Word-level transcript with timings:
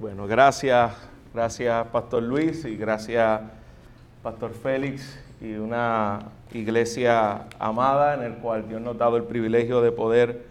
Bueno, 0.00 0.26
gracias, 0.26 0.94
gracias 1.34 1.86
Pastor 1.88 2.22
Luis 2.22 2.64
y 2.64 2.74
gracias 2.74 3.42
Pastor 4.22 4.52
Félix 4.52 5.22
y 5.42 5.56
una 5.56 6.20
iglesia 6.54 7.44
amada 7.58 8.14
en 8.14 8.22
el 8.22 8.38
cual 8.38 8.66
Dios 8.66 8.80
nos 8.80 8.98
ha 8.98 9.14
el 9.14 9.24
privilegio 9.24 9.82
de 9.82 9.92
poder 9.92 10.46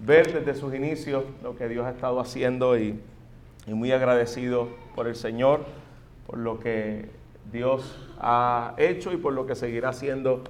ver 0.00 0.32
desde 0.32 0.60
sus 0.60 0.74
inicios 0.74 1.22
lo 1.44 1.54
que 1.54 1.68
Dios 1.68 1.86
ha 1.86 1.90
estado 1.90 2.18
haciendo 2.18 2.76
y, 2.76 2.98
y 3.68 3.72
muy 3.72 3.92
agradecido 3.92 4.68
por 4.96 5.06
el 5.06 5.14
Señor, 5.14 5.60
por 6.26 6.38
lo 6.38 6.58
que 6.58 7.08
Dios 7.52 8.04
ha 8.18 8.74
hecho 8.78 9.12
y 9.12 9.16
por 9.16 9.32
lo 9.32 9.46
que 9.46 9.54
seguirá 9.54 9.90
haciendo 9.90 10.42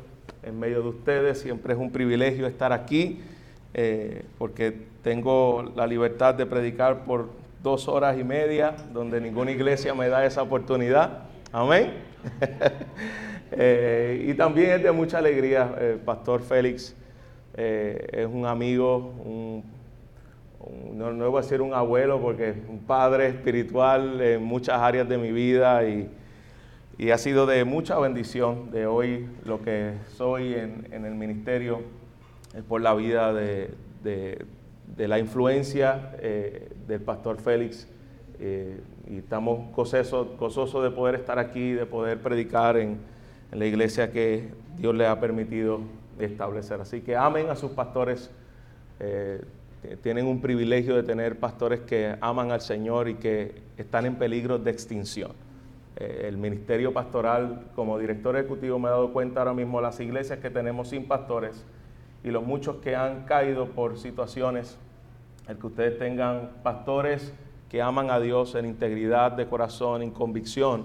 en 0.42 0.58
medio 0.58 0.80
de 0.80 0.88
ustedes. 0.88 1.38
Siempre 1.38 1.74
es 1.74 1.78
un 1.78 1.92
privilegio 1.92 2.46
estar 2.46 2.72
aquí 2.72 3.20
eh, 3.74 4.24
porque 4.38 4.86
tengo 5.02 5.70
la 5.76 5.86
libertad 5.86 6.34
de 6.34 6.46
predicar 6.46 7.04
por 7.04 7.28
dos 7.62 7.88
horas 7.88 8.18
y 8.18 8.24
media, 8.24 8.74
donde 8.92 9.20
ninguna 9.20 9.50
iglesia 9.50 9.94
me 9.94 10.08
da 10.08 10.24
esa 10.24 10.42
oportunidad. 10.42 11.24
Amén. 11.52 11.92
Eh, 13.50 14.26
y 14.28 14.34
también 14.34 14.72
es 14.72 14.82
de 14.82 14.92
mucha 14.92 15.16
alegría, 15.16 15.74
eh, 15.78 15.98
Pastor 16.04 16.42
Félix 16.42 16.94
es 17.56 18.26
un 18.26 18.44
amigo, 18.44 19.14
no, 20.92 21.12
no 21.12 21.30
voy 21.30 21.38
a 21.38 21.42
decir 21.42 21.62
un 21.62 21.72
abuelo, 21.72 22.20
porque 22.20 22.50
es 22.50 22.56
un 22.68 22.80
padre 22.80 23.28
espiritual 23.28 24.20
en 24.20 24.44
muchas 24.44 24.78
áreas 24.78 25.08
de 25.08 25.16
mi 25.16 25.32
vida 25.32 25.82
y, 25.88 26.10
y 26.98 27.10
ha 27.10 27.18
sido 27.18 27.46
de 27.46 27.64
mucha 27.64 27.98
bendición 27.98 28.72
de 28.72 28.86
hoy 28.86 29.28
lo 29.44 29.62
que 29.62 29.94
soy 30.16 30.54
en, 30.54 30.88
en 30.90 31.04
el 31.04 31.14
ministerio 31.14 31.80
es 32.56 32.64
por 32.64 32.80
la 32.80 32.92
vida 32.94 33.32
de, 33.32 33.70
de, 34.02 35.08
la 35.08 35.20
influencia 35.20 36.12
eh, 36.20 36.68
del 36.88 37.00
pastor 37.02 37.38
Félix. 37.38 37.86
Eh, 38.40 38.80
y 39.08 39.18
estamos 39.18 39.70
gozosos, 39.74 40.82
de 40.82 40.90
poder 40.90 41.14
estar 41.14 41.38
aquí, 41.38 41.72
de 41.72 41.86
poder 41.86 42.20
predicar 42.20 42.76
en, 42.76 42.98
la 43.50 43.64
iglesia 43.64 44.12
que 44.12 44.50
Dios 44.76 44.94
le 44.94 45.06
ha 45.06 45.18
permitido 45.20 45.80
establecer. 46.18 46.80
Así 46.82 47.00
que 47.00 47.16
amen 47.16 47.48
a 47.48 47.56
sus 47.56 47.70
pastores. 47.70 48.30
Eh, 49.00 49.42
tienen 50.02 50.26
un 50.26 50.42
privilegio 50.42 50.96
de 50.96 51.02
tener 51.02 51.38
pastores 51.38 51.80
que 51.80 52.16
aman 52.20 52.50
al 52.50 52.60
Señor 52.60 53.08
y 53.08 53.14
que 53.14 53.54
están 53.78 54.04
en 54.04 54.16
peligro 54.16 54.58
de 54.58 54.70
extinción. 54.70 55.32
el 55.96 56.36
ministerio 56.36 56.92
pastoral, 56.92 57.70
como 57.74 57.98
director 57.98 58.36
ejecutivo, 58.36 58.78
me 58.78 58.88
he 58.88 58.90
dado 58.90 59.12
cuenta 59.12 59.40
ahora 59.40 59.54
mismo 59.54 59.80
las 59.80 59.98
iglesias 59.98 60.40
que 60.40 60.50
tenemos 60.50 60.88
sin 60.88 61.08
pastores 61.08 61.64
y 62.22 62.30
los 62.30 62.44
muchos 62.44 62.76
que 62.76 62.96
han 62.96 63.24
caído 63.24 63.66
por 63.70 63.98
situaciones, 63.98 64.76
el 65.48 65.56
que 65.56 65.66
ustedes 65.66 65.98
tengan 65.98 66.50
pastores 66.62 67.32
que 67.70 67.82
aman 67.82 68.10
a 68.10 68.20
Dios 68.20 68.54
en 68.54 68.66
integridad 68.66 69.32
de 69.32 69.46
corazón, 69.46 70.02
en 70.02 70.10
convicción, 70.10 70.84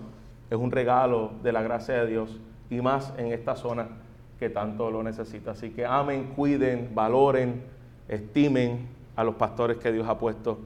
es 0.49 0.57
un 0.57 0.71
regalo 0.71 1.31
de 1.43 1.51
la 1.51 1.61
gracia 1.61 1.95
de 1.95 2.07
Dios 2.07 2.39
y 2.69 2.81
más 2.81 3.13
en 3.17 3.27
esta 3.27 3.55
zona 3.55 3.87
que 4.39 4.49
tanto 4.49 4.89
lo 4.91 5.03
necesita. 5.03 5.51
Así 5.51 5.69
que 5.69 5.85
amen, 5.85 6.33
cuiden, 6.35 6.91
valoren, 6.93 7.63
estimen 8.07 8.87
a 9.15 9.23
los 9.23 9.35
pastores 9.35 9.77
que 9.77 9.91
Dios 9.91 10.07
ha 10.07 10.17
puesto 10.17 10.59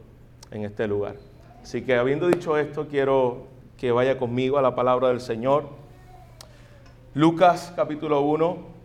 en 0.51 0.63
este 0.63 0.87
lugar. 0.87 1.15
Así 1.61 1.81
que 1.81 1.95
habiendo 1.95 2.27
dicho 2.27 2.57
esto, 2.57 2.87
quiero 2.87 3.47
que 3.77 3.91
vaya 3.91 4.17
conmigo 4.17 4.57
a 4.57 4.61
la 4.61 4.75
palabra 4.75 5.09
del 5.09 5.21
Señor. 5.21 5.65
Lucas 7.13 7.73
capítulo 7.75 8.21
1, 8.21 8.77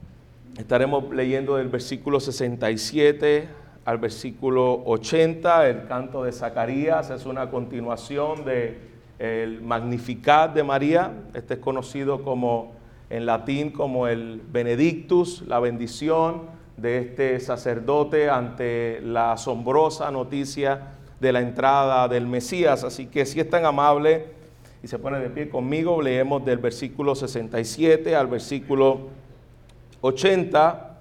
Estaremos 0.58 1.08
leyendo 1.14 1.56
del 1.56 1.68
versículo 1.68 2.20
67 2.20 3.61
al 3.84 3.98
versículo 3.98 4.82
80. 4.84 5.68
El 5.68 5.86
canto 5.86 6.24
de 6.24 6.32
Zacarías 6.32 7.10
es 7.10 7.26
una 7.26 7.50
continuación 7.50 8.44
de 8.44 8.92
el 9.18 9.62
Magnificat 9.62 10.54
de 10.54 10.64
María. 10.64 11.12
Este 11.34 11.54
es 11.54 11.60
conocido 11.60 12.22
como 12.22 12.72
en 13.10 13.26
latín 13.26 13.70
como 13.70 14.08
el 14.08 14.40
Benedictus, 14.50 15.42
la 15.46 15.60
bendición 15.60 16.42
de 16.76 16.98
este 16.98 17.38
sacerdote 17.40 18.30
ante 18.30 19.00
la 19.02 19.32
asombrosa 19.32 20.10
noticia 20.10 20.94
de 21.20 21.32
la 21.32 21.40
entrada 21.40 22.08
del 22.08 22.26
Mesías. 22.26 22.84
Así 22.84 23.06
que 23.06 23.26
si 23.26 23.38
es 23.38 23.48
tan 23.48 23.64
amable 23.64 24.26
y 24.82 24.88
se 24.88 24.98
pone 24.98 25.20
de 25.20 25.30
pie 25.30 25.48
conmigo, 25.48 26.02
leemos 26.02 26.44
del 26.44 26.58
versículo 26.58 27.14
67 27.14 28.16
al 28.16 28.26
versículo 28.26 29.08
80. 30.00 30.91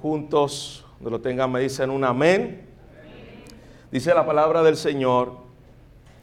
Juntos, 0.00 0.84
donde 0.98 1.10
lo 1.10 1.20
tengan, 1.20 1.50
me 1.50 1.60
dicen 1.60 1.90
un 1.90 2.04
amén. 2.04 2.66
Dice 3.90 4.14
la 4.14 4.24
palabra 4.24 4.62
del 4.62 4.76
Señor. 4.76 5.36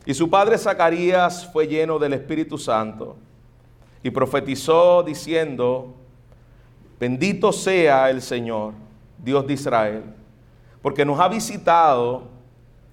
Y 0.05 0.13
su 0.13 0.29
padre 0.29 0.57
Zacarías 0.57 1.51
fue 1.51 1.67
lleno 1.67 1.99
del 1.99 2.13
Espíritu 2.13 2.57
Santo 2.57 3.17
y 4.01 4.09
profetizó 4.09 5.03
diciendo, 5.03 5.93
bendito 6.99 7.51
sea 7.51 8.09
el 8.09 8.21
Señor, 8.21 8.73
Dios 9.17 9.45
de 9.45 9.53
Israel, 9.53 10.03
porque 10.81 11.05
nos 11.05 11.19
ha 11.19 11.27
visitado 11.27 12.23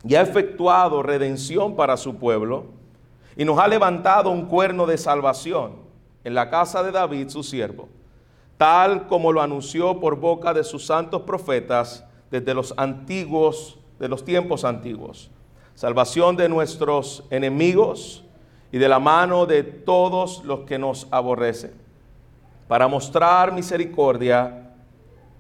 y 0.05 0.15
ha 0.15 0.21
efectuado 0.21 1.03
redención 1.03 1.77
para 1.77 1.97
su 1.97 2.17
pueblo 2.17 2.67
y 3.37 3.45
nos 3.45 3.59
ha 3.59 3.69
levantado 3.69 4.31
un 4.31 4.47
cuerno 4.47 4.87
de 4.87 4.99
salvación 4.99 5.73
en 6.25 6.35
la 6.35 6.51
casa 6.51 6.83
de 6.83 6.91
David, 6.91 7.29
su 7.29 7.43
siervo, 7.43 7.89
tal 8.57 9.07
como 9.07 9.33
lo 9.33 9.43
anunció 9.43 10.01
por 10.01 10.17
boca 10.17 10.55
de 10.55 10.65
sus 10.65 10.87
santos 10.87 11.23
profetas 11.23 12.05
desde 12.31 12.55
los 12.55 12.75
antiguos, 12.77 13.79
de 13.99 14.09
los 14.09 14.25
tiempos 14.25 14.65
antiguos. 14.65 15.31
Salvación 15.75 16.37
de 16.37 16.49
nuestros 16.49 17.25
enemigos 17.31 18.25
y 18.73 18.79
de 18.79 18.89
la 18.89 18.99
mano 18.99 19.47
de 19.47 19.63
todos 19.63 20.43
los 20.45 20.61
que 20.61 20.79
nos 20.79 21.07
aborrecen, 21.11 21.73
para 22.67 22.89
mostrar 22.89 23.53
misericordia 23.53 24.73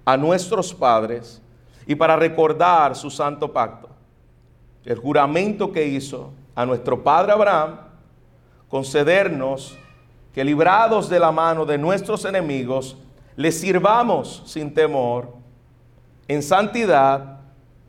a 0.04 0.16
nuestros 0.16 0.72
padres 0.72 1.42
y 1.86 1.94
para 1.94 2.16
recordar 2.16 2.94
su 2.94 3.10
santo 3.10 3.52
pacto, 3.52 3.88
el 4.84 4.98
juramento 4.98 5.72
que 5.72 5.86
hizo 5.86 6.30
a 6.54 6.64
nuestro 6.64 7.02
padre 7.02 7.32
Abraham, 7.32 7.78
concedernos 8.68 9.76
que 10.32 10.44
librados 10.44 11.08
de 11.08 11.18
la 11.18 11.32
mano 11.32 11.64
de 11.64 11.78
nuestros 11.78 12.24
enemigos, 12.24 12.96
les 13.36 13.60
sirvamos 13.60 14.42
sin 14.46 14.72
temor, 14.72 15.34
en 16.26 16.42
santidad 16.42 17.40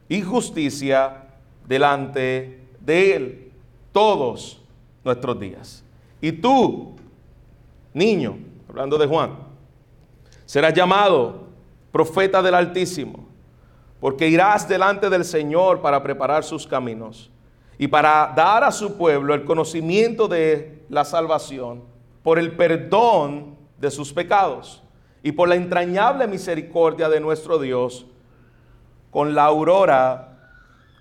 y 0.10 0.22
justicia 0.22 1.24
delante 1.66 2.68
de 2.80 3.16
Él 3.16 3.52
todos 3.92 4.62
nuestros 5.04 5.40
días. 5.40 5.84
Y 6.22 6.34
tú, 6.34 6.96
niño, 7.94 8.38
hablando 8.70 8.98
de 8.98 9.08
Juan, 9.08 9.38
serás 10.46 10.74
llamado 10.74 11.48
profeta 11.92 12.42
del 12.42 12.54
Altísimo, 12.54 13.26
porque 14.00 14.28
irás 14.28 14.68
delante 14.68 15.10
del 15.10 15.26
Señor 15.26 15.82
para 15.82 16.04
preparar 16.04 16.44
sus 16.44 16.68
caminos 16.68 17.32
y 17.80 17.88
para 17.88 18.34
dar 18.36 18.64
a 18.64 18.72
su 18.72 18.98
pueblo 18.98 19.34
el 19.34 19.46
conocimiento 19.46 20.28
de 20.28 20.84
la 20.90 21.06
salvación 21.06 21.84
por 22.22 22.38
el 22.38 22.56
perdón 22.56 23.56
de 23.80 23.90
sus 23.90 24.12
pecados 24.12 24.84
y 25.28 25.34
por 25.34 25.50
la 25.50 25.56
entrañable 25.56 26.26
misericordia 26.26 27.10
de 27.10 27.20
nuestro 27.20 27.60
Dios, 27.60 28.06
con 29.12 29.36
la 29.36 29.44
aurora, 29.44 30.38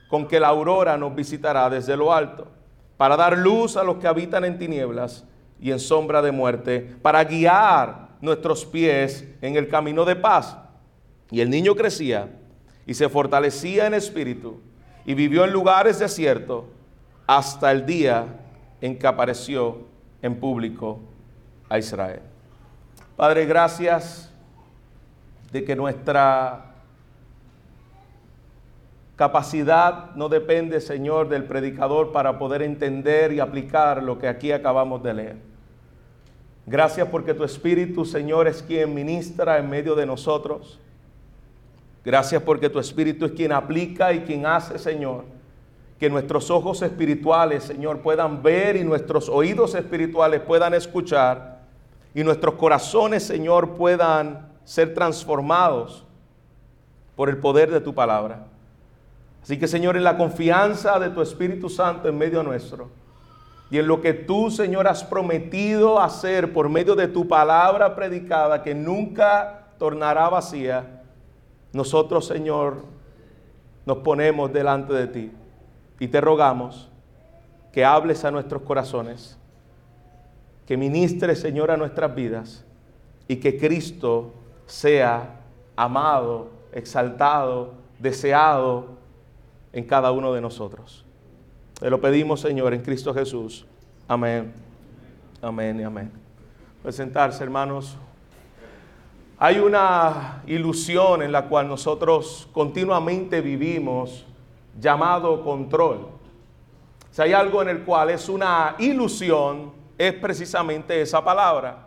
con 0.08 0.26
que 0.26 0.40
la 0.40 0.48
aurora 0.48 0.96
nos 0.96 1.14
visitará 1.14 1.70
desde 1.70 1.96
lo 1.96 2.12
alto, 2.12 2.48
para 2.96 3.16
dar 3.16 3.38
luz 3.38 3.76
a 3.76 3.84
los 3.84 3.98
que 3.98 4.08
habitan 4.08 4.44
en 4.44 4.58
tinieblas 4.58 5.24
y 5.60 5.70
en 5.70 5.78
sombra 5.78 6.22
de 6.22 6.32
muerte, 6.32 6.96
para 7.02 7.22
guiar 7.22 8.08
nuestros 8.20 8.64
pies 8.64 9.28
en 9.42 9.54
el 9.54 9.68
camino 9.68 10.04
de 10.04 10.16
paz. 10.16 10.58
Y 11.30 11.40
el 11.40 11.48
niño 11.48 11.76
crecía 11.76 12.28
y 12.84 12.94
se 12.94 13.08
fortalecía 13.08 13.86
en 13.86 13.94
espíritu 13.94 14.58
y 15.04 15.14
vivió 15.14 15.44
en 15.44 15.52
lugares 15.52 16.00
desiertos 16.00 16.64
hasta 17.28 17.70
el 17.70 17.86
día 17.86 18.26
en 18.80 18.98
que 18.98 19.06
apareció 19.06 19.82
en 20.20 20.34
público 20.34 20.98
a 21.68 21.78
Israel. 21.78 22.22
Padre, 23.16 23.46
gracias 23.46 24.30
de 25.50 25.64
que 25.64 25.74
nuestra 25.74 26.66
capacidad 29.16 30.14
no 30.16 30.28
depende, 30.28 30.82
Señor, 30.82 31.30
del 31.30 31.44
predicador 31.44 32.12
para 32.12 32.38
poder 32.38 32.60
entender 32.60 33.32
y 33.32 33.40
aplicar 33.40 34.02
lo 34.02 34.18
que 34.18 34.28
aquí 34.28 34.52
acabamos 34.52 35.02
de 35.02 35.14
leer. 35.14 35.36
Gracias 36.66 37.08
porque 37.08 37.32
tu 37.32 37.42
Espíritu, 37.42 38.04
Señor, 38.04 38.48
es 38.48 38.62
quien 38.62 38.92
ministra 38.92 39.56
en 39.56 39.70
medio 39.70 39.94
de 39.94 40.04
nosotros. 40.04 40.78
Gracias 42.04 42.42
porque 42.42 42.68
tu 42.68 42.78
Espíritu 42.78 43.24
es 43.24 43.32
quien 43.32 43.52
aplica 43.52 44.12
y 44.12 44.20
quien 44.20 44.44
hace, 44.44 44.78
Señor, 44.78 45.24
que 45.98 46.10
nuestros 46.10 46.50
ojos 46.50 46.82
espirituales, 46.82 47.64
Señor, 47.64 48.00
puedan 48.00 48.42
ver 48.42 48.76
y 48.76 48.84
nuestros 48.84 49.30
oídos 49.30 49.74
espirituales 49.74 50.42
puedan 50.42 50.74
escuchar 50.74 51.55
y 52.16 52.24
nuestros 52.24 52.54
corazones, 52.54 53.24
Señor, 53.26 53.74
puedan 53.74 54.48
ser 54.64 54.94
transformados 54.94 56.06
por 57.14 57.28
el 57.28 57.36
poder 57.36 57.70
de 57.70 57.78
tu 57.78 57.94
palabra. 57.94 58.46
Así 59.42 59.58
que 59.58 59.68
Señor, 59.68 59.98
en 59.98 60.04
la 60.04 60.16
confianza 60.16 60.98
de 60.98 61.10
tu 61.10 61.20
Espíritu 61.20 61.68
Santo 61.68 62.08
en 62.08 62.16
medio 62.16 62.42
nuestro 62.42 62.88
y 63.70 63.76
en 63.76 63.86
lo 63.86 64.00
que 64.00 64.14
tú, 64.14 64.50
Señor, 64.50 64.88
has 64.88 65.04
prometido 65.04 66.00
hacer 66.00 66.54
por 66.54 66.70
medio 66.70 66.94
de 66.94 67.06
tu 67.06 67.28
palabra 67.28 67.94
predicada 67.94 68.62
que 68.62 68.74
nunca 68.74 69.66
tornará 69.78 70.30
vacía, 70.30 71.02
nosotros, 71.74 72.26
Señor, 72.26 72.76
nos 73.84 73.98
ponemos 73.98 74.50
delante 74.54 74.94
de 74.94 75.06
ti 75.06 75.32
y 76.00 76.08
te 76.08 76.22
rogamos 76.22 76.88
que 77.72 77.84
hables 77.84 78.24
a 78.24 78.30
nuestros 78.30 78.62
corazones, 78.62 79.38
que 80.66 80.76
ministres, 80.76 81.40
Señor, 81.40 81.70
a 81.70 81.76
nuestras 81.76 82.14
vidas 82.14 82.64
y 83.28 83.36
que 83.36 83.58
Cristo 83.58 84.32
sea 84.66 85.40
amado, 85.76 86.50
exaltado, 86.72 87.74
deseado 87.98 88.86
en 89.72 89.84
cada 89.84 90.10
uno 90.12 90.32
de 90.32 90.40
nosotros. 90.40 91.04
Te 91.78 91.90
lo 91.90 92.00
pedimos, 92.00 92.40
Señor, 92.40 92.74
en 92.74 92.82
Cristo 92.82 93.12
Jesús. 93.14 93.66
Amén. 94.08 94.52
Amén 95.42 95.80
y 95.80 95.82
amén. 95.84 96.10
Presentarse, 96.82 97.44
hermanos. 97.44 97.96
Hay 99.38 99.58
una 99.58 100.42
ilusión 100.46 101.22
en 101.22 101.30
la 101.30 101.46
cual 101.46 101.68
nosotros 101.68 102.48
continuamente 102.52 103.42
vivimos 103.42 104.24
llamado 104.80 105.44
control. 105.44 106.08
Si 107.10 107.20
hay 107.22 107.34
algo 107.34 107.60
en 107.60 107.68
el 107.68 107.82
cual 107.82 108.10
es 108.10 108.28
una 108.28 108.76
ilusión, 108.78 109.72
es 109.98 110.12
precisamente 110.14 111.00
esa 111.00 111.24
palabra. 111.24 111.86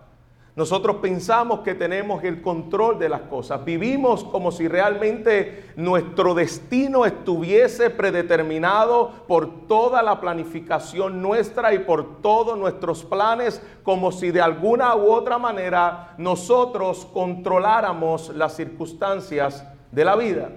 Nosotros 0.55 0.97
pensamos 0.97 1.61
que 1.61 1.73
tenemos 1.73 2.21
el 2.25 2.41
control 2.41 2.99
de 2.99 3.07
las 3.07 3.21
cosas. 3.21 3.63
Vivimos 3.63 4.25
como 4.25 4.51
si 4.51 4.67
realmente 4.67 5.71
nuestro 5.77 6.33
destino 6.33 7.05
estuviese 7.05 7.89
predeterminado 7.89 9.23
por 9.25 9.67
toda 9.67 10.01
la 10.01 10.19
planificación 10.19 11.21
nuestra 11.21 11.73
y 11.73 11.79
por 11.79 12.21
todos 12.21 12.57
nuestros 12.57 13.05
planes, 13.05 13.61
como 13.83 14.11
si 14.11 14.31
de 14.31 14.41
alguna 14.41 14.97
u 14.97 15.11
otra 15.13 15.37
manera 15.37 16.15
nosotros 16.17 17.07
controláramos 17.13 18.35
las 18.35 18.55
circunstancias 18.57 19.65
de 19.91 20.03
la 20.03 20.17
vida. 20.17 20.49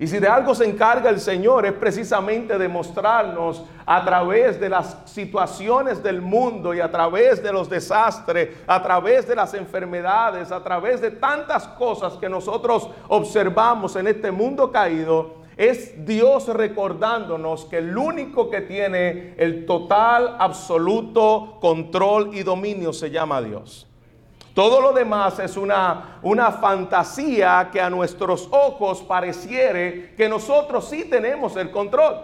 Y 0.00 0.06
si 0.06 0.18
de 0.18 0.28
algo 0.28 0.54
se 0.54 0.64
encarga 0.64 1.10
el 1.10 1.20
Señor 1.20 1.66
es 1.66 1.74
precisamente 1.74 2.56
de 2.56 2.68
mostrarnos 2.68 3.66
a 3.84 4.02
través 4.02 4.58
de 4.58 4.70
las 4.70 4.96
situaciones 5.04 6.02
del 6.02 6.22
mundo 6.22 6.72
y 6.72 6.80
a 6.80 6.90
través 6.90 7.42
de 7.42 7.52
los 7.52 7.68
desastres, 7.68 8.56
a 8.66 8.82
través 8.82 9.28
de 9.28 9.36
las 9.36 9.52
enfermedades, 9.52 10.50
a 10.52 10.64
través 10.64 11.02
de 11.02 11.10
tantas 11.10 11.68
cosas 11.68 12.14
que 12.14 12.30
nosotros 12.30 12.88
observamos 13.08 13.94
en 13.94 14.06
este 14.06 14.30
mundo 14.30 14.72
caído, 14.72 15.34
es 15.58 16.06
Dios 16.06 16.48
recordándonos 16.48 17.66
que 17.66 17.76
el 17.76 17.98
único 17.98 18.48
que 18.48 18.62
tiene 18.62 19.34
el 19.36 19.66
total, 19.66 20.36
absoluto 20.38 21.58
control 21.60 22.30
y 22.32 22.42
dominio 22.42 22.94
se 22.94 23.10
llama 23.10 23.42
Dios. 23.42 23.89
Todo 24.54 24.80
lo 24.80 24.92
demás 24.92 25.38
es 25.38 25.56
una, 25.56 26.18
una 26.22 26.50
fantasía 26.52 27.68
que 27.72 27.80
a 27.80 27.88
nuestros 27.88 28.48
ojos 28.50 29.02
pareciere 29.02 30.14
que 30.16 30.28
nosotros 30.28 30.88
sí 30.88 31.04
tenemos 31.04 31.56
el 31.56 31.70
control. 31.70 32.16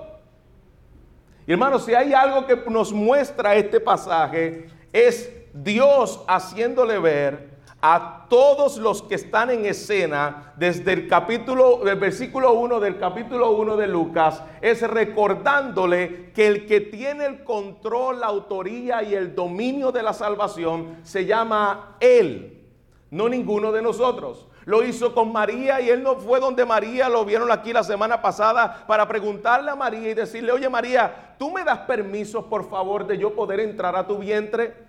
Y 1.47 1.53
hermanos, 1.53 1.85
si 1.85 1.95
hay 1.95 2.13
algo 2.13 2.47
que 2.47 2.57
nos 2.69 2.93
muestra 2.93 3.55
este 3.55 3.79
pasaje, 3.79 4.67
es 4.93 5.33
Dios 5.53 6.23
haciéndole 6.27 6.99
ver 6.99 7.56
a 7.81 8.27
todos 8.29 8.79
los 8.79 9.03
que 9.03 9.17
están 9.17 9.51
en 9.51 9.67
escena 9.67 10.55
desde 10.57 10.93
el 10.93 11.09
capítulo, 11.09 11.81
del 11.85 11.99
versículo 11.99 12.55
1 12.55 12.81
del 12.81 12.99
capítulo 12.99 13.53
1 13.53 13.77
de 13.77 13.87
Lucas, 13.87 14.43
es 14.61 14.81
recordándole 14.83 16.33
que 16.33 16.47
el 16.47 16.67
que 16.67 16.81
tiene 16.81 17.27
el 17.27 17.45
control, 17.45 18.21
la 18.21 18.27
autoría 18.27 19.03
y 19.03 19.15
el 19.15 19.35
dominio 19.35 19.93
de 19.93 20.03
la 20.03 20.15
salvación 20.15 20.97
se 21.03 21.27
llama 21.27 21.97
Él, 22.01 22.65
no 23.11 23.29
ninguno 23.29 23.73
de 23.73 23.83
nosotros. 23.83 24.47
Lo 24.65 24.83
hizo 24.83 25.15
con 25.15 25.33
María 25.33 25.81
y 25.81 25.91
él 25.91 26.03
no 26.03 26.17
fue 26.17 26.41
donde 26.41 26.65
María, 26.65 27.09
lo 27.09 27.25
vieron 27.25 27.53
aquí 27.53 27.73
la 27.73 27.85
semana 27.85 28.21
pasada, 28.21 28.85
para 28.89 29.07
preguntarle 29.07 29.71
a 29.71 29.77
María 29.77 30.11
y 30.11 30.15
decirle, 30.15 30.51
oye 30.51 30.69
María, 30.69 31.37
¿tú 31.39 31.53
me 31.53 31.63
das 31.63 31.79
permiso 31.81 32.47
por 32.47 32.69
favor 32.69 33.07
de 33.07 33.17
yo 33.17 33.33
poder 33.33 33.61
entrar 33.61 33.95
a 33.95 34.09
tu 34.09 34.19
vientre? 34.19 34.86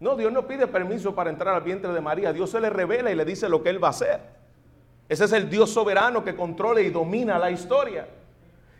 No, 0.00 0.14
Dios 0.16 0.32
no 0.32 0.46
pide 0.46 0.66
permiso 0.66 1.14
para 1.14 1.30
entrar 1.30 1.54
al 1.54 1.62
vientre 1.62 1.92
de 1.92 2.00
María. 2.00 2.32
Dios 2.32 2.50
se 2.50 2.60
le 2.60 2.70
revela 2.70 3.10
y 3.10 3.14
le 3.14 3.24
dice 3.24 3.48
lo 3.48 3.62
que 3.62 3.70
Él 3.70 3.82
va 3.82 3.88
a 3.88 3.90
hacer. 3.90 4.20
Ese 5.08 5.24
es 5.24 5.32
el 5.32 5.48
Dios 5.48 5.70
soberano 5.70 6.22
que 6.22 6.36
controla 6.36 6.80
y 6.80 6.90
domina 6.90 7.38
la 7.38 7.50
historia. 7.50 8.06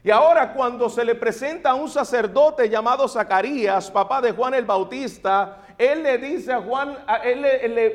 Y 0.05 0.11
ahora 0.11 0.53
cuando 0.53 0.89
se 0.89 1.05
le 1.05 1.15
presenta 1.15 1.71
a 1.71 1.75
un 1.75 1.89
sacerdote 1.89 2.69
llamado 2.69 3.09
Zacarías, 3.09 3.91
papá 3.91 4.21
de 4.21 4.33
Juan 4.33 4.55
el 4.55 4.65
Bautista, 4.65 5.65
él 5.77 6.03
le 6.03 6.19
dice 6.19 6.53
a 6.53 6.61
Juan, 6.61 6.97
él 7.25 7.43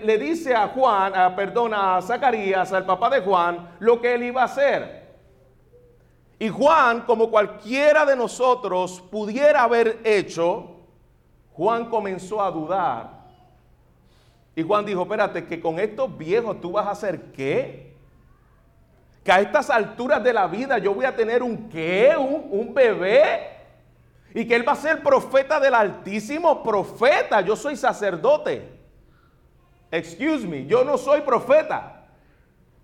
le, 0.03 0.17
dice 0.17 0.53
a 0.53 0.67
Juan, 0.69 1.13
perdón, 1.35 1.73
a 1.73 2.01
Zacarías, 2.01 2.71
al 2.73 2.85
papá 2.85 3.09
de 3.09 3.21
Juan, 3.21 3.75
lo 3.79 4.01
que 4.01 4.15
él 4.15 4.23
iba 4.23 4.41
a 4.41 4.45
hacer. 4.45 5.03
Y 6.39 6.49
Juan, 6.49 7.01
como 7.01 7.29
cualquiera 7.29 8.05
de 8.05 8.15
nosotros 8.15 9.01
pudiera 9.11 9.63
haber 9.63 9.99
hecho, 10.03 10.77
Juan 11.53 11.85
comenzó 11.89 12.41
a 12.41 12.51
dudar. 12.51 13.12
Y 14.55 14.63
Juan 14.63 14.85
dijo, 14.85 15.01
espérate, 15.03 15.45
que 15.45 15.59
con 15.59 15.79
estos 15.79 16.15
viejos 16.17 16.61
tú 16.61 16.73
vas 16.73 16.85
a 16.87 16.91
hacer 16.91 17.31
qué? 17.31 17.93
Que 19.23 19.31
a 19.31 19.39
estas 19.39 19.69
alturas 19.69 20.23
de 20.23 20.33
la 20.33 20.47
vida 20.47 20.77
yo 20.77 20.93
voy 20.93 21.05
a 21.05 21.15
tener 21.15 21.41
un 21.41 21.69
qué, 21.69 22.13
un, 22.17 22.47
un 22.49 22.73
bebé. 22.73 23.49
Y 24.35 24.47
que 24.47 24.55
él 24.55 24.67
va 24.67 24.73
a 24.73 24.75
ser 24.75 25.01
profeta 25.01 25.59
del 25.59 25.73
Altísimo, 25.73 26.63
profeta. 26.63 27.41
Yo 27.41 27.55
soy 27.55 27.75
sacerdote. 27.75 28.67
Excuse 29.91 30.47
me, 30.47 30.65
yo 30.65 30.83
no 30.83 30.97
soy 30.97 31.21
profeta. 31.21 32.05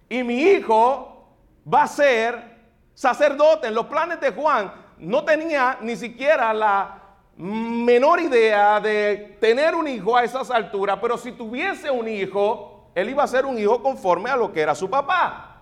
Y 0.07 0.23
mi 0.23 0.41
hijo 0.41 1.27
va 1.71 1.83
a 1.83 1.87
ser 1.87 2.57
sacerdote. 2.93 3.67
En 3.67 3.75
los 3.75 3.85
planes 3.87 4.19
de 4.21 4.31
Juan 4.31 4.71
no 4.97 5.23
tenía 5.23 5.77
ni 5.81 5.95
siquiera 5.95 6.53
la, 6.53 6.98
menor 7.39 8.19
idea 8.19 8.81
de 8.81 9.37
tener 9.39 9.73
un 9.73 9.87
hijo 9.87 10.15
a 10.17 10.25
esas 10.25 10.51
alturas, 10.51 10.99
pero 11.01 11.17
si 11.17 11.31
tuviese 11.31 11.89
un 11.89 12.07
hijo, 12.07 12.91
él 12.93 13.09
iba 13.09 13.23
a 13.23 13.27
ser 13.27 13.45
un 13.45 13.57
hijo 13.57 13.81
conforme 13.81 14.29
a 14.29 14.35
lo 14.35 14.51
que 14.51 14.59
era 14.59 14.75
su 14.75 14.89
papá. 14.89 15.61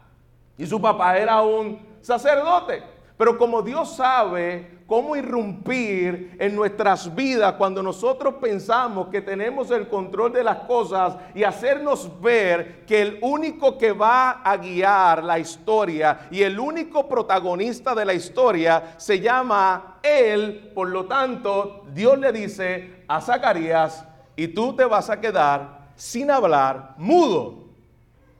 Y 0.58 0.66
su 0.66 0.82
papá 0.82 1.18
era 1.18 1.42
un 1.44 1.80
sacerdote. 2.02 2.82
Pero 3.16 3.38
como 3.38 3.62
Dios 3.62 3.96
sabe 3.96 4.77
cómo 4.88 5.18
irrumpir 5.18 6.38
en 6.40 6.56
nuestras 6.56 7.14
vidas 7.14 7.54
cuando 7.54 7.84
nosotros 7.84 8.36
pensamos 8.42 9.10
que 9.10 9.22
tenemos 9.22 9.70
el 9.70 9.90
control 9.90 10.32
de 10.32 10.44
las 10.44 10.60
cosas 10.60 11.18
y 11.36 11.44
hacernos 11.44 12.10
ver 12.22 12.86
que 12.86 13.02
el 13.02 13.20
único 13.22 13.78
que 13.78 13.92
va 13.92 14.42
a 14.42 14.56
guiar 14.56 15.24
la 15.24 15.38
historia 15.38 16.28
y 16.32 16.42
el 16.42 16.58
único 16.58 17.08
protagonista 17.08 17.94
de 17.94 18.06
la 18.06 18.14
historia 18.14 18.96
se 18.98 19.20
llama 19.20 20.00
Él. 20.02 20.72
Por 20.74 20.88
lo 20.88 21.06
tanto, 21.06 21.84
Dios 21.94 22.18
le 22.18 22.32
dice 22.32 23.04
a 23.10 23.20
Zacarías, 23.20 24.06
y 24.38 24.48
tú 24.48 24.74
te 24.74 24.86
vas 24.86 25.10
a 25.10 25.20
quedar 25.20 25.90
sin 25.96 26.32
hablar, 26.32 26.94
mudo, 26.98 27.66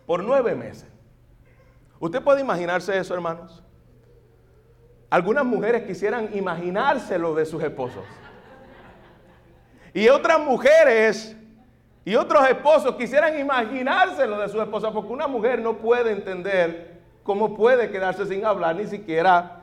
por 0.06 0.24
nueve 0.24 0.56
meses. 0.56 0.88
¿Usted 2.00 2.22
puede 2.22 2.42
imaginarse 2.42 2.98
eso, 2.98 3.14
hermanos? 3.16 3.64
Algunas 5.10 5.46
mujeres 5.46 5.84
quisieran 5.84 6.30
imaginárselo 6.34 7.34
de 7.34 7.46
sus 7.46 7.64
esposos. 7.64 8.04
Y 9.94 10.10
otras 10.10 10.40
mujeres 10.40 11.36
y 12.04 12.16
otros 12.16 12.48
esposos 12.48 12.96
quisieran 12.96 13.40
imaginárselo 13.40 14.40
de 14.40 14.50
su 14.50 14.62
esposa, 14.62 14.92
porque 14.92 15.12
una 15.12 15.28
mujer 15.28 15.62
no 15.62 15.78
puede 15.78 16.12
entender 16.12 17.02
cómo 17.24 17.56
puede 17.56 17.90
quedarse 17.90 18.26
sin 18.26 18.46
hablar 18.46 18.76
ni 18.76 18.88
siquiera 18.88 19.62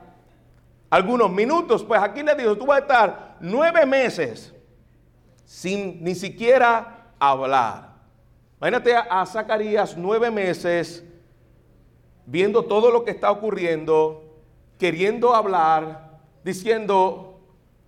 algunos 0.90 1.30
minutos. 1.30 1.84
Pues 1.84 2.00
aquí 2.00 2.22
le 2.22 2.34
dijo, 2.34 2.56
tú 2.56 2.66
vas 2.66 2.78
a 2.78 2.82
estar 2.82 3.36
nueve 3.40 3.84
meses 3.84 4.54
sin 5.44 6.02
ni 6.02 6.14
siquiera 6.14 7.12
hablar. 7.18 7.94
Imagínate 8.58 8.96
a 8.96 9.26
Zacarías 9.26 9.96
nueve 9.96 10.30
meses 10.30 11.04
viendo 12.24 12.64
todo 12.64 12.90
lo 12.90 13.04
que 13.04 13.10
está 13.10 13.30
ocurriendo 13.30 14.24
queriendo 14.78 15.35
hablar, 15.35 16.21
diciendo, 16.43 17.40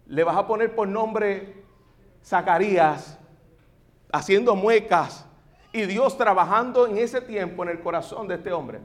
le 0.07 0.25
vas 0.25 0.37
a 0.37 0.47
poner 0.47 0.75
por 0.75 0.89
nombre 0.89 1.65
Zacarías, 2.25 3.19
haciendo 4.13 4.55
muecas, 4.57 5.27
y 5.73 5.83
Dios 5.83 6.17
trabajando 6.17 6.87
en 6.87 6.99
ese 6.99 7.21
tiempo 7.21 7.63
en 7.63 7.69
el 7.69 7.81
corazón 7.81 8.27
de 8.27 8.37
este 8.37 8.53
hombre. 8.53 8.81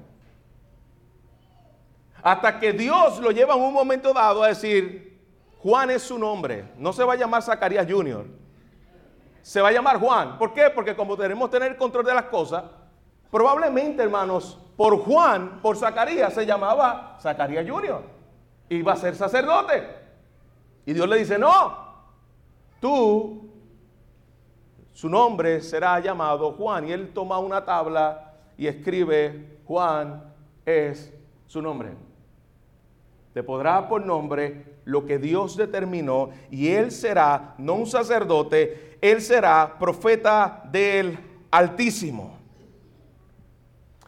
Hasta 2.22 2.60
que 2.60 2.74
Dios 2.74 3.20
lo 3.20 3.32
lleva 3.32 3.56
en 3.56 3.62
un 3.62 3.74
momento 3.74 4.14
dado 4.14 4.44
a 4.44 4.50
decir, 4.50 5.20
Juan 5.60 5.90
es 5.90 6.02
su 6.04 6.20
nombre, 6.20 6.66
no 6.78 6.92
se 6.92 7.04
va 7.04 7.14
a 7.14 7.16
llamar 7.16 7.42
Zacarías 7.42 7.88
Jr., 7.90 8.26
se 9.42 9.62
va 9.62 9.70
a 9.70 9.72
llamar 9.72 9.98
Juan. 9.98 10.38
¿Por 10.38 10.54
qué? 10.54 10.70
Porque 10.70 10.96
como 10.96 11.18
tenemos 11.18 11.50
tener 11.50 11.76
control 11.78 12.06
de 12.06 12.14
las 12.14 12.26
cosas, 12.26 12.64
probablemente, 13.32 14.04
hermanos, 14.04 14.60
por 14.82 14.98
Juan, 14.98 15.60
por 15.62 15.78
Zacarías, 15.78 16.34
se 16.34 16.44
llamaba 16.44 17.16
Zacarías 17.22 17.70
Junior. 17.70 18.02
Iba 18.68 18.94
a 18.94 18.96
ser 18.96 19.16
sacerdote. 19.16 19.84
Y 20.88 20.94
Dios 20.94 21.08
le 21.08 21.20
dice, 21.20 21.38
no, 21.38 21.78
tú, 22.80 23.48
su 24.92 25.08
nombre 25.08 25.62
será 25.62 26.00
llamado 26.00 26.54
Juan. 26.54 26.88
Y 26.88 26.94
él 26.94 27.12
toma 27.14 27.38
una 27.38 27.64
tabla 27.64 28.34
y 28.58 28.66
escribe, 28.66 29.60
Juan 29.68 30.34
es 30.66 31.14
su 31.46 31.62
nombre. 31.62 31.92
Te 33.36 33.44
podrá 33.44 33.88
por 33.88 34.04
nombre 34.04 34.80
lo 34.86 35.06
que 35.06 35.20
Dios 35.20 35.58
determinó 35.58 36.32
y 36.50 36.70
él 36.70 36.90
será, 36.90 37.54
no 37.60 37.76
un 37.76 37.86
sacerdote, 37.86 38.98
él 39.00 39.22
será 39.22 39.78
profeta 39.78 40.64
del 40.72 41.20
Altísimo. 41.52 42.41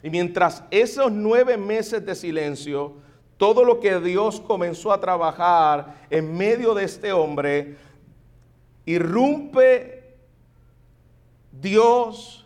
Y 0.03 0.09
mientras 0.09 0.63
esos 0.69 1.11
nueve 1.11 1.57
meses 1.57 2.05
de 2.05 2.13
silencio, 2.13 2.93
todo 3.37 3.63
lo 3.63 3.79
que 3.79 3.99
Dios 4.01 4.41
comenzó 4.41 4.91
a 4.91 4.99
trabajar 4.99 6.05
en 6.09 6.35
medio 6.35 6.73
de 6.73 6.83
este 6.83 7.13
hombre, 7.13 7.77
irrumpe 8.85 10.17
Dios 11.51 12.45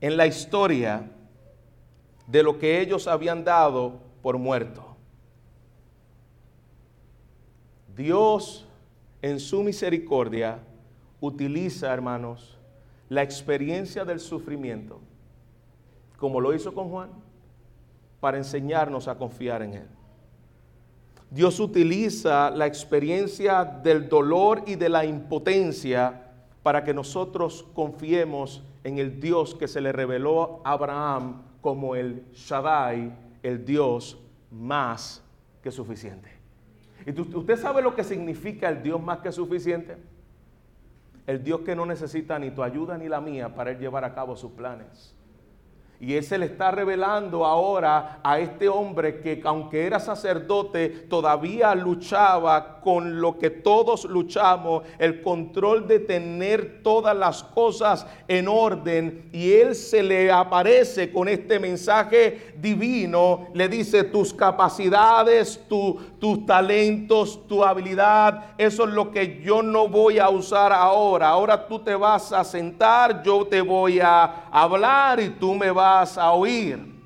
en 0.00 0.16
la 0.16 0.26
historia 0.26 1.10
de 2.26 2.42
lo 2.42 2.58
que 2.58 2.80
ellos 2.80 3.06
habían 3.06 3.44
dado 3.44 4.00
por 4.22 4.38
muerto. 4.38 4.96
Dios 7.94 8.66
en 9.20 9.40
su 9.40 9.62
misericordia 9.62 10.60
utiliza, 11.20 11.92
hermanos, 11.92 12.56
la 13.08 13.22
experiencia 13.22 14.04
del 14.04 14.20
sufrimiento, 14.20 15.00
como 16.18 16.40
lo 16.40 16.52
hizo 16.54 16.74
con 16.74 16.90
Juan, 16.90 17.10
para 18.20 18.36
enseñarnos 18.36 19.08
a 19.08 19.16
confiar 19.16 19.62
en 19.62 19.74
Él. 19.74 19.86
Dios 21.30 21.60
utiliza 21.60 22.50
la 22.50 22.66
experiencia 22.66 23.64
del 23.64 24.08
dolor 24.08 24.62
y 24.66 24.76
de 24.76 24.88
la 24.88 25.04
impotencia 25.04 26.28
para 26.62 26.82
que 26.84 26.94
nosotros 26.94 27.66
confiemos 27.74 28.62
en 28.82 28.98
el 28.98 29.20
Dios 29.20 29.54
que 29.54 29.68
se 29.68 29.80
le 29.80 29.92
reveló 29.92 30.60
a 30.64 30.72
Abraham 30.72 31.42
como 31.60 31.94
el 31.94 32.24
Shaddai, 32.32 33.12
el 33.42 33.64
Dios 33.64 34.18
más 34.50 35.22
que 35.62 35.70
suficiente. 35.70 36.30
¿Y 37.06 37.18
usted 37.20 37.58
sabe 37.58 37.82
lo 37.82 37.94
que 37.94 38.04
significa 38.04 38.68
el 38.68 38.82
Dios 38.82 39.00
más 39.00 39.18
que 39.18 39.32
suficiente? 39.32 39.96
El 41.26 41.44
Dios 41.44 41.60
que 41.60 41.76
no 41.76 41.84
necesita 41.84 42.38
ni 42.38 42.50
tu 42.50 42.62
ayuda 42.62 42.96
ni 42.96 43.08
la 43.08 43.20
mía 43.20 43.54
para 43.54 43.70
él 43.70 43.78
llevar 43.78 44.04
a 44.04 44.14
cabo 44.14 44.36
sus 44.36 44.52
planes. 44.52 45.14
Y 46.00 46.14
Él 46.14 46.22
se 46.22 46.38
le 46.38 46.46
está 46.46 46.70
revelando 46.70 47.44
ahora 47.44 48.20
a 48.22 48.38
este 48.38 48.68
hombre 48.68 49.20
que 49.20 49.40
aunque 49.44 49.84
era 49.84 49.98
sacerdote, 49.98 50.88
todavía 50.88 51.74
luchaba 51.74 52.80
con 52.80 53.20
lo 53.20 53.36
que 53.36 53.50
todos 53.50 54.04
luchamos, 54.04 54.84
el 55.00 55.22
control 55.22 55.88
de 55.88 55.98
tener 55.98 56.84
todas 56.84 57.16
las 57.16 57.42
cosas 57.42 58.06
en 58.28 58.46
orden. 58.46 59.28
Y 59.32 59.52
Él 59.54 59.74
se 59.74 60.04
le 60.04 60.30
aparece 60.30 61.12
con 61.12 61.28
este 61.28 61.58
mensaje 61.58 62.54
divino, 62.56 63.48
le 63.52 63.68
dice 63.68 64.04
tus 64.04 64.32
capacidades, 64.32 65.60
tus 65.68 66.46
talentos, 66.46 67.44
tu 67.48 67.64
habilidad, 67.64 68.54
eso 68.56 68.84
es 68.84 68.90
lo 68.90 69.10
que 69.10 69.42
yo 69.42 69.64
no 69.64 69.88
voy 69.88 70.20
a 70.20 70.28
usar 70.28 70.72
ahora. 70.72 71.30
Ahora 71.30 71.66
tú 71.66 71.80
te 71.80 71.96
vas 71.96 72.32
a 72.32 72.44
sentar, 72.44 73.20
yo 73.24 73.44
te 73.44 73.60
voy 73.60 73.98
a 73.98 74.44
hablar 74.52 75.18
y 75.18 75.30
tú 75.30 75.56
me 75.56 75.72
vas 75.72 75.87
a 75.88 76.32
oír. 76.32 76.98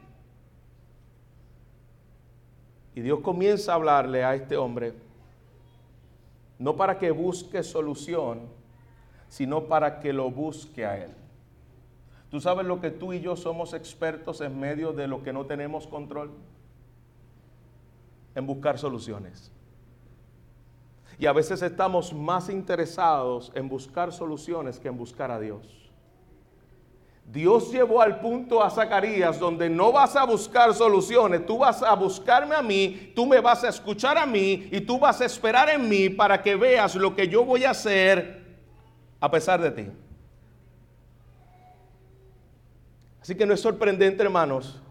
Y 2.95 3.01
Dios 3.01 3.21
comienza 3.21 3.73
a 3.73 3.75
hablarle 3.77 4.25
a 4.25 4.35
este 4.35 4.57
hombre, 4.57 4.95
no 6.59 6.77
para 6.77 6.99
que 6.99 7.11
busque 7.11 7.63
solución, 7.63 8.41
sino 9.29 9.65
para 9.65 9.99
que 10.01 10.13
lo 10.13 10.31
busque 10.31 10.85
a 10.85 10.99
él. 10.99 11.15
Tú 12.31 12.41
sabes 12.41 12.67
lo 12.67 12.81
que 12.81 12.91
tú 12.91 13.13
y 13.13 13.21
yo 13.21 13.37
somos 13.37 13.73
expertos 13.73 14.41
en 14.41 14.59
medio 14.59 14.93
de 14.93 15.07
lo 15.07 15.23
que 15.23 15.33
no 15.33 15.47
tenemos 15.47 15.87
control, 15.87 16.31
en 18.35 18.47
buscar 18.47 18.79
soluciones. 18.79 19.51
Y 21.19 21.27
a 21.27 21.33
veces 21.33 21.63
estamos 21.63 22.13
más 22.13 22.49
interesados 22.49 23.53
en 23.55 23.69
buscar 23.69 24.13
soluciones 24.13 24.79
que 24.79 24.89
en 24.89 24.97
buscar 24.97 25.31
a 25.31 25.39
Dios. 25.39 25.82
Dios 27.25 27.73
llevó 27.73 28.03
al 28.03 28.21
punto 28.21 28.63
a 28.63 28.71
Zacarías 28.71 29.39
donde 29.39 29.71
no 29.71 29.91
vas 29.91 30.17
a 30.17 30.25
buscar 30.25 30.75
soluciones, 30.75 31.47
tú 31.47 31.59
vas 31.59 31.83
a 31.83 31.95
buscarme 31.95 32.55
a 32.55 32.63
mí, 32.63 33.13
tú 33.15 33.25
me 33.25 33.41
vas 33.41 33.65
a 33.65 33.69
escuchar 33.69 34.19
a 34.19 34.27
mí 34.27 34.69
y 34.71 34.81
tú 34.83 34.99
vas 34.99 35.21
a 35.21 35.25
esperar 35.25 35.71
en 35.71 35.89
mí 35.89 36.11
para 36.11 36.43
que 36.43 36.57
veas 36.57 36.95
lo 36.95 37.17
que 37.17 37.29
yo 37.29 37.45
voy 37.45 37.65
a 37.65 37.71
hacer 37.71 38.43
a 39.19 39.31
pesar 39.31 39.63
de 39.63 39.71
ti. 39.71 39.89
Así 43.23 43.37
que 43.37 43.47
no 43.47 43.55
es 43.55 43.61
sorprendente, 43.61 44.23
hermanos, 44.23 44.83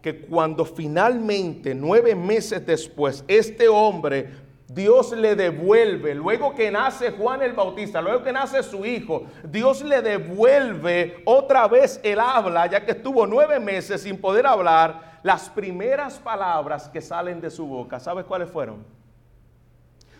que 0.00 0.20
cuando 0.20 0.64
finalmente, 0.64 1.74
nueve 1.74 2.14
meses 2.14 2.64
después, 2.64 3.24
este 3.26 3.68
hombre 3.68 4.30
Dios 4.68 5.12
le 5.12 5.36
devuelve, 5.36 6.14
luego 6.14 6.54
que 6.54 6.70
nace 6.70 7.10
Juan 7.10 7.42
el 7.42 7.52
Bautista, 7.52 8.00
luego 8.00 8.22
que 8.22 8.32
nace 8.32 8.62
su 8.62 8.86
hijo, 8.86 9.24
Dios 9.44 9.82
le 9.82 10.00
devuelve 10.00 11.22
otra 11.26 11.68
vez 11.68 12.00
el 12.02 12.18
habla, 12.20 12.66
ya 12.66 12.84
que 12.84 12.92
estuvo 12.92 13.26
nueve 13.26 13.60
meses 13.60 14.02
sin 14.02 14.18
poder 14.18 14.46
hablar, 14.46 15.20
las 15.22 15.50
primeras 15.50 16.18
palabras 16.18 16.88
que 16.88 17.00
salen 17.00 17.40
de 17.40 17.50
su 17.50 17.66
boca, 17.66 18.00
¿sabe 18.00 18.24
cuáles 18.24 18.50
fueron? 18.50 18.84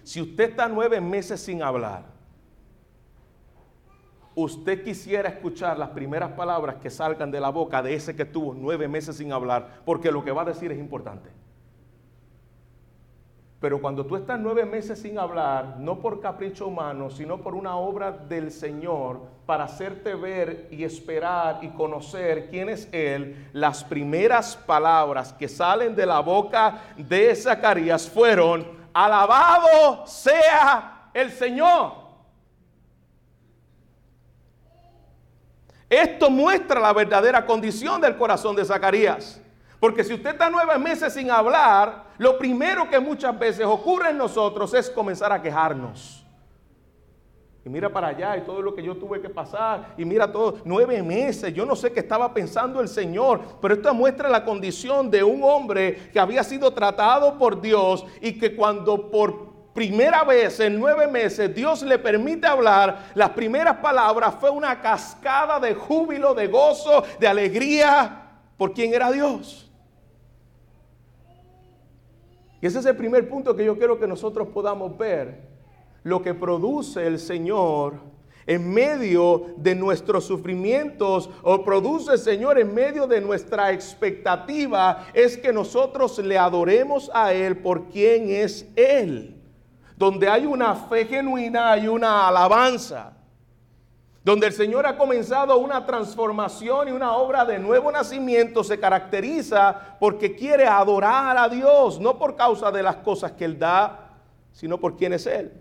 Si 0.03 0.21
usted 0.21 0.51
está 0.51 0.69
nueve 0.69 1.01
meses 1.01 1.41
sin 1.41 1.63
hablar, 1.63 2.05
usted 4.35 4.83
quisiera 4.83 5.29
escuchar 5.29 5.79
las 5.79 5.91
primeras 5.91 6.33
palabras 6.33 6.77
que 6.77 6.91
salgan 6.91 7.31
de 7.31 7.41
la 7.41 7.51
boca 7.51 7.83
de 7.83 7.95
ese 7.95 8.17
que 8.17 8.23
estuvo 8.23 8.55
nueve 8.55 8.89
meses 8.89 9.17
sin 9.17 9.33
hablar, 9.33 9.81
porque 9.85 10.11
lo 10.11 10.25
que 10.25 10.33
va 10.33 10.43
a 10.43 10.47
decir 10.47 10.73
es 10.73 10.79
importante. 10.79 11.31
Pero 13.62 13.81
cuando 13.81 14.04
tú 14.04 14.16
estás 14.16 14.40
nueve 14.40 14.66
meses 14.66 15.00
sin 15.00 15.21
hablar, 15.21 15.76
no 15.78 16.00
por 16.00 16.21
capricho 16.21 16.66
humano, 16.66 17.11
sino 17.11 17.40
por 17.40 17.54
una 17.54 17.76
obra 17.76 18.11
del 18.11 18.50
Señor, 18.50 19.21
para 19.47 19.64
hacerte 19.64 20.16
ver 20.16 20.66
y 20.73 20.83
esperar 20.83 21.61
y 21.62 21.69
conocer 21.69 22.50
quién 22.50 22.69
es 22.69 22.88
Él, 22.90 23.50
las 23.52 23.85
primeras 23.85 24.57
palabras 24.57 25.33
que 25.33 25.47
salen 25.47 25.95
de 25.95 26.04
la 26.04 26.19
boca 26.19 26.81
de 26.97 27.37
Zacarías 27.37 28.11
fueron, 28.11 28.66
alabado 28.92 30.09
sea 30.09 31.11
el 31.14 31.31
Señor. 31.31 31.92
Esto 35.88 36.31
muestra 36.31 36.81
la 36.81 36.92
verdadera 36.92 37.47
condición 37.47 38.00
del 38.00 38.16
corazón 38.16 38.57
de 38.57 38.64
Zacarías. 38.64 39.40
Porque 39.83 40.05
si 40.05 40.15
usted 40.15 40.31
está 40.31 40.49
nueve 40.49 40.79
meses 40.79 41.12
sin 41.12 41.29
hablar, 41.29 42.05
lo 42.17 42.39
primero 42.39 42.89
que 42.89 43.01
muchas 43.01 43.37
veces 43.37 43.67
ocurre 43.67 44.11
en 44.11 44.17
nosotros 44.17 44.73
es 44.75 44.89
comenzar 44.89 45.33
a 45.33 45.43
quejarnos. 45.43 46.25
Y 47.65 47.69
mira 47.69 47.93
para 47.93 48.07
allá 48.07 48.37
y 48.37 48.43
todo 48.43 48.62
lo 48.62 48.77
que 48.77 48.83
yo 48.85 48.97
tuve 48.97 49.21
que 49.21 49.29
pasar. 49.29 49.95
Y 49.99 50.05
mira 50.05 50.31
todo, 50.31 50.59
nueve 50.65 51.03
meses. 51.03 51.53
Yo 51.53 51.67
no 51.67 51.75
sé 51.75 51.91
qué 51.91 51.99
estaba 51.99 52.33
pensando 52.33 52.81
el 52.81 52.87
Señor. 52.87 53.41
Pero 53.61 53.75
esto 53.75 53.93
muestra 53.93 54.29
la 54.29 54.45
condición 54.45 55.11
de 55.11 55.25
un 55.25 55.43
hombre 55.43 56.11
que 56.12 56.21
había 56.21 56.45
sido 56.45 56.73
tratado 56.73 57.37
por 57.37 57.61
Dios 57.61 58.07
y 58.21 58.39
que 58.39 58.55
cuando 58.55 59.11
por 59.11 59.73
primera 59.75 60.23
vez 60.23 60.61
en 60.61 60.79
nueve 60.79 61.09
meses 61.09 61.53
Dios 61.53 61.83
le 61.83 61.99
permite 61.99 62.47
hablar, 62.47 63.11
las 63.17 63.31
primeras 63.31 63.79
palabras 63.79 64.37
fue 64.39 64.51
una 64.51 64.81
cascada 64.81 65.59
de 65.59 65.75
júbilo, 65.75 66.35
de 66.35 66.47
gozo, 66.47 67.03
de 67.19 67.27
alegría 67.27 68.29
por 68.57 68.73
quien 68.75 68.95
era 68.95 69.11
Dios. 69.11 69.71
Y 72.62 72.66
ese 72.66 72.78
es 72.78 72.87
el 72.87 72.97
primer 72.97 73.28
punto 73.28 73.57
que 73.57 73.64
yo 73.64 73.76
quiero 73.76 73.99
que 73.99 74.07
nosotros 74.07 74.47
podamos 74.49 74.97
ver. 74.97 75.50
Lo 76.04 76.23
que 76.23 76.33
produce 76.33 77.04
el 77.04 77.19
Señor 77.19 77.95
en 78.47 78.73
medio 78.73 79.47
de 79.57 79.75
nuestros 79.75 80.25
sufrimientos 80.25 81.28
o 81.42 81.64
produce 81.64 82.12
el 82.12 82.19
Señor 82.19 82.61
en 82.61 82.73
medio 82.73 83.09
de 83.09 83.21
nuestra 83.21 83.73
expectativa 83.73 85.07
es 85.12 85.37
que 85.37 85.52
nosotros 85.52 86.19
le 86.21 86.38
adoremos 86.38 87.11
a 87.12 87.33
Él 87.33 87.59
por 87.59 87.88
quien 87.88 88.31
es 88.31 88.69
Él. 88.76 89.42
Donde 89.97 90.28
hay 90.28 90.47
una 90.47 90.76
fe 90.76 91.04
genuina, 91.07 91.73
hay 91.73 91.88
una 91.88 92.28
alabanza 92.28 93.22
donde 94.25 94.47
el 94.47 94.52
Señor 94.52 94.87
ha 94.87 94.97
comenzado 94.97 95.59
una 95.59 95.85
transformación 95.85 96.88
y 96.88 96.93
una 96.93 97.17
obra 97.17 97.45
de 97.45 97.59
nuevo 97.59 97.91
nacimiento, 97.91 98.62
se 98.62 98.79
caracteriza 98.79 99.97
porque 99.99 100.37
quiere 100.37 100.67
adorar 100.67 101.37
a 101.37 101.49
Dios, 101.49 101.99
no 102.00 102.19
por 102.19 102.37
causa 102.37 102.71
de 102.71 102.85
las 102.85 102.97
cosas 102.97 103.33
que 103.33 103.45
Él 103.45 103.59
da, 103.59 104.11
sino 104.52 104.79
por 104.79 104.97
quién 104.97 105.12
es 105.12 105.26
Él. 105.26 105.52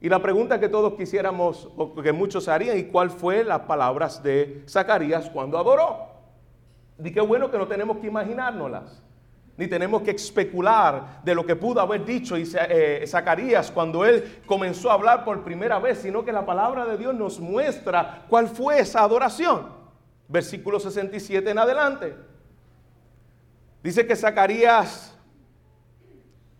Y 0.00 0.08
la 0.08 0.22
pregunta 0.22 0.58
que 0.60 0.68
todos 0.68 0.94
quisiéramos, 0.94 1.68
o 1.76 1.94
que 1.94 2.12
muchos 2.12 2.48
harían, 2.48 2.78
¿y 2.78 2.84
cuál 2.84 3.10
fue 3.10 3.44
las 3.44 3.60
palabras 3.60 4.22
de 4.22 4.64
Zacarías 4.68 5.28
cuando 5.30 5.58
adoró? 5.58 6.06
Y 7.02 7.10
qué 7.12 7.20
bueno 7.20 7.50
que 7.50 7.58
no 7.58 7.66
tenemos 7.66 7.98
que 7.98 8.06
imaginárnoslas, 8.06 9.02
ni 9.56 9.66
tenemos 9.66 10.02
que 10.02 10.10
especular 10.10 11.22
de 11.22 11.34
lo 11.34 11.44
que 11.46 11.56
pudo 11.56 11.80
haber 11.80 12.04
dicho 12.04 12.36
eh, 12.36 13.04
Zacarías 13.06 13.70
cuando 13.70 14.04
él 14.04 14.42
comenzó 14.46 14.90
a 14.90 14.94
hablar 14.94 15.24
por 15.24 15.42
primera 15.42 15.78
vez, 15.78 15.98
sino 15.98 16.24
que 16.24 16.32
la 16.32 16.44
palabra 16.44 16.84
de 16.84 16.98
Dios 16.98 17.14
nos 17.14 17.40
muestra 17.40 18.24
cuál 18.28 18.48
fue 18.48 18.80
esa 18.80 19.02
adoración. 19.02 19.68
Versículo 20.28 20.78
67 20.78 21.50
en 21.50 21.58
adelante. 21.58 22.16
Dice 23.82 24.06
que 24.06 24.16
Zacarías 24.16 25.16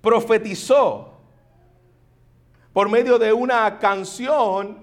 profetizó 0.00 1.12
por 2.73 2.88
medio 2.88 3.19
de 3.19 3.33
una 3.33 3.79
canción, 3.79 4.79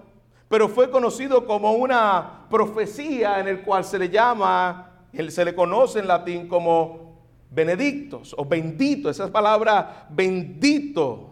pero 0.49 0.67
fue 0.67 0.91
conocido 0.91 1.45
como 1.45 1.73
una 1.73 2.45
profecía 2.49 3.39
en 3.39 3.47
el 3.47 3.61
cual 3.63 3.85
se 3.85 3.97
le 3.97 4.09
llama 4.09 4.89
se 5.29 5.45
le 5.45 5.53
conoce 5.53 5.99
en 5.99 6.07
latín 6.07 6.47
como 6.47 7.12
benedictos 7.53 8.33
o 8.37 8.45
bendito. 8.45 9.09
Esa 9.09 9.31
palabra 9.31 10.07
bendito 10.09 11.29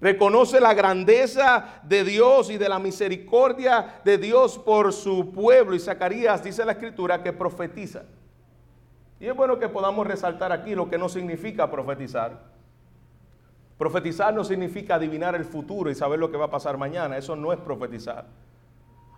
reconoce 0.00 0.60
la 0.60 0.74
grandeza 0.74 1.80
de 1.82 2.04
Dios 2.04 2.50
y 2.50 2.56
de 2.56 2.68
la 2.68 2.78
misericordia 2.78 4.00
de 4.04 4.18
Dios 4.18 4.58
por 4.58 4.92
su 4.92 5.32
pueblo. 5.32 5.74
Y 5.74 5.80
Zacarías 5.80 6.42
dice 6.42 6.64
la 6.64 6.72
escritura 6.72 7.22
que 7.22 7.32
profetiza. 7.32 8.04
Y 9.18 9.26
es 9.26 9.36
bueno 9.36 9.58
que 9.58 9.68
podamos 9.68 10.06
resaltar 10.06 10.50
aquí 10.52 10.74
lo 10.74 10.88
que 10.88 10.96
no 10.96 11.08
significa 11.08 11.70
profetizar. 11.70 12.40
Profetizar 13.76 14.32
no 14.32 14.44
significa 14.44 14.94
adivinar 14.94 15.34
el 15.34 15.44
futuro 15.44 15.90
y 15.90 15.94
saber 15.94 16.18
lo 16.18 16.30
que 16.30 16.36
va 16.36 16.46
a 16.46 16.50
pasar 16.50 16.78
mañana. 16.78 17.18
Eso 17.18 17.36
no 17.36 17.52
es 17.52 17.58
profetizar. 17.58 18.26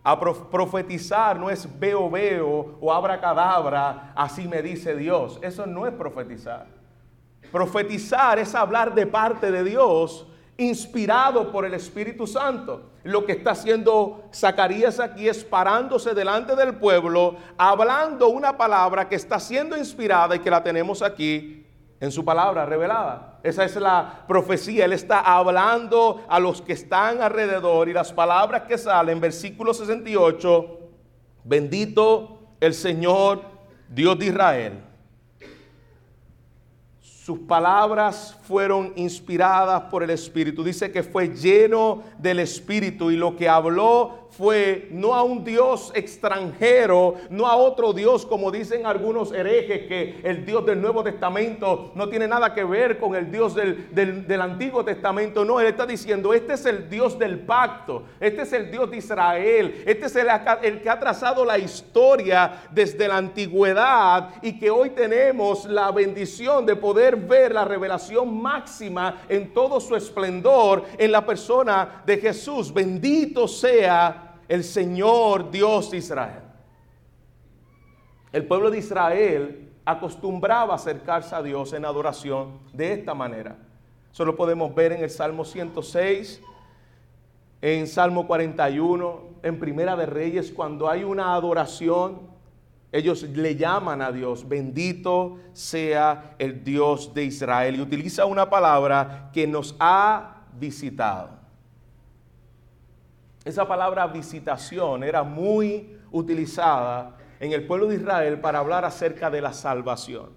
A 0.04 0.18
profetizar 0.18 1.38
no 1.38 1.48
es 1.48 1.68
veo, 1.78 2.10
veo 2.10 2.76
o 2.80 2.92
abracadabra, 2.92 4.12
así 4.16 4.48
me 4.48 4.60
dice 4.60 4.96
Dios. 4.96 5.38
Eso 5.42 5.64
no 5.64 5.86
es 5.86 5.94
profetizar. 5.94 6.66
Profetizar 7.52 8.38
es 8.38 8.54
hablar 8.54 8.94
de 8.94 9.06
parte 9.06 9.52
de 9.52 9.62
Dios, 9.62 10.26
inspirado 10.56 11.52
por 11.52 11.64
el 11.64 11.74
Espíritu 11.74 12.26
Santo. 12.26 12.90
Lo 13.04 13.24
que 13.24 13.32
está 13.32 13.52
haciendo 13.52 14.24
Zacarías 14.34 14.98
aquí 14.98 15.28
es 15.28 15.44
parándose 15.44 16.14
delante 16.14 16.56
del 16.56 16.74
pueblo, 16.74 17.36
hablando 17.56 18.28
una 18.28 18.56
palabra 18.56 19.08
que 19.08 19.16
está 19.16 19.38
siendo 19.38 19.76
inspirada 19.76 20.34
y 20.34 20.40
que 20.40 20.50
la 20.50 20.62
tenemos 20.62 21.02
aquí 21.02 21.66
en 22.02 22.10
su 22.10 22.24
palabra 22.24 22.66
revelada. 22.66 23.38
Esa 23.44 23.64
es 23.64 23.76
la 23.76 24.24
profecía. 24.26 24.86
Él 24.86 24.92
está 24.92 25.20
hablando 25.20 26.20
a 26.28 26.40
los 26.40 26.60
que 26.60 26.72
están 26.72 27.22
alrededor 27.22 27.88
y 27.88 27.92
las 27.92 28.12
palabras 28.12 28.62
que 28.62 28.76
salen, 28.76 29.20
versículo 29.20 29.72
68, 29.72 30.80
bendito 31.44 32.40
el 32.58 32.74
Señor 32.74 33.42
Dios 33.88 34.18
de 34.18 34.26
Israel. 34.26 34.80
Sus 37.00 37.38
palabras 37.38 38.36
fueron 38.48 38.92
inspiradas 38.96 39.82
por 39.82 40.02
el 40.02 40.10
Espíritu. 40.10 40.64
Dice 40.64 40.90
que 40.90 41.04
fue 41.04 41.28
lleno 41.28 42.02
del 42.18 42.40
Espíritu 42.40 43.12
y 43.12 43.16
lo 43.16 43.36
que 43.36 43.48
habló 43.48 44.21
fue 44.36 44.88
no 44.90 45.14
a 45.14 45.22
un 45.22 45.44
Dios 45.44 45.92
extranjero, 45.94 47.16
no 47.30 47.46
a 47.46 47.56
otro 47.56 47.92
Dios 47.92 48.24
como 48.24 48.50
dicen 48.50 48.86
algunos 48.86 49.32
herejes 49.32 49.86
que 49.86 50.20
el 50.24 50.46
Dios 50.46 50.64
del 50.64 50.80
Nuevo 50.80 51.04
Testamento 51.04 51.92
no 51.94 52.08
tiene 52.08 52.26
nada 52.26 52.54
que 52.54 52.64
ver 52.64 52.98
con 52.98 53.14
el 53.14 53.30
Dios 53.30 53.54
del, 53.54 54.42
Antiguo 54.42 54.84
Testamento. 54.84 55.44
No, 55.44 55.60
él 55.60 55.68
está 55.68 55.86
diciendo, 55.86 56.34
este 56.34 56.54
es 56.54 56.66
el 56.66 56.88
Dios 56.88 57.18
del 57.18 57.40
pacto, 57.40 58.04
este 58.18 58.42
es 58.42 58.52
el 58.52 58.70
Dios 58.70 58.90
de 58.90 58.96
Israel, 58.96 59.82
este 59.86 60.06
es 60.06 60.16
el, 60.16 60.26
el 60.62 60.80
que 60.80 60.90
ha 60.90 60.98
trazado 60.98 61.44
la 61.44 61.58
historia 61.58 62.62
desde 62.70 63.06
la 63.06 63.18
antigüedad 63.18 64.30
y 64.42 64.58
que 64.58 64.70
hoy 64.70 64.90
tenemos 64.90 65.66
la 65.66 65.92
bendición 65.92 66.66
de 66.66 66.74
poder 66.74 67.16
ver 67.16 67.52
la 67.52 67.64
revelación 67.64 68.40
máxima 68.40 69.22
en 69.28 69.52
todo 69.52 69.80
su 69.80 69.94
esplendor 69.94 70.84
en 70.98 71.12
la 71.12 71.24
persona 71.24 72.02
de 72.04 72.16
Jesús. 72.18 72.72
Bendito 72.72 73.46
sea 73.46 74.21
el 74.52 74.64
Señor 74.64 75.50
Dios 75.50 75.90
de 75.90 75.96
Israel. 75.96 76.42
El 78.34 78.44
pueblo 78.46 78.70
de 78.70 78.80
Israel 78.80 79.70
acostumbraba 79.82 80.74
acercarse 80.74 81.34
a 81.34 81.42
Dios 81.42 81.72
en 81.72 81.86
adoración 81.86 82.58
de 82.74 82.92
esta 82.92 83.14
manera. 83.14 83.56
Eso 84.12 84.26
lo 84.26 84.36
podemos 84.36 84.74
ver 84.74 84.92
en 84.92 85.02
el 85.02 85.08
Salmo 85.08 85.46
106, 85.46 86.42
en 87.62 87.86
Salmo 87.86 88.26
41, 88.26 89.22
en 89.42 89.58
Primera 89.58 89.96
de 89.96 90.04
Reyes, 90.04 90.52
cuando 90.52 90.86
hay 90.86 91.02
una 91.02 91.32
adoración, 91.32 92.20
ellos 92.92 93.22
le 93.22 93.56
llaman 93.56 94.02
a 94.02 94.12
Dios, 94.12 94.46
bendito 94.46 95.38
sea 95.54 96.34
el 96.38 96.62
Dios 96.62 97.14
de 97.14 97.24
Israel. 97.24 97.76
Y 97.76 97.80
utiliza 97.80 98.26
una 98.26 98.50
palabra 98.50 99.30
que 99.32 99.46
nos 99.46 99.74
ha 99.80 100.42
visitado. 100.60 101.41
Esa 103.44 103.66
palabra 103.66 104.06
visitación 104.06 105.02
era 105.02 105.24
muy 105.24 105.98
utilizada 106.12 107.16
en 107.40 107.52
el 107.52 107.66
pueblo 107.66 107.88
de 107.88 107.96
Israel 107.96 108.40
para 108.40 108.60
hablar 108.60 108.84
acerca 108.84 109.30
de 109.30 109.40
la 109.40 109.52
salvación. 109.52 110.30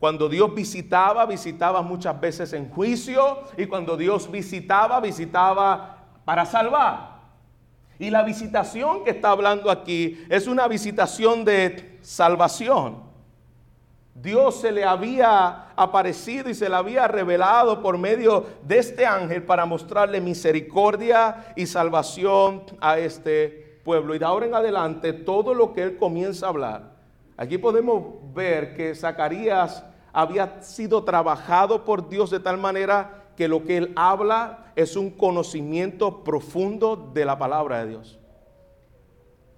Cuando 0.00 0.28
Dios 0.28 0.52
visitaba, 0.52 1.26
visitaba 1.26 1.80
muchas 1.80 2.20
veces 2.20 2.52
en 2.52 2.68
juicio 2.70 3.38
y 3.56 3.66
cuando 3.66 3.96
Dios 3.96 4.30
visitaba, 4.30 5.00
visitaba 5.00 6.08
para 6.24 6.44
salvar. 6.44 7.14
Y 8.00 8.10
la 8.10 8.24
visitación 8.24 9.04
que 9.04 9.10
está 9.10 9.30
hablando 9.30 9.70
aquí 9.70 10.26
es 10.28 10.48
una 10.48 10.66
visitación 10.66 11.44
de 11.44 12.00
salvación. 12.02 13.03
Dios 14.14 14.60
se 14.60 14.70
le 14.70 14.84
había 14.84 15.72
aparecido 15.74 16.48
y 16.48 16.54
se 16.54 16.68
le 16.68 16.76
había 16.76 17.08
revelado 17.08 17.82
por 17.82 17.98
medio 17.98 18.46
de 18.62 18.78
este 18.78 19.04
ángel 19.04 19.42
para 19.42 19.66
mostrarle 19.66 20.20
misericordia 20.20 21.52
y 21.56 21.66
salvación 21.66 22.62
a 22.80 22.96
este 22.98 23.80
pueblo. 23.84 24.14
Y 24.14 24.20
de 24.20 24.24
ahora 24.24 24.46
en 24.46 24.54
adelante, 24.54 25.12
todo 25.12 25.52
lo 25.52 25.72
que 25.72 25.82
él 25.82 25.96
comienza 25.96 26.46
a 26.46 26.50
hablar, 26.50 26.92
aquí 27.36 27.58
podemos 27.58 28.04
ver 28.32 28.76
que 28.76 28.94
Zacarías 28.94 29.84
había 30.12 30.62
sido 30.62 31.02
trabajado 31.02 31.84
por 31.84 32.08
Dios 32.08 32.30
de 32.30 32.38
tal 32.38 32.56
manera 32.56 33.24
que 33.36 33.48
lo 33.48 33.64
que 33.64 33.76
él 33.78 33.92
habla 33.96 34.72
es 34.76 34.96
un 34.96 35.10
conocimiento 35.10 36.22
profundo 36.22 37.10
de 37.12 37.24
la 37.24 37.36
palabra 37.36 37.84
de 37.84 37.90
Dios. 37.90 38.18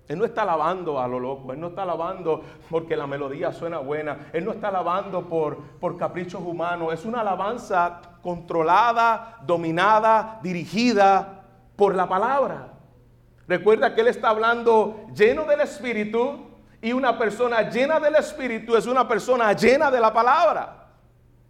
Él 0.09 0.19
no 0.19 0.25
está 0.25 0.43
alabando 0.43 1.01
a 1.01 1.09
lo 1.09 1.19
loco, 1.19 1.53
Él 1.53 1.61
no 1.61 1.69
está 1.69 1.83
alabando 1.83 2.43
porque 2.71 2.97
la 2.97 3.07
melodía 3.07 3.53
suena 3.53 3.79
buena, 3.79 4.29
Él 4.33 4.45
no 4.45 4.53
está 4.53 4.69
alabando 4.69 5.23
por, 5.23 5.57
por 5.81 5.97
caprichos 5.97 6.41
humanos, 6.43 6.93
es 6.93 7.05
una 7.05 7.21
alabanza 7.21 8.01
controlada, 8.23 9.39
dominada, 9.43 10.39
dirigida 10.43 11.43
por 11.75 11.95
la 11.95 12.09
palabra. 12.09 12.69
Recuerda 13.49 13.95
que 13.95 14.01
Él 14.01 14.09
está 14.09 14.29
hablando 14.29 15.07
lleno 15.15 15.45
del 15.45 15.61
Espíritu 15.61 16.51
y 16.81 16.93
una 16.93 17.19
persona 17.19 17.69
llena 17.69 17.99
del 17.99 18.15
Espíritu 18.17 18.77
es 18.77 18.87
una 18.87 19.09
persona 19.09 19.53
llena 19.55 19.91
de 19.91 20.01
la 20.01 20.13
palabra. 20.13 20.85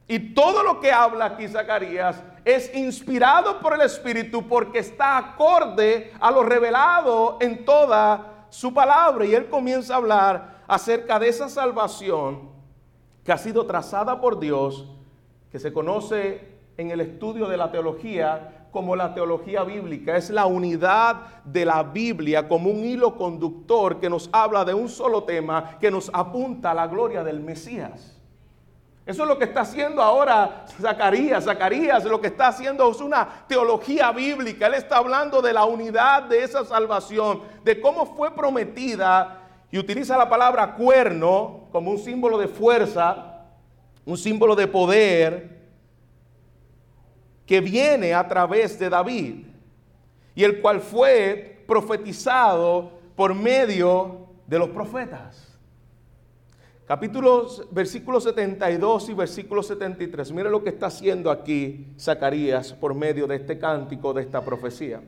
Y 0.09 0.35
todo 0.35 0.63
lo 0.63 0.81
que 0.81 0.93
habla 0.93 1.25
aquí 1.27 1.49
Zacarías 1.49 2.23
es 2.45 2.73
inspirado 2.75 3.59
por 3.61 3.75
el 3.75 3.81
Espíritu 3.81 4.47
porque 4.47 4.79
está 4.79 5.19
acorde 5.19 6.13
a 6.21 6.31
lo 6.31 6.43
revelado 6.43 7.39
en 7.41 7.65
toda 7.65 8.36
su 8.57 8.73
palabra 8.73 9.27
y 9.27 9.35
él 9.35 9.51
comienza 9.51 9.93
a 9.93 9.97
hablar 9.99 10.63
acerca 10.67 11.19
de 11.19 11.29
esa 11.29 11.47
salvación 11.51 12.49
que 13.23 13.31
ha 13.31 13.37
sido 13.37 13.67
trazada 13.67 14.19
por 14.19 14.41
Dios, 14.41 14.89
que 15.53 15.59
se 15.59 15.75
conoce 15.75 16.57
en 16.79 16.91
el 16.91 17.03
estudio 17.03 17.49
de 17.49 17.59
la 17.59 17.71
teología 17.71 18.69
como 18.71 18.97
la 18.97 19.13
teología 19.13 19.63
bíblica. 19.63 20.17
Es 20.17 20.31
la 20.31 20.47
unidad 20.47 21.45
de 21.45 21.67
la 21.67 21.83
Biblia 21.83 22.49
como 22.49 22.71
un 22.71 22.83
hilo 22.83 23.19
conductor 23.19 24.01
que 24.01 24.09
nos 24.09 24.31
habla 24.33 24.65
de 24.65 24.73
un 24.73 24.89
solo 24.89 25.25
tema 25.25 25.77
que 25.79 25.91
nos 25.91 26.11
apunta 26.15 26.71
a 26.71 26.75
la 26.75 26.87
gloria 26.87 27.23
del 27.23 27.41
Mesías. 27.41 28.16
Eso 29.07 29.23
es 29.23 29.29
lo 29.29 29.39
que 29.39 29.45
está 29.45 29.61
haciendo 29.61 30.03
ahora 30.03 30.67
Zacarías. 30.81 31.45
Zacarías 31.45 32.05
lo 32.05 32.21
que 32.21 32.27
está 32.27 32.49
haciendo 32.49 32.91
es 32.91 33.01
una 33.01 33.45
teología 33.47 34.11
bíblica. 34.11 34.67
Él 34.67 34.75
está 34.75 34.97
hablando 34.97 35.41
de 35.41 35.53
la 35.53 35.65
unidad 35.65 36.25
de 36.25 36.43
esa 36.43 36.65
salvación, 36.65 37.43
de 37.63 37.81
cómo 37.81 38.05
fue 38.05 38.35
prometida 38.35 39.45
y 39.71 39.79
utiliza 39.79 40.19
la 40.19 40.29
palabra 40.29 40.75
cuerno 40.75 41.69
como 41.71 41.93
un 41.93 41.99
símbolo 41.99 42.37
de 42.37 42.49
fuerza, 42.49 43.45
un 44.05 44.19
símbolo 44.19 44.57
de 44.57 44.67
poder 44.67 45.57
que 47.47 47.61
viene 47.61 48.13
a 48.13 48.27
través 48.27 48.77
de 48.77 48.91
David 48.91 49.47
y 50.35 50.43
el 50.43 50.61
cual 50.61 50.81
fue 50.81 51.65
profetizado 51.69 52.91
por 53.15 53.35
medio 53.35 54.27
de 54.49 54.59
los 54.59 54.71
profetas. 54.71 55.46
Capítulos, 56.87 57.67
versículos 57.73 58.23
72 58.23 59.09
y 59.09 59.15
versículo 59.15 59.61
73. 59.61 60.31
Mire 60.31 60.51
lo 60.51 60.63
que 60.63 60.69
está 60.69 60.87
haciendo 60.87 61.33
aquí 61.33 61.93
Zacarías 61.99 62.73
por 62.73 62.95
medio 62.95 63.27
de 63.27 63.35
este 63.35 63.59
cántico, 63.59 64.15
de 64.15 64.23
esta 64.23 64.41
profecía. 64.45 65.03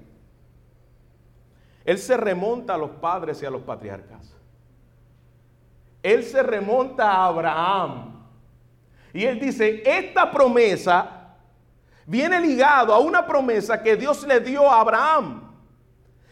Él 1.85 1.99
se 1.99 2.17
remonta 2.17 2.75
a 2.75 2.79
los 2.79 2.91
padres 2.91 3.41
y 3.43 3.47
a 3.47 3.51
los 3.51 3.63
patriarcas. 3.63 4.35
él 6.03 6.25
se 6.25 6.43
remonta 6.43 7.13
a 7.13 7.27
Abraham. 7.27 8.27
Y 9.13 9.25
él 9.25 9.39
dice, 9.39 9.83
esta 9.87 10.31
promesa 10.31 11.37
viene 12.07 12.41
ligado 12.41 12.93
a 12.93 12.99
una 12.99 13.25
promesa 13.25 13.83
que 13.83 13.95
Dios 13.95 14.27
le 14.27 14.41
dio 14.41 14.69
a 14.69 14.81
Abraham. 14.81 15.53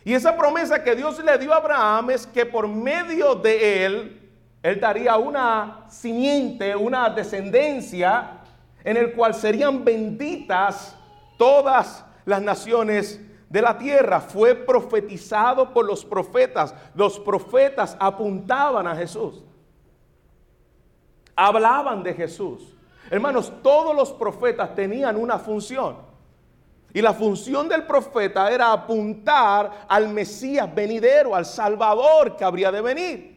Y 0.04 0.12
esa 0.12 0.36
promesa 0.36 0.82
que 0.82 0.96
Dios 0.96 1.22
le 1.22 1.38
dio 1.38 1.52
a 1.52 1.56
Abraham 1.56 2.10
es 2.10 2.26
que 2.26 2.44
por 2.44 2.66
medio 2.66 3.34
de 3.34 3.84
él, 3.86 4.25
él 4.66 4.80
daría 4.80 5.16
una 5.16 5.84
simiente, 5.88 6.74
una 6.74 7.08
descendencia 7.08 8.40
en 8.82 8.96
el 8.96 9.12
cual 9.12 9.32
serían 9.32 9.84
benditas 9.84 10.96
todas 11.38 12.04
las 12.24 12.42
naciones 12.42 13.20
de 13.48 13.62
la 13.62 13.78
tierra. 13.78 14.20
Fue 14.20 14.56
profetizado 14.56 15.72
por 15.72 15.84
los 15.84 16.04
profetas. 16.04 16.74
Los 16.96 17.20
profetas 17.20 17.96
apuntaban 18.00 18.88
a 18.88 18.96
Jesús. 18.96 19.44
Hablaban 21.36 22.02
de 22.02 22.12
Jesús. 22.12 22.74
Hermanos, 23.08 23.52
todos 23.62 23.94
los 23.94 24.12
profetas 24.14 24.74
tenían 24.74 25.14
una 25.14 25.38
función. 25.38 25.98
Y 26.92 27.00
la 27.00 27.14
función 27.14 27.68
del 27.68 27.84
profeta 27.84 28.50
era 28.50 28.72
apuntar 28.72 29.86
al 29.86 30.08
Mesías 30.08 30.74
venidero, 30.74 31.36
al 31.36 31.46
Salvador 31.46 32.34
que 32.34 32.42
habría 32.42 32.72
de 32.72 32.80
venir. 32.80 33.35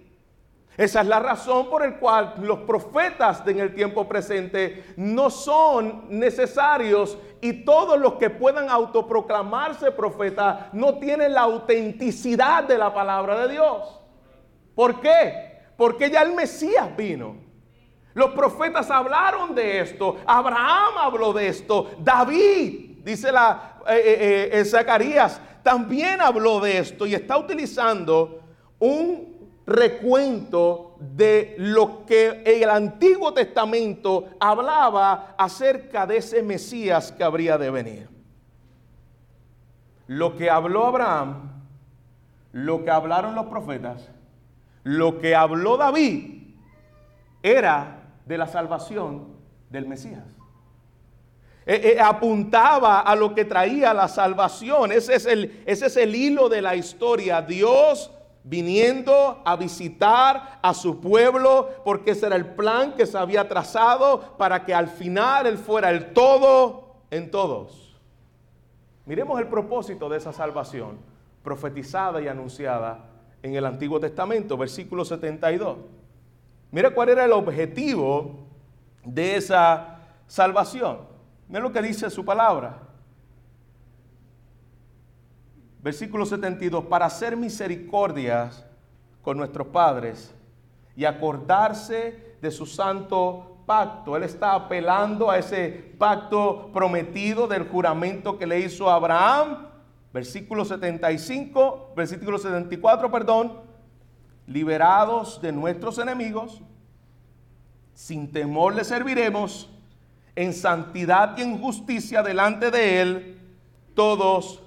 Esa 0.80 1.02
es 1.02 1.08
la 1.08 1.20
razón 1.20 1.70
por 1.70 1.86
la 1.86 2.00
cual 2.00 2.36
los 2.40 2.60
profetas 2.60 3.44
en 3.46 3.60
el 3.60 3.76
tiempo 3.76 4.08
presente 4.08 4.94
no 4.96 5.30
son 5.30 6.06
necesarios 6.08 7.18
y 7.42 7.66
todos 7.66 8.00
los 8.00 8.14
que 8.14 8.30
puedan 8.30 8.70
autoproclamarse 8.70 9.92
profetas 9.92 10.72
no 10.72 10.98
tienen 10.98 11.34
la 11.34 11.42
autenticidad 11.42 12.64
de 12.64 12.78
la 12.78 12.94
palabra 12.94 13.42
de 13.42 13.56
Dios. 13.56 14.00
¿Por 14.74 15.02
qué? 15.02 15.64
Porque 15.76 16.10
ya 16.10 16.22
el 16.22 16.34
Mesías 16.34 16.96
vino. 16.96 17.36
Los 18.14 18.30
profetas 18.30 18.90
hablaron 18.90 19.54
de 19.54 19.82
esto, 19.82 20.16
Abraham 20.26 20.94
habló 20.98 21.34
de 21.34 21.50
esto, 21.50 21.92
David, 22.00 23.00
dice 23.04 23.34
la, 23.34 23.80
eh, 23.86 24.02
eh, 24.06 24.50
eh, 24.54 24.64
Zacarías, 24.64 25.42
también 25.62 26.22
habló 26.22 26.62
de 26.62 26.78
esto 26.78 27.06
y 27.06 27.16
está 27.16 27.38
utilizando 27.38 28.40
un 28.80 29.29
recuento 29.70 30.96
de 31.00 31.56
lo 31.58 32.06
que 32.06 32.44
el 32.46 32.70
Antiguo 32.70 33.34
Testamento 33.34 34.30
hablaba 34.40 35.36
acerca 35.38 36.06
de 36.06 36.18
ese 36.18 36.44
Mesías 36.44 37.12
que 37.12 37.24
habría 37.24 37.58
de 37.58 37.70
venir. 37.70 38.10
Lo 40.08 40.36
que 40.36 40.50
habló 40.50 40.88
Abraham, 40.88 41.64
lo 42.52 42.84
que 42.84 42.90
hablaron 42.90 43.36
los 43.36 43.46
profetas, 43.46 44.10
lo 44.84 45.20
que 45.20 45.36
habló 45.36 45.78
David, 45.78 46.56
era 47.44 48.02
de 48.26 48.38
la 48.38 48.48
salvación 48.48 49.36
del 49.70 49.88
Mesías. 49.88 50.26
Eh, 51.66 51.94
eh, 51.94 52.02
apuntaba 52.02 53.02
a 53.02 53.16
lo 53.16 53.36
que 53.36 53.46
traía 53.46 53.94
la 53.94 54.08
salvación. 54.08 54.92
Ese 54.92 55.14
es, 55.14 55.26
el, 55.28 55.62
ese 55.68 55.86
es 55.86 55.98
el 55.98 56.16
hilo 56.16 56.50
de 56.50 56.64
la 56.64 56.76
historia. 56.76 57.44
Dios 57.44 58.12
viniendo 58.44 59.42
a 59.46 59.56
visitar 59.56 60.60
a 60.62 60.74
su 60.74 61.00
pueblo, 61.00 61.70
porque 61.84 62.12
ese 62.12 62.28
era 62.28 62.36
el 62.36 62.54
plan 62.56 62.94
que 62.94 63.06
se 63.06 63.18
había 63.18 63.48
trazado 63.48 64.38
para 64.38 64.66
que 64.66 64.74
al 64.74 64.88
final 64.88 65.46
Él 65.46 65.58
fuera 65.58 65.90
el 65.90 66.14
todo 66.14 66.96
en 67.12 67.30
todos. 67.32 67.98
Miremos 69.06 69.40
el 69.40 69.48
propósito 69.48 70.08
de 70.10 70.18
esa 70.18 70.32
salvación, 70.32 70.98
profetizada 71.44 72.22
y 72.22 72.28
anunciada 72.28 73.06
en 73.42 73.56
el 73.56 73.66
Antiguo 73.66 74.00
Testamento, 74.00 74.58
versículo 74.58 75.04
72. 75.04 75.78
Mira 76.72 76.92
cuál 76.92 77.10
era 77.10 77.26
el 77.26 77.32
objetivo 77.32 78.48
de 79.04 79.36
esa 79.36 80.00
salvación. 80.28 81.00
Mira 81.48 81.62
lo 81.62 81.72
que 81.72 81.82
dice 81.82 82.10
su 82.10 82.24
palabra. 82.24 82.89
Versículo 85.82 86.26
72, 86.26 86.86
para 86.86 87.06
hacer 87.06 87.38
misericordias 87.38 88.66
con 89.22 89.38
nuestros 89.38 89.68
padres 89.68 90.34
y 90.96 91.06
acordarse 91.06 92.36
de 92.42 92.52
su 92.52 92.66
santo 92.66 93.64
pacto. 93.66 94.18
Él 94.18 94.24
está 94.24 94.56
apelando 94.56 95.30
a 95.30 95.38
ese 95.38 95.94
pacto 95.98 96.70
prometido 96.74 97.48
del 97.48 97.68
juramento 97.68 98.38
que 98.38 98.48
le 98.48 98.60
hizo 98.60 98.90
a 98.90 98.96
Abraham. 98.96 99.68
Versículo 100.12 100.66
75, 100.66 101.94
versículo 101.96 102.38
74, 102.38 103.10
perdón. 103.10 103.62
Liberados 104.48 105.40
de 105.42 105.52
nuestros 105.52 106.00
enemigos, 106.00 106.60
sin 107.94 108.32
temor 108.32 108.74
le 108.74 108.84
serviremos, 108.84 109.70
en 110.36 110.54
santidad 110.54 111.38
y 111.38 111.42
en 111.44 111.62
justicia 111.62 112.24
delante 112.24 112.72
de 112.72 113.02
Él 113.02 113.40
todos 113.94 114.64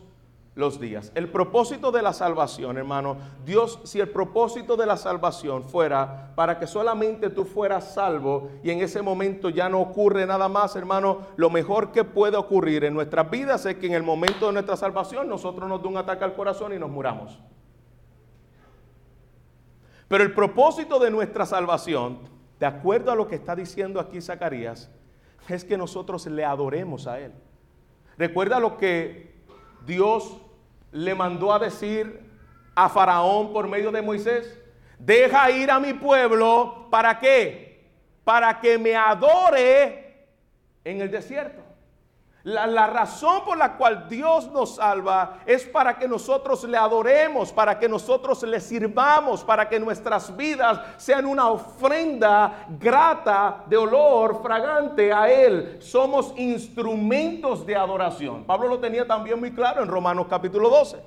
los 0.54 0.78
días. 0.78 1.10
El 1.14 1.30
propósito 1.30 1.90
de 1.90 2.02
la 2.02 2.12
salvación, 2.12 2.76
hermano, 2.76 3.16
Dios, 3.44 3.80
si 3.84 4.00
el 4.00 4.10
propósito 4.10 4.76
de 4.76 4.84
la 4.84 4.96
salvación 4.96 5.64
fuera 5.64 6.32
para 6.34 6.58
que 6.58 6.66
solamente 6.66 7.30
tú 7.30 7.44
fueras 7.44 7.94
salvo 7.94 8.50
y 8.62 8.70
en 8.70 8.80
ese 8.80 9.00
momento 9.00 9.48
ya 9.48 9.68
no 9.68 9.80
ocurre 9.80 10.26
nada 10.26 10.48
más, 10.48 10.76
hermano, 10.76 11.20
lo 11.36 11.48
mejor 11.48 11.90
que 11.90 12.04
puede 12.04 12.36
ocurrir 12.36 12.84
en 12.84 12.92
nuestras 12.92 13.30
vidas 13.30 13.64
es 13.64 13.76
que 13.76 13.86
en 13.86 13.94
el 13.94 14.02
momento 14.02 14.46
de 14.46 14.52
nuestra 14.52 14.76
salvación 14.76 15.28
nosotros 15.28 15.68
nos 15.68 15.82
dé 15.82 15.88
un 15.88 15.96
ataque 15.96 16.24
al 16.24 16.34
corazón 16.34 16.74
y 16.74 16.78
nos 16.78 16.90
muramos. 16.90 17.40
Pero 20.08 20.24
el 20.24 20.34
propósito 20.34 20.98
de 20.98 21.10
nuestra 21.10 21.46
salvación, 21.46 22.18
de 22.60 22.66
acuerdo 22.66 23.10
a 23.10 23.16
lo 23.16 23.26
que 23.26 23.36
está 23.36 23.56
diciendo 23.56 23.98
aquí 23.98 24.20
Zacarías, 24.20 24.90
es 25.48 25.64
que 25.64 25.78
nosotros 25.78 26.26
le 26.26 26.44
adoremos 26.44 27.06
a 27.06 27.18
Él. 27.18 27.32
Recuerda 28.18 28.60
lo 28.60 28.76
que 28.76 29.31
Dios 29.86 30.36
le 30.90 31.14
mandó 31.14 31.52
a 31.52 31.58
decir 31.58 32.20
a 32.74 32.88
Faraón 32.88 33.52
por 33.52 33.68
medio 33.68 33.90
de 33.90 34.02
Moisés. 34.02 34.58
Deja 34.98 35.50
ir 35.50 35.70
a 35.70 35.80
mi 35.80 35.92
pueblo, 35.92 36.88
¿para 36.90 37.18
qué? 37.18 37.90
Para 38.24 38.60
que 38.60 38.78
me 38.78 38.94
adore 38.94 40.26
en 40.84 41.00
el 41.00 41.10
desierto. 41.10 41.61
La, 42.44 42.88
razón 42.88 43.44
por 43.44 43.56
la 43.56 43.76
cual 43.76 44.08
Dios 44.08 44.50
nos 44.50 44.74
salva 44.76 45.38
es 45.46 45.64
para 45.64 45.96
que 45.96 46.08
nosotros 46.08 46.64
le 46.64 46.76
adoremos, 46.76 47.52
para 47.52 47.78
que 47.78 47.88
nosotros 47.88 48.42
le 48.42 48.58
sirvamos, 48.58 49.44
para 49.44 49.68
que 49.68 49.78
nuestras 49.78 50.36
vidas 50.36 50.80
sean 50.96 51.26
una 51.26 51.48
ofrenda 51.48 52.66
grata 52.80 53.62
de 53.68 53.76
olor 53.76 54.42
fragante 54.42 55.12
a 55.12 55.30
Él. 55.30 55.76
Somos 55.80 56.34
instrumentos 56.36 57.64
de 57.64 57.76
adoración. 57.76 58.42
Pablo 58.42 58.66
lo 58.66 58.80
tenía 58.80 59.06
también 59.06 59.38
muy 59.38 59.52
claro 59.52 59.80
en 59.80 59.88
Romanos 59.88 60.26
capítulo 60.28 60.68
12. 60.68 60.98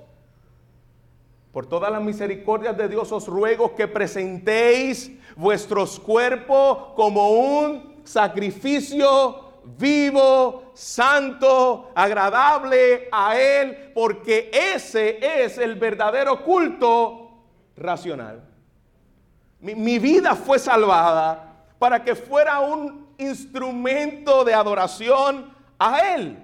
Por 1.52 1.65
todas 1.65 1.91
las 1.91 2.02
misericordias 2.02 2.78
de 2.78 2.88
Dios 2.88 3.12
os 3.12 3.28
ruego 3.28 3.76
que 3.76 3.89
presentéis 3.89 5.12
vuestros 5.36 6.00
cuerpos 6.00 6.93
como 6.95 7.32
un 7.32 7.95
sacrificio 8.06 9.44
vivo, 9.78 10.71
santo, 10.73 11.91
agradable 11.95 13.10
a 13.12 13.38
Él, 13.39 13.91
porque 13.93 14.51
ese 14.51 15.43
es 15.43 15.58
el 15.58 15.75
verdadero 15.75 16.43
culto 16.43 17.32
racional. 17.75 18.43
Mi, 19.60 19.97
vida 19.97 20.36
fue 20.36 20.60
salvada 20.60 21.65
para 21.80 22.04
que 22.04 22.15
fuera 22.15 22.60
un 22.60 23.08
instrumento 23.17 24.43
de 24.43 24.54
adoración 24.54 25.51
a 25.80 26.15
Él. 26.15 26.38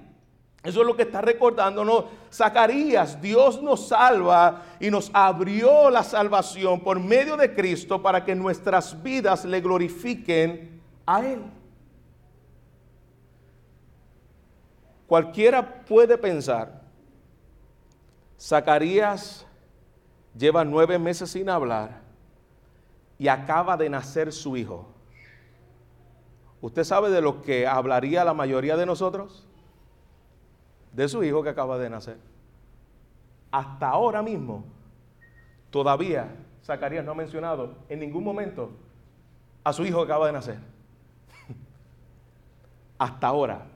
Eso 0.63 0.81
es 0.81 0.87
lo 0.87 0.95
que 0.95 1.03
está 1.03 1.21
recordándonos 1.21 2.05
Zacarías. 2.31 3.21
Dios 3.21 3.61
nos 3.61 3.87
salva 3.87 4.63
y 4.79 4.89
nos 4.89 5.11
abrió 5.13 5.89
la 5.89 6.03
salvación 6.03 6.81
por 6.81 6.99
medio 6.99 7.35
de 7.35 7.53
Cristo 7.53 8.01
para 8.01 8.23
que 8.23 8.35
nuestras 8.35 9.01
vidas 9.01 9.45
le 9.45 9.61
glorifiquen 9.61 10.81
a 11.05 11.21
Él. 11.21 11.60
Cualquiera 15.11 15.83
puede 15.83 16.17
pensar, 16.17 16.83
Zacarías 18.39 19.45
lleva 20.33 20.63
nueve 20.63 20.97
meses 20.97 21.31
sin 21.31 21.49
hablar 21.49 21.99
y 23.19 23.27
acaba 23.27 23.75
de 23.75 23.89
nacer 23.89 24.31
su 24.31 24.55
hijo. 24.55 24.87
¿Usted 26.61 26.85
sabe 26.85 27.09
de 27.09 27.19
lo 27.19 27.41
que 27.41 27.67
hablaría 27.67 28.23
la 28.23 28.33
mayoría 28.33 28.77
de 28.77 28.85
nosotros? 28.85 29.45
De 30.93 31.09
su 31.09 31.25
hijo 31.25 31.43
que 31.43 31.49
acaba 31.49 31.77
de 31.77 31.89
nacer. 31.89 32.17
Hasta 33.51 33.89
ahora 33.89 34.21
mismo, 34.21 34.63
todavía 35.71 36.33
Zacarías 36.63 37.03
no 37.03 37.11
ha 37.11 37.15
mencionado 37.15 37.75
en 37.89 37.99
ningún 37.99 38.23
momento 38.23 38.71
a 39.65 39.73
su 39.73 39.85
hijo 39.85 40.05
que 40.05 40.11
acaba 40.13 40.27
de 40.27 40.31
nacer. 40.31 40.59
Hasta 42.97 43.27
ahora 43.27 43.70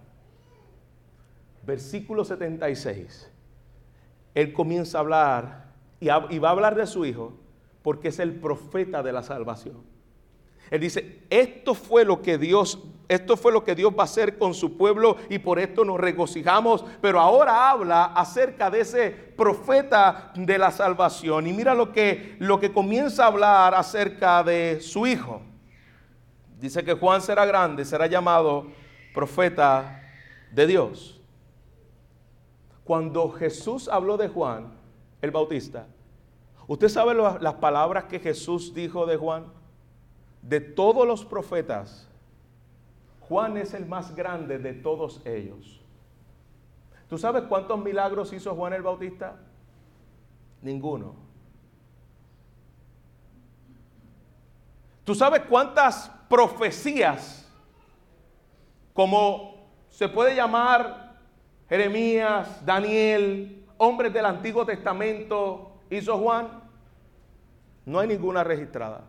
versículo 1.66 2.24
76, 2.24 3.32
él 4.34 4.54
comienza 4.54 4.98
a 4.98 5.02
hablar 5.02 5.66
y, 6.00 6.08
va 6.08 6.50
a 6.50 6.52
hablar 6.52 6.76
de 6.76 6.86
su 6.86 7.06
hijo 7.06 7.34
porque 7.82 8.10
es 8.10 8.20
el 8.20 8.36
profeta 8.36 9.02
de 9.02 9.12
la 9.12 9.24
salvación. 9.24 9.84
Él 10.72 10.82
dice, 10.82 11.22
esto 11.30 11.76
fue 11.76 12.04
lo 12.04 12.22
que 12.24 12.38
Dios, 12.40 12.80
esto 13.08 13.38
fue 13.38 13.52
lo 13.52 13.64
que 13.64 13.76
Dios 13.76 13.94
va 13.94 14.02
a 14.02 14.06
hacer 14.06 14.38
con 14.38 14.56
su 14.56 14.78
pueblo 14.78 15.18
y 15.30 15.38
por 15.38 15.60
esto 15.60 15.86
nos 15.86 16.00
regocijamos, 16.00 16.84
pero 17.02 17.20
ahora 17.20 17.70
habla 17.70 18.06
acerca 18.06 18.72
de 18.72 18.82
ese 18.82 19.12
profeta 19.12 20.32
de 20.36 20.58
la 20.58 20.72
salvación 20.72 21.46
y 21.46 21.54
mira 21.54 21.76
lo 21.76 21.92
que 21.92 22.36
lo 22.40 22.60
que 22.60 22.74
comienza 22.74 23.24
a 23.24 23.28
hablar 23.28 23.76
acerca 23.76 24.44
de 24.44 24.80
su 24.82 25.06
hijo. 25.06 25.42
Dice 26.60 26.84
que 26.84 26.94
Juan 26.94 27.22
será 27.22 27.46
grande, 27.46 27.86
será 27.86 28.08
llamado 28.08 28.66
profeta 29.14 30.02
de 30.52 30.66
Dios. 30.66 31.22
Cuando 32.86 33.30
Jesús 33.32 33.90
habló 33.90 34.16
de 34.16 34.30
Juan 34.30 34.72
el 35.22 35.32
Bautista, 35.32 35.88
¿usted 36.68 36.88
sabe 36.88 37.14
las 37.14 37.56
palabras 37.56 38.06
que 38.06 38.20
Jesús 38.20 38.74
dijo 38.74 39.06
de 39.06 39.18
Juan? 39.18 39.46
de 40.48 40.60
todos 40.62 41.08
los 41.08 41.26
profetas, 41.26 42.08
Juan 43.22 43.58
es 43.58 43.74
el 43.74 43.86
más 43.86 44.16
grande 44.16 44.60
de 44.60 44.74
todos 44.74 45.22
ellos. 45.26 45.82
¿Tú 47.10 47.18
sabes 47.18 47.44
cuántos 47.44 47.80
milagros 47.80 48.32
hizo 48.32 48.54
Juan 48.54 48.74
el 48.74 48.84
Bautista? 48.84 49.38
Ninguno. 50.62 51.16
¿Tú 55.04 55.16
sabes 55.16 55.42
cuántas 55.50 56.10
profecías, 56.30 57.48
como 58.94 59.56
se 59.90 60.08
puede 60.10 60.36
llamar 60.36 61.05
Jeremías, 61.68 62.66
Daniel, 62.66 63.66
hombres 63.78 64.14
del 64.14 64.26
Antiguo 64.26 64.66
Testamento, 64.66 65.72
hizo 65.90 66.18
Juan? 66.18 66.64
No 67.86 68.00
hay 68.00 68.08
ninguna 68.08 68.44
registrada. 68.44 69.02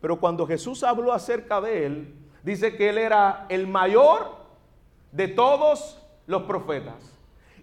Pero 0.00 0.18
cuando 0.18 0.46
Jesús 0.46 0.82
habló 0.82 1.12
acerca 1.12 1.60
de 1.60 1.86
él, 1.86 2.14
dice 2.42 2.76
que 2.76 2.88
él 2.88 2.98
era 2.98 3.46
el 3.48 3.66
mayor 3.66 4.36
de 5.12 5.28
todos 5.28 6.00
los 6.26 6.42
profetas. 6.42 7.18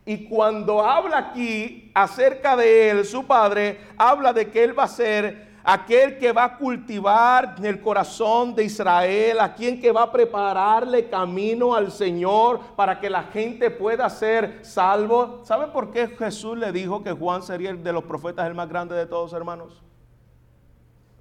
Y 0.05 0.25
cuando 0.29 0.85
habla 0.85 1.17
aquí 1.17 1.91
acerca 1.93 2.55
de 2.55 2.89
él, 2.89 3.05
su 3.05 3.25
padre, 3.25 3.81
habla 3.97 4.31
de 4.31 4.49
que 4.49 4.63
él 4.63 4.77
va 4.77 4.83
a 4.83 4.87
ser 4.87 5.46
aquel 5.69 6.17
que 6.17 6.31
va 6.31 6.45
a 6.45 6.57
cultivar 6.57 7.55
el 7.61 7.81
corazón 7.81 8.55
de 8.55 8.63
Israel, 8.63 9.41
a 9.41 9.53
quien 9.53 9.81
que 9.81 9.91
va 9.91 10.03
a 10.03 10.11
prepararle 10.13 11.09
camino 11.09 11.75
al 11.75 11.91
Señor 11.91 12.61
para 12.77 13.01
que 13.01 13.09
la 13.09 13.23
gente 13.23 13.69
pueda 13.69 14.09
ser 14.09 14.63
salvo. 14.63 15.41
¿Sabe 15.43 15.67
por 15.67 15.91
qué 15.91 16.07
Jesús 16.07 16.57
le 16.57 16.71
dijo 16.71 17.03
que 17.03 17.11
Juan 17.11 17.43
sería 17.43 17.71
el 17.71 17.83
de 17.83 17.91
los 17.91 18.05
profetas 18.05 18.47
el 18.47 18.55
más 18.55 18.69
grande 18.69 18.95
de 18.95 19.05
todos, 19.07 19.33
hermanos? 19.33 19.83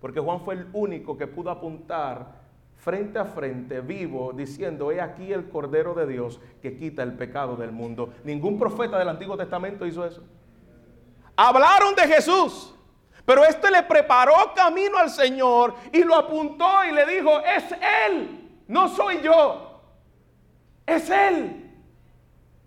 Porque 0.00 0.20
Juan 0.20 0.40
fue 0.42 0.54
el 0.54 0.68
único 0.72 1.18
que 1.18 1.26
pudo 1.26 1.50
apuntar 1.50 2.46
frente 2.76 3.18
a 3.18 3.24
frente, 3.24 3.80
vivo, 3.80 4.32
diciendo, 4.32 4.92
he 4.92 5.00
aquí 5.00 5.32
el 5.32 5.48
Cordero 5.48 5.92
de 5.92 6.06
Dios 6.06 6.40
que 6.62 6.76
quita 6.76 7.02
el 7.02 7.14
pecado 7.14 7.56
del 7.56 7.72
mundo. 7.72 8.10
Ningún 8.22 8.60
profeta 8.60 8.96
del 8.96 9.08
Antiguo 9.08 9.36
Testamento 9.36 9.84
hizo 9.84 10.06
eso. 10.06 10.22
Hablaron 11.34 11.96
de 11.96 12.02
Jesús, 12.02 12.75
pero 13.26 13.44
este 13.44 13.70
le 13.70 13.82
preparó 13.82 14.54
camino 14.54 14.96
al 14.96 15.10
Señor 15.10 15.74
y 15.92 16.04
lo 16.04 16.14
apuntó 16.14 16.84
y 16.84 16.92
le 16.92 17.04
dijo, 17.06 17.40
es 17.40 17.64
Él, 18.06 18.62
no 18.68 18.88
soy 18.88 19.20
yo, 19.20 19.82
es 20.86 21.10
Él. 21.10 21.64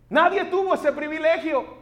Nadie 0.10 0.46
tuvo 0.46 0.74
ese 0.74 0.92
privilegio. 0.92 1.80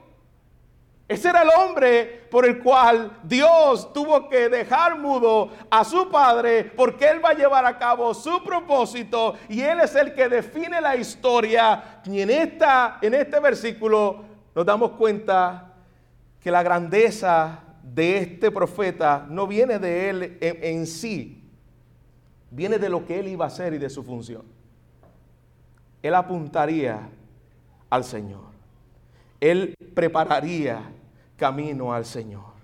Ese 1.07 1.29
era 1.29 1.41
el 1.43 1.49
hombre 1.57 2.27
por 2.29 2.45
el 2.45 2.59
cual 2.61 3.17
Dios 3.23 3.93
tuvo 3.93 4.27
que 4.27 4.49
dejar 4.49 4.99
mudo 4.99 5.49
a 5.71 5.85
su 5.85 6.09
padre 6.09 6.65
porque 6.65 7.07
él 7.09 7.23
va 7.23 7.29
a 7.29 7.33
llevar 7.33 7.65
a 7.65 7.77
cabo 7.77 8.13
su 8.13 8.43
propósito 8.43 9.35
y 9.47 9.61
él 9.61 9.79
es 9.79 9.95
el 9.95 10.13
que 10.13 10.27
define 10.27 10.81
la 10.81 10.97
historia. 10.97 12.01
Y 12.03 12.19
en, 12.19 12.29
esta, 12.29 12.97
en 13.01 13.13
este 13.13 13.39
versículo 13.39 14.25
nos 14.53 14.65
damos 14.65 14.91
cuenta 14.91 15.75
que 16.41 16.51
la 16.51 16.61
grandeza 16.61 17.59
de 17.93 18.17
este 18.17 18.51
profeta 18.51 19.25
no 19.29 19.47
viene 19.47 19.79
de 19.79 20.09
él 20.09 20.37
en, 20.41 20.85
sí, 20.87 21.43
viene 22.51 22.77
de 22.77 22.89
lo 22.89 23.05
que 23.05 23.19
él 23.19 23.27
iba 23.27 23.45
a 23.45 23.47
hacer 23.47 23.73
y 23.73 23.77
de 23.77 23.89
su 23.89 24.03
función. 24.03 24.43
Él 26.01 26.13
apuntaría 26.13 27.09
al 27.89 28.03
Señor. 28.03 28.45
Él 29.39 29.75
prepararía 29.93 30.81
camino 31.37 31.93
al 31.93 32.05
Señor. 32.05 32.57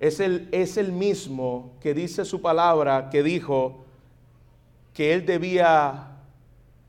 Es 0.00 0.20
el, 0.20 0.48
es 0.52 0.76
el 0.76 0.92
mismo 0.92 1.72
que 1.80 1.92
dice 1.94 2.24
su 2.24 2.40
palabra, 2.40 3.10
que 3.10 3.22
dijo 3.22 3.84
que 4.94 5.12
Él 5.12 5.26
debía 5.26 6.08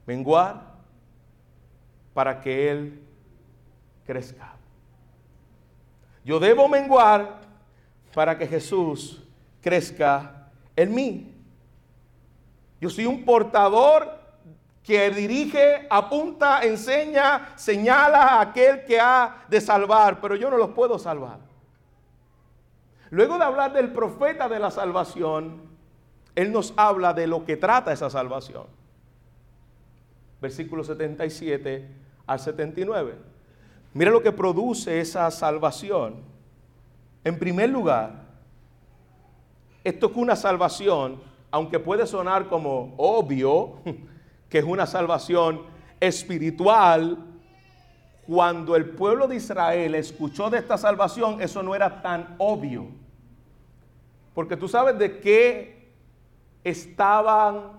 menguar 0.06 0.76
para 2.14 2.42
que 2.42 2.70
Él 2.72 3.02
crezca. 4.06 4.54
Yo 6.24 6.40
debo 6.40 6.68
menguar 6.68 7.38
para 8.13 8.38
que 8.38 8.48
Jesús 8.48 9.24
crezca 9.62 10.50
en 10.76 10.93
mí. 10.93 11.36
Yo 12.82 12.89
soy 12.89 13.06
un 13.06 13.26
portador 13.26 14.19
que 14.84 15.10
dirige, 15.12 15.86
apunta, 15.89 16.63
enseña, 16.63 17.54
señala 17.56 18.24
a 18.24 18.41
aquel 18.41 18.86
que 18.86 19.00
ha 19.00 19.45
de 19.48 19.62
salvar, 19.62 20.19
pero 20.19 20.36
yo 20.36 20.50
no 20.50 20.58
los 20.58 20.69
puedo 20.69 20.98
salvar. 20.98 21.39
Luego 23.12 23.38
de 23.38 23.43
hablar 23.43 23.74
del 23.74 23.91
profeta 23.91 24.48
de 24.48 24.60
la 24.60 24.72
salvación, 24.72 25.62
él 26.36 26.52
nos 26.52 26.74
habla 26.78 27.13
de 27.13 27.28
lo 27.28 27.45
que 27.45 27.58
trata 27.58 27.91
esa 27.91 28.10
salvación. 28.10 28.67
Versículo 30.41 30.84
77 30.84 31.88
al 32.26 32.39
79. 32.39 33.15
Mira 33.93 34.12
lo 34.12 34.22
que 34.22 34.32
produce 34.32 35.02
esa 35.02 35.30
salvación. 35.32 36.24
En 37.23 37.38
primer 37.38 37.69
lugar, 37.69 38.27
esto 39.84 40.08
es 40.08 40.15
una 40.15 40.36
salvación, 40.36 41.21
aunque 41.51 41.79
puede 41.79 42.05
sonar 42.08 42.47
como 42.47 42.93
obvio, 42.97 43.79
que 44.49 44.60
es 44.60 44.65
una 44.65 44.86
salvación 44.86 45.63
espiritual, 45.99 47.17
cuando 48.25 48.75
el 48.75 48.91
pueblo 48.91 49.27
de 49.27 49.38
Israel 49.38 49.95
escuchó 49.95 50.51
de 50.51 50.60
esta 50.60 50.77
salvación, 50.77 51.41
eso 51.41 51.63
no 51.63 51.73
era 51.73 52.01
tan 52.03 52.36
obvio. 52.38 52.88
Porque 54.36 54.55
tú 54.55 54.67
sabes 54.67 54.99
de 54.99 55.19
qué 55.19 55.91
estaban 56.63 57.71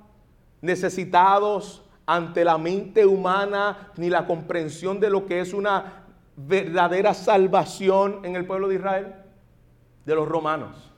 necesitados 0.61 1.85
ante 2.05 2.45
la 2.45 2.59
mente 2.59 3.07
humana 3.07 3.93
ni 3.97 4.11
la 4.11 4.27
comprensión 4.27 4.99
de 4.99 5.11
lo 5.11 5.27
que 5.27 5.41
es 5.41 5.55
una 5.55 6.05
verdadera 6.37 7.15
salvación 7.15 8.25
en 8.25 8.35
el 8.35 8.45
pueblo 8.45 8.67
de 8.69 8.75
Israel, 8.75 9.15
de 10.05 10.15
los 10.15 10.29
romanos. 10.29 10.91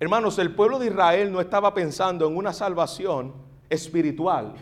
Hermanos, 0.00 0.38
el 0.38 0.54
pueblo 0.54 0.78
de 0.78 0.86
Israel 0.86 1.32
no 1.32 1.40
estaba 1.40 1.72
pensando 1.72 2.26
en 2.26 2.36
una 2.36 2.52
salvación 2.52 3.32
espiritual. 3.70 4.54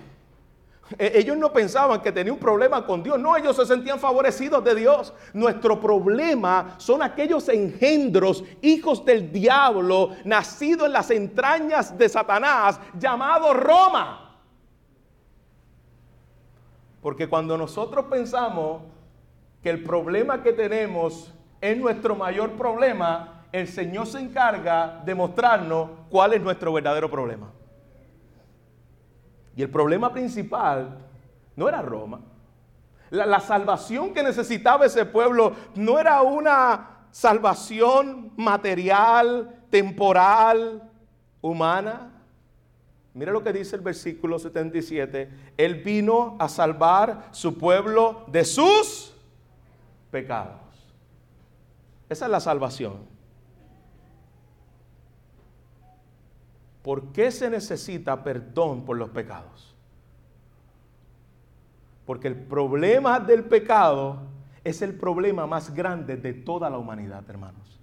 E, 0.98 1.12
ellos 1.18 1.36
no 1.36 1.52
pensaban 1.52 2.00
que 2.00 2.12
tenía 2.12 2.32
un 2.32 2.38
problema 2.38 2.84
con 2.84 3.02
Dios, 3.02 3.18
no, 3.18 3.36
ellos 3.36 3.56
se 3.56 3.66
sentían 3.66 3.98
favorecidos 3.98 4.62
de 4.62 4.74
Dios. 4.74 5.12
Nuestro 5.32 5.80
problema 5.80 6.74
son 6.78 7.02
aquellos 7.02 7.48
engendros, 7.48 8.44
hijos 8.60 9.04
del 9.04 9.32
diablo, 9.32 10.10
nacidos 10.24 10.86
en 10.86 10.92
las 10.92 11.10
entrañas 11.10 11.96
de 11.96 12.08
Satanás, 12.08 12.78
llamado 12.98 13.54
Roma. 13.54 14.38
Porque 17.00 17.28
cuando 17.28 17.58
nosotros 17.58 18.06
pensamos 18.06 18.82
que 19.62 19.70
el 19.70 19.82
problema 19.82 20.42
que 20.42 20.52
tenemos 20.52 21.32
es 21.62 21.78
nuestro 21.78 22.16
mayor 22.16 22.50
problema, 22.52 23.44
el 23.52 23.68
Señor 23.68 24.08
se 24.08 24.18
encarga 24.18 25.00
de 25.04 25.14
mostrarnos 25.14 25.90
cuál 26.10 26.34
es 26.34 26.42
nuestro 26.42 26.72
verdadero 26.72 27.08
problema. 27.08 27.52
Y 29.54 29.62
el 29.62 29.70
problema 29.70 30.12
principal 30.12 30.98
no 31.54 31.68
era 31.68 31.80
Roma. 31.80 32.20
La, 33.10 33.38
salvación 33.40 34.12
que 34.12 34.22
necesitaba 34.22 34.86
ese 34.86 35.04
pueblo 35.04 35.52
no 35.74 35.98
era 35.98 36.22
una 36.22 37.06
salvación 37.10 38.32
material, 38.36 39.54
temporal, 39.70 40.90
humana. 41.42 42.10
Mira 43.14 43.30
lo 43.30 43.44
que 43.44 43.52
dice 43.52 43.76
el 43.76 43.82
versículo 43.82 44.38
77. 44.38 45.30
Él 45.58 45.74
vino 45.76 46.36
a 46.40 46.48
salvar 46.48 47.28
su 47.30 47.56
pueblo 47.56 48.24
de 48.26 48.44
sus 48.44 49.14
pecados. 50.10 50.61
Esa 52.12 52.26
es 52.26 52.30
la 52.30 52.40
salvación. 52.40 53.06
¿Por 56.82 57.12
qué 57.12 57.30
se 57.30 57.48
necesita 57.48 58.22
perdón 58.22 58.84
por 58.84 58.98
los 58.98 59.08
pecados? 59.08 59.74
Porque 62.04 62.28
el 62.28 62.36
problema 62.36 63.18
del 63.18 63.44
pecado 63.44 64.18
es 64.62 64.82
el 64.82 64.94
problema 64.94 65.46
más 65.46 65.72
grande 65.72 66.18
de 66.18 66.34
toda 66.34 66.68
la 66.68 66.76
humanidad, 66.76 67.24
hermanos. 67.30 67.80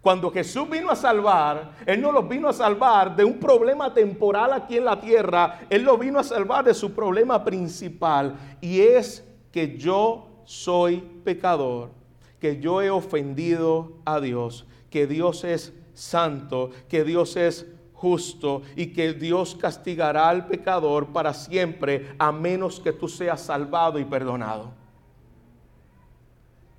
Cuando 0.00 0.32
Jesús 0.32 0.68
vino 0.68 0.90
a 0.90 0.96
salvar, 0.96 1.74
Él 1.86 2.00
no 2.00 2.10
los 2.10 2.28
vino 2.28 2.48
a 2.48 2.52
salvar 2.52 3.14
de 3.14 3.24
un 3.24 3.38
problema 3.38 3.94
temporal 3.94 4.52
aquí 4.52 4.78
en 4.78 4.84
la 4.84 5.00
tierra, 5.00 5.60
Él 5.70 5.82
los 5.82 5.96
vino 5.98 6.18
a 6.18 6.24
salvar 6.24 6.64
de 6.64 6.74
su 6.74 6.92
problema 6.92 7.44
principal 7.44 8.36
y 8.60 8.80
es 8.80 9.24
que 9.52 9.76
yo 9.78 10.42
soy 10.44 10.98
pecador, 11.24 11.95
que 12.40 12.60
yo 12.60 12.82
he 12.82 12.90
ofendido 12.90 13.92
a 14.04 14.20
Dios, 14.20 14.66
que 14.90 15.06
Dios 15.06 15.44
es 15.44 15.72
santo, 15.94 16.70
que 16.88 17.04
Dios 17.04 17.36
es 17.36 17.66
justo 17.92 18.62
y 18.76 18.88
que 18.88 19.14
Dios 19.14 19.56
castigará 19.58 20.28
al 20.28 20.46
pecador 20.46 21.08
para 21.08 21.32
siempre 21.32 22.14
a 22.18 22.30
menos 22.30 22.78
que 22.78 22.92
tú 22.92 23.08
seas 23.08 23.40
salvado 23.40 23.98
y 23.98 24.04
perdonado. 24.04 24.70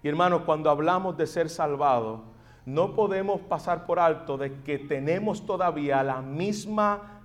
Y 0.04 0.08
hermanos, 0.08 0.44
cuando 0.46 0.70
hablamos 0.70 1.18
de 1.18 1.26
ser 1.26 1.50
salvado, 1.50 2.22
no 2.66 2.94
podemos 2.94 3.42
pasar 3.42 3.86
por 3.86 4.00
alto 4.00 4.38
de 4.38 4.62
que 4.62 4.78
tenemos 4.78 5.46
todavía 5.46 6.04
la 6.04 6.22
misma, 6.22 7.22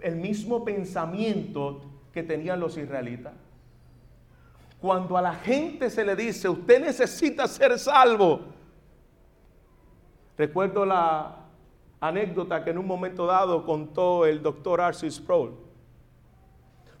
el 0.00 0.16
mismo 0.16 0.64
pensamiento 0.64 1.82
que 2.12 2.22
tenían 2.22 2.60
los 2.60 2.76
israelitas. 2.76 3.32
Cuando 4.84 5.16
a 5.16 5.22
la 5.22 5.32
gente 5.32 5.88
se 5.88 6.04
le 6.04 6.14
dice, 6.14 6.46
usted 6.46 6.78
necesita 6.78 7.48
ser 7.48 7.78
salvo. 7.78 8.40
Recuerdo 10.36 10.84
la 10.84 11.36
anécdota 12.00 12.62
que 12.62 12.68
en 12.68 12.76
un 12.76 12.86
momento 12.86 13.24
dado 13.24 13.64
contó 13.64 14.26
el 14.26 14.42
doctor 14.42 14.82
Arcis 14.82 15.14
Sproul, 15.14 15.54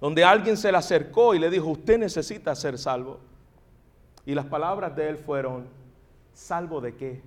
donde 0.00 0.24
alguien 0.24 0.56
se 0.56 0.72
le 0.72 0.78
acercó 0.78 1.34
y 1.34 1.38
le 1.38 1.50
dijo, 1.50 1.66
usted 1.66 1.98
necesita 1.98 2.54
ser 2.54 2.78
salvo. 2.78 3.20
Y 4.24 4.34
las 4.34 4.46
palabras 4.46 4.96
de 4.96 5.10
él 5.10 5.18
fueron, 5.18 5.66
¿Salvo 6.32 6.80
de 6.80 6.96
qué? 6.96 7.20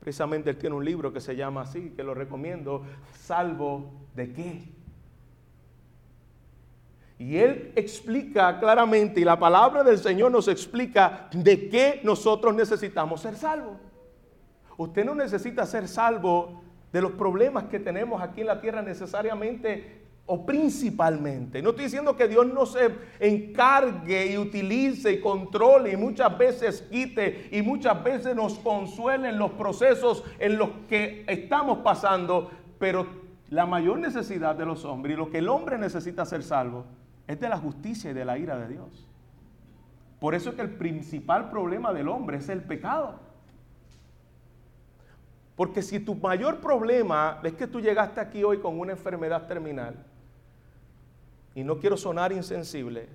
Precisamente 0.00 0.50
él 0.50 0.58
tiene 0.58 0.76
un 0.76 0.84
libro 0.84 1.14
que 1.14 1.20
se 1.22 1.34
llama 1.34 1.62
así, 1.62 1.94
que 1.96 2.02
lo 2.02 2.12
recomiendo, 2.12 2.82
¿Salvo 3.12 3.90
de 4.14 4.34
qué? 4.34 4.73
Y 7.18 7.36
él 7.36 7.72
explica 7.76 8.58
claramente, 8.58 9.20
y 9.20 9.24
la 9.24 9.38
palabra 9.38 9.84
del 9.84 9.98
Señor 9.98 10.32
nos 10.32 10.48
explica 10.48 11.28
de 11.32 11.68
qué 11.68 12.00
nosotros 12.02 12.54
necesitamos 12.54 13.20
ser 13.20 13.36
salvos. 13.36 13.76
Usted 14.76 15.04
no 15.04 15.14
necesita 15.14 15.64
ser 15.64 15.86
salvo 15.86 16.62
de 16.92 17.00
los 17.00 17.12
problemas 17.12 17.64
que 17.64 17.78
tenemos 17.78 18.20
aquí 18.20 18.40
en 18.40 18.48
la 18.48 18.60
tierra 18.60 18.82
necesariamente 18.82 20.02
o 20.26 20.44
principalmente. 20.44 21.62
No 21.62 21.70
estoy 21.70 21.84
diciendo 21.84 22.16
que 22.16 22.26
Dios 22.26 22.46
no 22.46 22.66
se 22.66 22.90
encargue 23.20 24.32
y 24.32 24.38
utilice 24.38 25.12
y 25.12 25.20
controle 25.20 25.92
y 25.92 25.96
muchas 25.96 26.36
veces 26.36 26.82
quite 26.90 27.48
y 27.52 27.62
muchas 27.62 28.02
veces 28.02 28.34
nos 28.34 28.54
consuele 28.54 29.28
en 29.28 29.38
los 29.38 29.52
procesos 29.52 30.24
en 30.38 30.58
los 30.58 30.70
que 30.88 31.24
estamos 31.28 31.78
pasando, 31.78 32.50
pero 32.78 33.06
la 33.50 33.66
mayor 33.66 33.98
necesidad 33.98 34.56
de 34.56 34.66
los 34.66 34.84
hombres 34.84 35.14
y 35.14 35.18
lo 35.18 35.30
que 35.30 35.38
el 35.38 35.48
hombre 35.48 35.78
necesita 35.78 36.24
ser 36.24 36.42
salvo 36.42 36.84
es 37.26 37.40
de 37.40 37.48
la 37.48 37.58
justicia 37.58 38.10
y 38.10 38.14
de 38.14 38.24
la 38.24 38.38
ira 38.38 38.58
de 38.58 38.68
Dios. 38.68 39.08
Por 40.20 40.34
eso 40.34 40.50
es 40.50 40.56
que 40.56 40.62
el 40.62 40.74
principal 40.76 41.50
problema 41.50 41.92
del 41.92 42.08
hombre 42.08 42.38
es 42.38 42.48
el 42.48 42.62
pecado. 42.62 43.20
Porque 45.56 45.82
si 45.82 46.00
tu 46.00 46.14
mayor 46.14 46.60
problema 46.60 47.40
es 47.44 47.54
que 47.54 47.66
tú 47.66 47.80
llegaste 47.80 48.20
aquí 48.20 48.42
hoy 48.42 48.58
con 48.58 48.78
una 48.78 48.92
enfermedad 48.92 49.46
terminal, 49.46 50.04
y 51.54 51.62
no 51.62 51.78
quiero 51.78 51.96
sonar 51.96 52.32
insensible, 52.32 53.08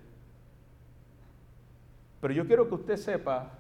pero 2.22 2.34
yo 2.34 2.48
quiero 2.48 2.68
que 2.68 2.76
usted 2.76 2.98
sepa 2.98 3.52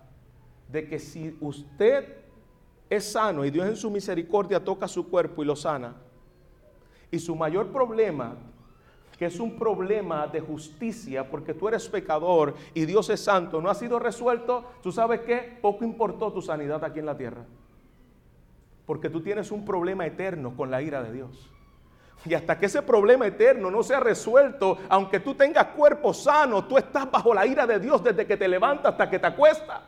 de 0.69 0.87
que 0.87 0.99
si 0.99 1.35
usted 1.41 2.17
es 2.89 3.11
sano 3.11 3.43
y 3.43 3.51
Dios 3.51 3.67
en 3.67 3.75
su 3.75 3.91
misericordia 3.91 4.63
toca 4.63 4.87
su 4.87 5.09
cuerpo 5.09 5.43
y 5.43 5.45
lo 5.45 5.55
sana, 5.55 5.95
y 7.11 7.19
su 7.19 7.35
mayor 7.35 7.71
problema, 7.71 8.37
que 9.19 9.25
es 9.25 9.37
un 9.41 9.59
problema 9.59 10.27
de 10.27 10.39
justicia, 10.39 11.29
porque 11.29 11.53
tú 11.53 11.67
eres 11.67 11.89
pecador 11.89 12.55
y 12.73 12.85
Dios 12.85 13.09
es 13.09 13.21
santo, 13.21 13.59
no 13.59 13.69
ha 13.69 13.75
sido 13.75 13.99
resuelto, 13.99 14.63
tú 14.81 14.93
sabes 14.93 15.19
que 15.19 15.59
poco 15.61 15.83
importó 15.83 16.31
tu 16.31 16.41
sanidad 16.41 16.81
aquí 16.85 16.99
en 16.99 17.05
la 17.05 17.17
tierra, 17.17 17.43
porque 18.85 19.09
tú 19.09 19.19
tienes 19.19 19.51
un 19.51 19.65
problema 19.65 20.05
eterno 20.05 20.55
con 20.55 20.71
la 20.71 20.81
ira 20.81 21.03
de 21.03 21.11
Dios. 21.11 21.51
Y 22.23 22.33
hasta 22.33 22.57
que 22.57 22.67
ese 22.67 22.81
problema 22.81 23.27
eterno 23.27 23.69
no 23.69 23.83
sea 23.83 23.99
resuelto, 23.99 24.77
aunque 24.87 25.19
tú 25.19 25.35
tengas 25.35 25.65
cuerpo 25.67 26.13
sano, 26.13 26.63
tú 26.63 26.77
estás 26.77 27.11
bajo 27.11 27.33
la 27.33 27.45
ira 27.45 27.67
de 27.67 27.77
Dios 27.77 28.01
desde 28.01 28.25
que 28.25 28.37
te 28.37 28.47
levantas 28.47 28.93
hasta 28.93 29.09
que 29.09 29.19
te 29.19 29.27
acuestas. 29.27 29.81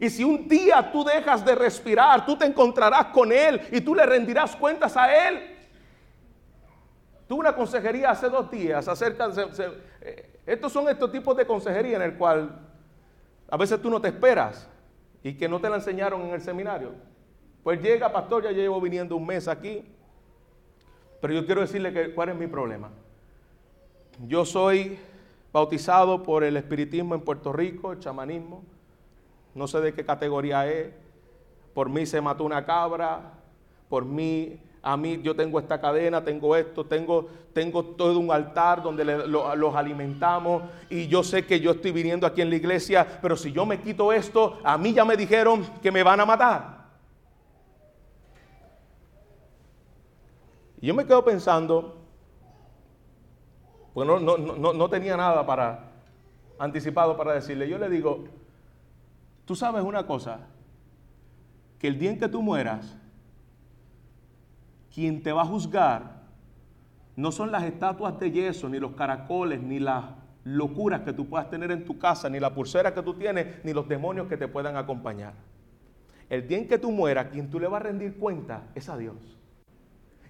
Y 0.00 0.10
si 0.10 0.24
un 0.24 0.48
día 0.48 0.90
tú 0.90 1.04
dejas 1.04 1.44
de 1.44 1.54
respirar, 1.54 2.26
tú 2.26 2.36
te 2.36 2.46
encontrarás 2.46 3.06
con 3.06 3.30
Él 3.30 3.60
y 3.70 3.80
tú 3.80 3.94
le 3.94 4.04
rendirás 4.04 4.56
cuentas 4.56 4.96
a 4.96 5.28
Él. 5.28 5.49
Tuve 7.30 7.38
una 7.38 7.54
consejería 7.54 8.10
hace 8.10 8.28
dos 8.28 8.50
días 8.50 8.88
acerca 8.88 9.28
de... 9.28 9.46
Eh, 10.00 10.40
estos 10.46 10.72
son 10.72 10.88
estos 10.88 11.12
tipos 11.12 11.36
de 11.36 11.46
consejería 11.46 11.94
en 11.94 12.02
el 12.02 12.18
cual 12.18 12.58
a 13.48 13.56
veces 13.56 13.80
tú 13.80 13.88
no 13.88 14.00
te 14.00 14.08
esperas 14.08 14.68
y 15.22 15.34
que 15.34 15.48
no 15.48 15.60
te 15.60 15.70
la 15.70 15.76
enseñaron 15.76 16.22
en 16.22 16.30
el 16.30 16.40
seminario. 16.40 16.90
Pues 17.62 17.80
llega, 17.80 18.10
pastor, 18.10 18.42
ya 18.42 18.50
llevo 18.50 18.80
viniendo 18.80 19.14
un 19.14 19.26
mes 19.26 19.46
aquí 19.46 19.86
pero 21.20 21.32
yo 21.32 21.46
quiero 21.46 21.60
decirle 21.60 21.92
que, 21.92 22.12
cuál 22.14 22.30
es 22.30 22.36
mi 22.36 22.48
problema. 22.48 22.90
Yo 24.26 24.44
soy 24.44 24.98
bautizado 25.52 26.24
por 26.24 26.42
el 26.42 26.56
espiritismo 26.56 27.14
en 27.14 27.20
Puerto 27.20 27.52
Rico, 27.52 27.92
el 27.92 28.00
chamanismo. 28.00 28.64
No 29.54 29.68
sé 29.68 29.80
de 29.80 29.92
qué 29.92 30.04
categoría 30.04 30.68
es. 30.68 30.92
Por 31.74 31.90
mí 31.90 32.06
se 32.06 32.20
mató 32.20 32.42
una 32.42 32.64
cabra. 32.64 33.34
Por 33.88 34.04
mí, 34.04 34.60
a 34.82 34.96
mí, 34.96 35.20
yo 35.22 35.36
tengo 35.36 35.58
esta 35.58 35.78
cadena, 35.80 36.24
tengo 36.24 36.56
esto, 36.56 36.86
tengo, 36.86 37.28
tengo 37.52 37.84
todo 37.84 38.18
un 38.18 38.32
altar 38.32 38.82
donde 38.82 39.04
los 39.04 39.74
alimentamos. 39.74 40.62
Y 40.88 41.06
yo 41.06 41.22
sé 41.22 41.44
que 41.44 41.60
yo 41.60 41.72
estoy 41.72 41.92
viniendo 41.92 42.26
aquí 42.26 42.40
en 42.40 42.48
la 42.48 42.56
iglesia, 42.56 43.06
pero 43.20 43.36
si 43.36 43.52
yo 43.52 43.66
me 43.66 43.80
quito 43.80 44.12
esto, 44.12 44.58
a 44.64 44.78
mí 44.78 44.94
ya 44.94 45.04
me 45.04 45.16
dijeron 45.16 45.66
que 45.82 45.92
me 45.92 46.02
van 46.02 46.20
a 46.20 46.26
matar. 46.26 46.80
Y 50.80 50.86
yo 50.86 50.94
me 50.94 51.04
quedo 51.04 51.22
pensando, 51.22 51.98
pues 53.92 54.08
no, 54.08 54.18
no, 54.18 54.88
tenía 54.88 55.14
nada 55.14 55.44
para 55.44 55.90
anticipado 56.58 57.18
para 57.18 57.34
decirle. 57.34 57.68
Yo 57.68 57.76
le 57.76 57.90
digo, 57.90 58.24
tú 59.44 59.54
sabes 59.54 59.82
una 59.84 60.06
cosa, 60.06 60.40
que 61.78 61.88
el 61.88 61.98
día 61.98 62.10
en 62.10 62.18
que 62.18 62.28
tú 62.28 62.40
mueras, 62.40 62.96
quien 64.94 65.22
te 65.22 65.32
va 65.32 65.42
a 65.42 65.46
juzgar 65.46 66.20
no 67.16 67.32
son 67.32 67.52
las 67.52 67.64
estatuas 67.64 68.18
de 68.18 68.30
yeso, 68.30 68.68
ni 68.68 68.78
los 68.78 68.92
caracoles, 68.92 69.60
ni 69.60 69.78
las 69.78 70.04
locuras 70.44 71.02
que 71.02 71.12
tú 71.12 71.28
puedas 71.28 71.50
tener 71.50 71.70
en 71.70 71.84
tu 71.84 71.98
casa, 71.98 72.30
ni 72.30 72.40
la 72.40 72.54
pulsera 72.54 72.94
que 72.94 73.02
tú 73.02 73.14
tienes, 73.14 73.62
ni 73.64 73.72
los 73.72 73.88
demonios 73.88 74.26
que 74.26 74.36
te 74.36 74.48
puedan 74.48 74.76
acompañar. 74.76 75.34
El 76.28 76.46
día 76.48 76.58
en 76.58 76.68
que 76.68 76.78
tú 76.78 76.90
mueras, 76.92 77.26
quien 77.26 77.50
tú 77.50 77.60
le 77.60 77.66
vas 77.66 77.80
a 77.82 77.84
rendir 77.84 78.16
cuenta 78.16 78.68
es 78.74 78.88
a 78.88 78.96
Dios 78.96 79.39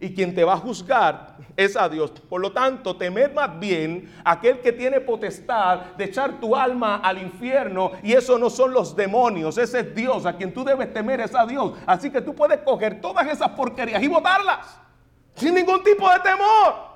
y 0.00 0.14
quien 0.14 0.34
te 0.34 0.42
va 0.42 0.54
a 0.54 0.56
juzgar 0.56 1.36
es 1.56 1.76
a 1.76 1.88
Dios. 1.88 2.10
Por 2.10 2.40
lo 2.40 2.52
tanto, 2.52 2.96
temed 2.96 3.32
más 3.32 3.60
bien 3.60 4.10
aquel 4.24 4.60
que 4.60 4.72
tiene 4.72 5.00
potestad 5.00 5.80
de 5.96 6.04
echar 6.04 6.40
tu 6.40 6.56
alma 6.56 6.96
al 6.96 7.18
infierno 7.22 7.92
y 8.02 8.14
eso 8.14 8.38
no 8.38 8.48
son 8.48 8.72
los 8.72 8.96
demonios, 8.96 9.58
ese 9.58 9.80
es 9.80 9.94
Dios, 9.94 10.24
a 10.24 10.36
quien 10.36 10.54
tú 10.54 10.64
debes 10.64 10.92
temer 10.92 11.20
es 11.20 11.34
a 11.34 11.44
Dios. 11.44 11.74
Así 11.86 12.10
que 12.10 12.22
tú 12.22 12.34
puedes 12.34 12.60
coger 12.60 13.00
todas 13.00 13.28
esas 13.28 13.50
porquerías 13.50 14.02
y 14.02 14.08
botarlas 14.08 14.78
sin 15.34 15.54
ningún 15.54 15.82
tipo 15.84 16.10
de 16.10 16.18
temor. 16.20 16.90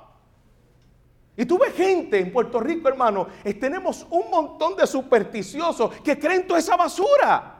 Y 1.37 1.45
tú 1.45 1.59
ves 1.59 1.75
gente 1.75 2.21
en 2.21 2.33
Puerto 2.33 2.61
Rico, 2.61 2.89
hermano, 2.89 3.27
tenemos 3.61 4.07
un 4.09 4.31
montón 4.31 4.77
de 4.77 4.87
supersticiosos 4.87 5.93
que 5.97 6.19
creen 6.19 6.47
toda 6.47 6.61
esa 6.61 6.77
basura. 6.77 7.54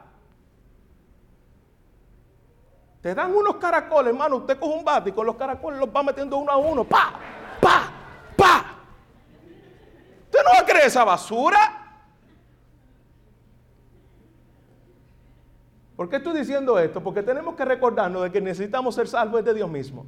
Te 3.05 3.13
dan 3.13 3.35
unos 3.35 3.57
caracoles, 3.57 4.11
hermano. 4.11 4.37
Usted 4.37 4.57
coge 4.57 4.79
un 4.79 4.83
bate 4.83 5.11
y 5.11 5.13
con 5.13 5.27
los 5.27 5.35
caracoles 5.35 5.79
los 5.79 5.89
va 5.89 6.01
metiendo 6.01 6.37
uno 6.37 6.51
a 6.51 6.57
uno. 6.57 6.83
¡Pa! 6.83 7.13
¡Pa! 7.61 7.91
¡Pa! 8.35 8.65
¿Usted 10.23 10.39
no 10.43 10.49
va 10.55 10.61
a 10.61 10.65
creer 10.65 10.87
esa 10.87 11.03
basura? 11.03 11.99
¿Por 15.95 16.09
qué 16.09 16.15
estoy 16.15 16.39
diciendo 16.39 16.79
esto? 16.79 16.99
Porque 16.99 17.21
tenemos 17.21 17.53
que 17.53 17.63
recordarnos 17.63 18.23
de 18.23 18.31
que 18.31 18.41
necesitamos 18.41 18.95
ser 18.95 19.07
salvos 19.07 19.45
de 19.45 19.53
Dios 19.53 19.69
mismo. 19.69 20.07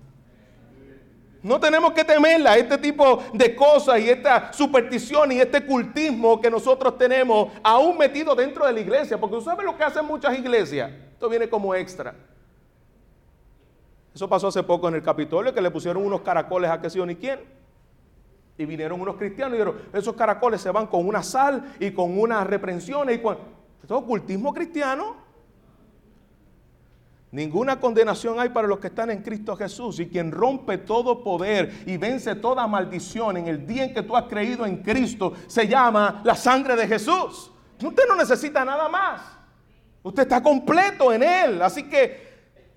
No 1.43 1.59
tenemos 1.59 1.93
que 1.93 2.03
temerla, 2.03 2.57
este 2.57 2.79
tipo 2.79 3.21
de 3.31 3.55
cosas 3.55 3.99
y 3.99 4.09
esta 4.09 4.51
superstición 4.51 5.31
y 5.33 5.39
este 5.39 5.63
cultismo 5.63 6.41
que 6.41 6.49
nosotros 6.49 6.97
tenemos 6.97 7.51
aún 7.61 7.95
metido 7.95 8.33
dentro 8.33 8.65
de 8.65 8.73
la 8.73 8.79
iglesia. 8.79 9.19
Porque 9.19 9.35
usted 9.35 9.51
sabe 9.51 9.63
lo 9.63 9.77
que 9.77 9.83
hacen 9.83 10.03
muchas 10.03 10.35
iglesias. 10.35 10.89
Esto 11.13 11.29
viene 11.29 11.47
como 11.47 11.75
extra. 11.75 12.15
Eso 14.17 14.27
pasó 14.27 14.47
hace 14.47 14.63
poco 14.63 14.87
en 14.87 14.95
el 14.95 15.03
Capitolio, 15.03 15.53
que 15.53 15.61
le 15.61 15.69
pusieron 15.69 16.03
unos 16.03 16.21
caracoles 16.21 16.71
a 16.71 16.81
que 16.81 16.89
sí 16.89 16.99
o 16.99 17.05
ni 17.05 17.17
quién. 17.17 17.39
Y 18.57 18.65
vinieron 18.65 18.99
unos 18.99 19.15
cristianos 19.15 19.53
y 19.53 19.59
dijeron, 19.59 19.79
esos 19.93 20.15
caracoles 20.15 20.59
se 20.59 20.71
van 20.71 20.87
con 20.87 21.07
una 21.07 21.21
sal 21.21 21.75
y 21.79 21.91
con 21.91 22.17
unas 22.17 22.47
reprensiones 22.47 23.15
y 23.15 23.21
con... 23.21 23.37
Esto 23.79 23.95
es 23.95 24.03
ocultismo 24.03 24.55
cristiano. 24.55 25.17
Ninguna 27.29 27.79
condenación 27.79 28.39
hay 28.39 28.49
para 28.49 28.67
los 28.67 28.79
que 28.79 28.87
están 28.87 29.11
en 29.11 29.21
Cristo 29.21 29.55
Jesús. 29.55 29.99
Y 29.99 30.07
quien 30.07 30.31
rompe 30.31 30.79
todo 30.79 31.23
poder 31.23 31.83
y 31.85 31.97
vence 31.97 32.33
toda 32.33 32.65
maldición 32.65 33.37
en 33.37 33.47
el 33.47 33.67
día 33.67 33.83
en 33.83 33.93
que 33.93 34.01
tú 34.01 34.17
has 34.17 34.23
creído 34.23 34.65
en 34.65 34.77
Cristo 34.77 35.33
se 35.45 35.67
llama 35.67 36.21
la 36.23 36.33
sangre 36.33 36.75
de 36.75 36.87
Jesús. 36.87 37.51
Usted 37.79 38.03
no 38.09 38.15
necesita 38.15 38.65
nada 38.65 38.89
más. 38.89 39.21
Usted 40.01 40.23
está 40.23 40.41
completo 40.41 41.13
en 41.13 41.21
Él. 41.21 41.61
Así 41.61 41.83
que 41.83 42.26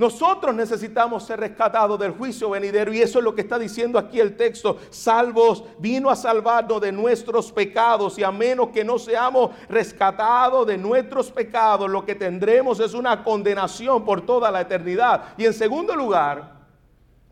nosotros 0.00 0.54
necesitamos 0.54 1.24
ser 1.24 1.40
rescatados 1.40 2.00
del 2.00 2.12
juicio 2.12 2.48
venidero 2.48 2.90
y 2.90 3.02
eso 3.02 3.18
es 3.18 3.24
lo 3.24 3.34
que 3.34 3.42
está 3.42 3.58
diciendo 3.58 3.98
aquí 3.98 4.18
el 4.18 4.34
texto. 4.34 4.78
Salvos, 4.88 5.62
vino 5.78 6.08
a 6.08 6.16
salvarnos 6.16 6.80
de 6.80 6.90
nuestros 6.90 7.52
pecados 7.52 8.18
y 8.18 8.24
a 8.24 8.30
menos 8.32 8.70
que 8.70 8.82
no 8.82 8.98
seamos 8.98 9.50
rescatados 9.68 10.66
de 10.66 10.78
nuestros 10.78 11.30
pecados, 11.30 11.90
lo 11.90 12.06
que 12.06 12.14
tendremos 12.14 12.80
es 12.80 12.94
una 12.94 13.22
condenación 13.22 14.02
por 14.02 14.22
toda 14.22 14.50
la 14.50 14.62
eternidad. 14.62 15.34
Y 15.36 15.44
en 15.44 15.52
segundo 15.52 15.94
lugar, 15.94 16.50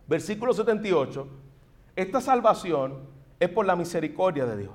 versículo 0.06 0.52
78, 0.52 1.26
esta 1.96 2.20
salvación 2.20 2.98
es 3.40 3.48
por 3.48 3.64
la 3.64 3.76
misericordia 3.76 4.44
de 4.44 4.56
Dios. 4.58 4.74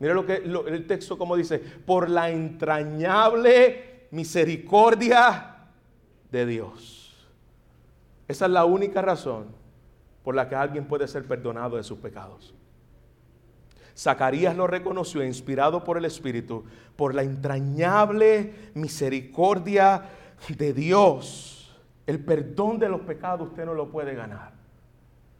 Mira 0.00 0.12
lo 0.12 0.26
que 0.26 0.34
el 0.34 0.86
texto 0.86 1.16
como 1.16 1.34
dice, 1.34 1.60
por 1.60 2.10
la 2.10 2.28
entrañable 2.28 4.08
misericordia 4.10 5.49
de 6.30 6.46
Dios. 6.46 7.28
Esa 8.28 8.46
es 8.46 8.50
la 8.52 8.64
única 8.64 9.02
razón 9.02 9.46
por 10.22 10.34
la 10.34 10.48
que 10.48 10.54
alguien 10.54 10.86
puede 10.86 11.08
ser 11.08 11.26
perdonado 11.26 11.76
de 11.76 11.82
sus 11.82 11.98
pecados. 11.98 12.54
Zacarías 13.96 14.56
lo 14.56 14.66
reconoció, 14.66 15.24
inspirado 15.24 15.84
por 15.84 15.98
el 15.98 16.04
Espíritu, 16.04 16.64
por 16.96 17.14
la 17.14 17.22
entrañable 17.22 18.54
misericordia 18.74 20.04
de 20.48 20.72
Dios. 20.72 21.76
El 22.06 22.24
perdón 22.24 22.78
de 22.78 22.88
los 22.88 23.02
pecados 23.02 23.48
usted 23.48 23.64
no 23.66 23.74
lo 23.74 23.90
puede 23.90 24.14
ganar. 24.14 24.52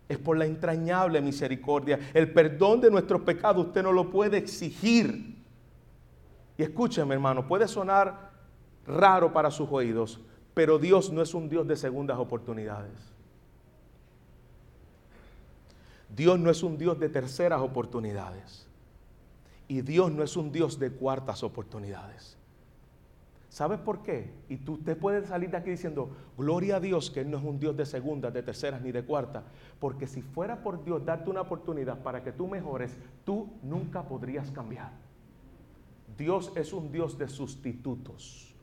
Es 0.08 0.18
por 0.18 0.36
la 0.36 0.44
entrañable 0.44 1.20
misericordia. 1.20 1.98
El 2.12 2.32
perdón 2.32 2.80
de 2.80 2.90
nuestros 2.90 3.22
pecados 3.22 3.66
usted 3.66 3.82
no 3.82 3.92
lo 3.92 4.10
puede 4.10 4.36
exigir. 4.36 5.38
Y 6.58 6.62
escúcheme 6.62 7.14
hermano, 7.14 7.46
puede 7.46 7.66
sonar 7.66 8.30
raro 8.86 9.32
para 9.32 9.50
sus 9.50 9.68
oídos, 9.70 10.20
pero 10.54 10.78
Dios 10.78 11.12
no 11.12 11.22
es 11.22 11.34
un 11.34 11.48
Dios 11.48 11.66
de 11.66 11.76
segundas 11.76 12.18
oportunidades. 12.18 12.92
Dios 16.14 16.38
no 16.38 16.50
es 16.50 16.62
un 16.62 16.76
Dios 16.76 16.98
de 16.98 17.08
terceras 17.08 17.60
oportunidades. 17.60 18.66
Y 19.68 19.82
Dios 19.82 20.10
no 20.10 20.24
es 20.24 20.36
un 20.36 20.50
Dios 20.50 20.78
de 20.78 20.90
cuartas 20.90 21.44
oportunidades. 21.44 22.36
¿Sabes 23.48 23.78
por 23.80 24.02
qué? 24.02 24.32
Y 24.48 24.58
tú, 24.58 24.74
usted 24.74 24.96
puede 24.96 25.26
salir 25.26 25.50
de 25.50 25.56
aquí 25.56 25.70
diciendo, 25.70 26.10
gloria 26.38 26.76
a 26.76 26.80
Dios 26.80 27.10
que 27.10 27.20
Él 27.20 27.30
no 27.30 27.38
es 27.38 27.44
un 27.44 27.58
Dios 27.58 27.76
de 27.76 27.84
segundas, 27.84 28.32
de 28.32 28.42
terceras 28.42 28.80
ni 28.80 28.92
de 28.92 29.04
cuartas. 29.04 29.44
Porque 29.78 30.06
si 30.06 30.22
fuera 30.22 30.62
por 30.62 30.84
Dios 30.84 31.04
darte 31.04 31.30
una 31.30 31.40
oportunidad 31.40 32.00
para 32.02 32.22
que 32.22 32.32
tú 32.32 32.46
mejores, 32.46 32.96
tú 33.24 33.48
nunca 33.62 34.04
podrías 34.04 34.50
cambiar. 34.50 34.92
Dios 36.16 36.52
es 36.54 36.72
un 36.72 36.92
Dios 36.92 37.18
de 37.18 37.28
sustitutos. 37.28 38.54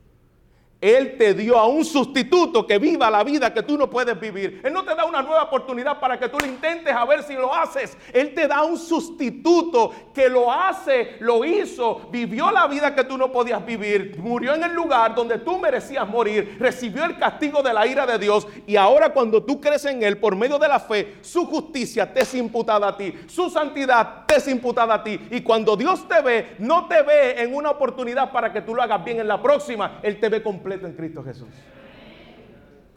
Él 0.80 1.16
te 1.18 1.34
dio 1.34 1.58
a 1.58 1.66
un 1.66 1.84
sustituto 1.84 2.64
que 2.64 2.78
viva 2.78 3.10
la 3.10 3.24
vida 3.24 3.52
que 3.52 3.64
tú 3.64 3.76
no 3.76 3.90
puedes 3.90 4.18
vivir. 4.18 4.60
Él 4.62 4.72
no 4.72 4.84
te 4.84 4.94
da 4.94 5.04
una 5.04 5.22
nueva 5.22 5.42
oportunidad 5.42 5.98
para 5.98 6.18
que 6.18 6.28
tú 6.28 6.38
lo 6.38 6.46
intentes 6.46 6.94
a 6.94 7.04
ver 7.04 7.24
si 7.24 7.34
lo 7.34 7.52
haces. 7.52 7.96
Él 8.12 8.32
te 8.32 8.46
da 8.46 8.62
un 8.62 8.78
sustituto 8.78 9.92
que 10.14 10.28
lo 10.28 10.52
hace, 10.52 11.16
lo 11.18 11.44
hizo, 11.44 12.08
vivió 12.12 12.52
la 12.52 12.68
vida 12.68 12.94
que 12.94 13.02
tú 13.02 13.18
no 13.18 13.32
podías 13.32 13.64
vivir, 13.66 14.16
murió 14.18 14.54
en 14.54 14.62
el 14.62 14.72
lugar 14.72 15.16
donde 15.16 15.38
tú 15.38 15.58
merecías 15.58 16.08
morir, 16.08 16.56
recibió 16.60 17.04
el 17.04 17.18
castigo 17.18 17.60
de 17.60 17.72
la 17.72 17.84
ira 17.86 18.06
de 18.06 18.18
Dios 18.18 18.46
y 18.66 18.76
ahora 18.76 19.12
cuando 19.12 19.42
tú 19.42 19.60
crees 19.60 19.84
en 19.84 20.02
Él 20.04 20.18
por 20.18 20.36
medio 20.36 20.58
de 20.60 20.68
la 20.68 20.78
fe, 20.78 21.16
su 21.22 21.44
justicia 21.46 22.12
te 22.12 22.20
es 22.20 22.34
imputada 22.34 22.88
a 22.88 22.96
ti, 22.96 23.12
su 23.26 23.50
santidad 23.50 24.26
te 24.26 24.36
es 24.36 24.46
imputada 24.46 24.94
a 24.94 25.02
ti. 25.04 25.18
Y 25.30 25.40
cuando 25.40 25.76
Dios 25.76 26.06
te 26.06 26.20
ve, 26.20 26.56
no 26.58 26.86
te 26.86 27.02
ve 27.02 27.42
en 27.42 27.54
una 27.54 27.70
oportunidad 27.70 28.30
para 28.30 28.52
que 28.52 28.60
tú 28.60 28.74
lo 28.74 28.82
hagas 28.82 29.04
bien 29.04 29.18
en 29.18 29.26
la 29.26 29.42
próxima, 29.42 29.98
Él 30.02 30.20
te 30.20 30.28
ve 30.28 30.40
en 30.72 30.92
Cristo 30.94 31.22
Jesús. 31.22 31.48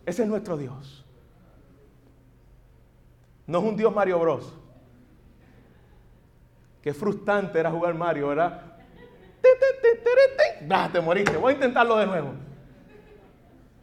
Ese 0.05 0.24
es 0.24 0.28
nuestro 0.28 0.57
Dios. 0.57 1.05
No 3.47 3.59
es 3.59 3.65
un 3.65 3.76
Dios 3.76 3.93
Mario 3.93 4.19
Bros. 4.19 4.53
Qué 6.82 6.93
frustrante 6.93 7.59
era 7.59 7.72
jugar 7.72 7.93
Mario, 7.93 8.30
¿verdad? 8.30 8.78
te 10.91 11.01
moriste. 11.01 11.38
Voy 11.38 11.53
a 11.53 11.55
intentarlo 11.55 11.97
de 11.97 12.05
nuevo. 12.07 12.34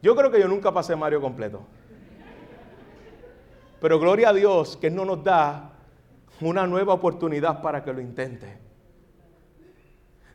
Yo 0.02 0.14
creo 0.14 0.30
que 0.30 0.40
yo 0.40 0.48
nunca 0.48 0.72
pasé 0.72 0.96
Mario 0.96 1.20
completo. 1.20 1.62
Pero 3.80 3.98
gloria 3.98 4.30
a 4.30 4.32
Dios 4.32 4.76
que 4.76 4.90
no 4.90 5.04
nos 5.04 5.22
da 5.22 5.72
una 6.40 6.66
nueva 6.66 6.94
oportunidad 6.94 7.62
para 7.62 7.84
que 7.84 7.92
lo 7.92 8.00
intente 8.00 8.67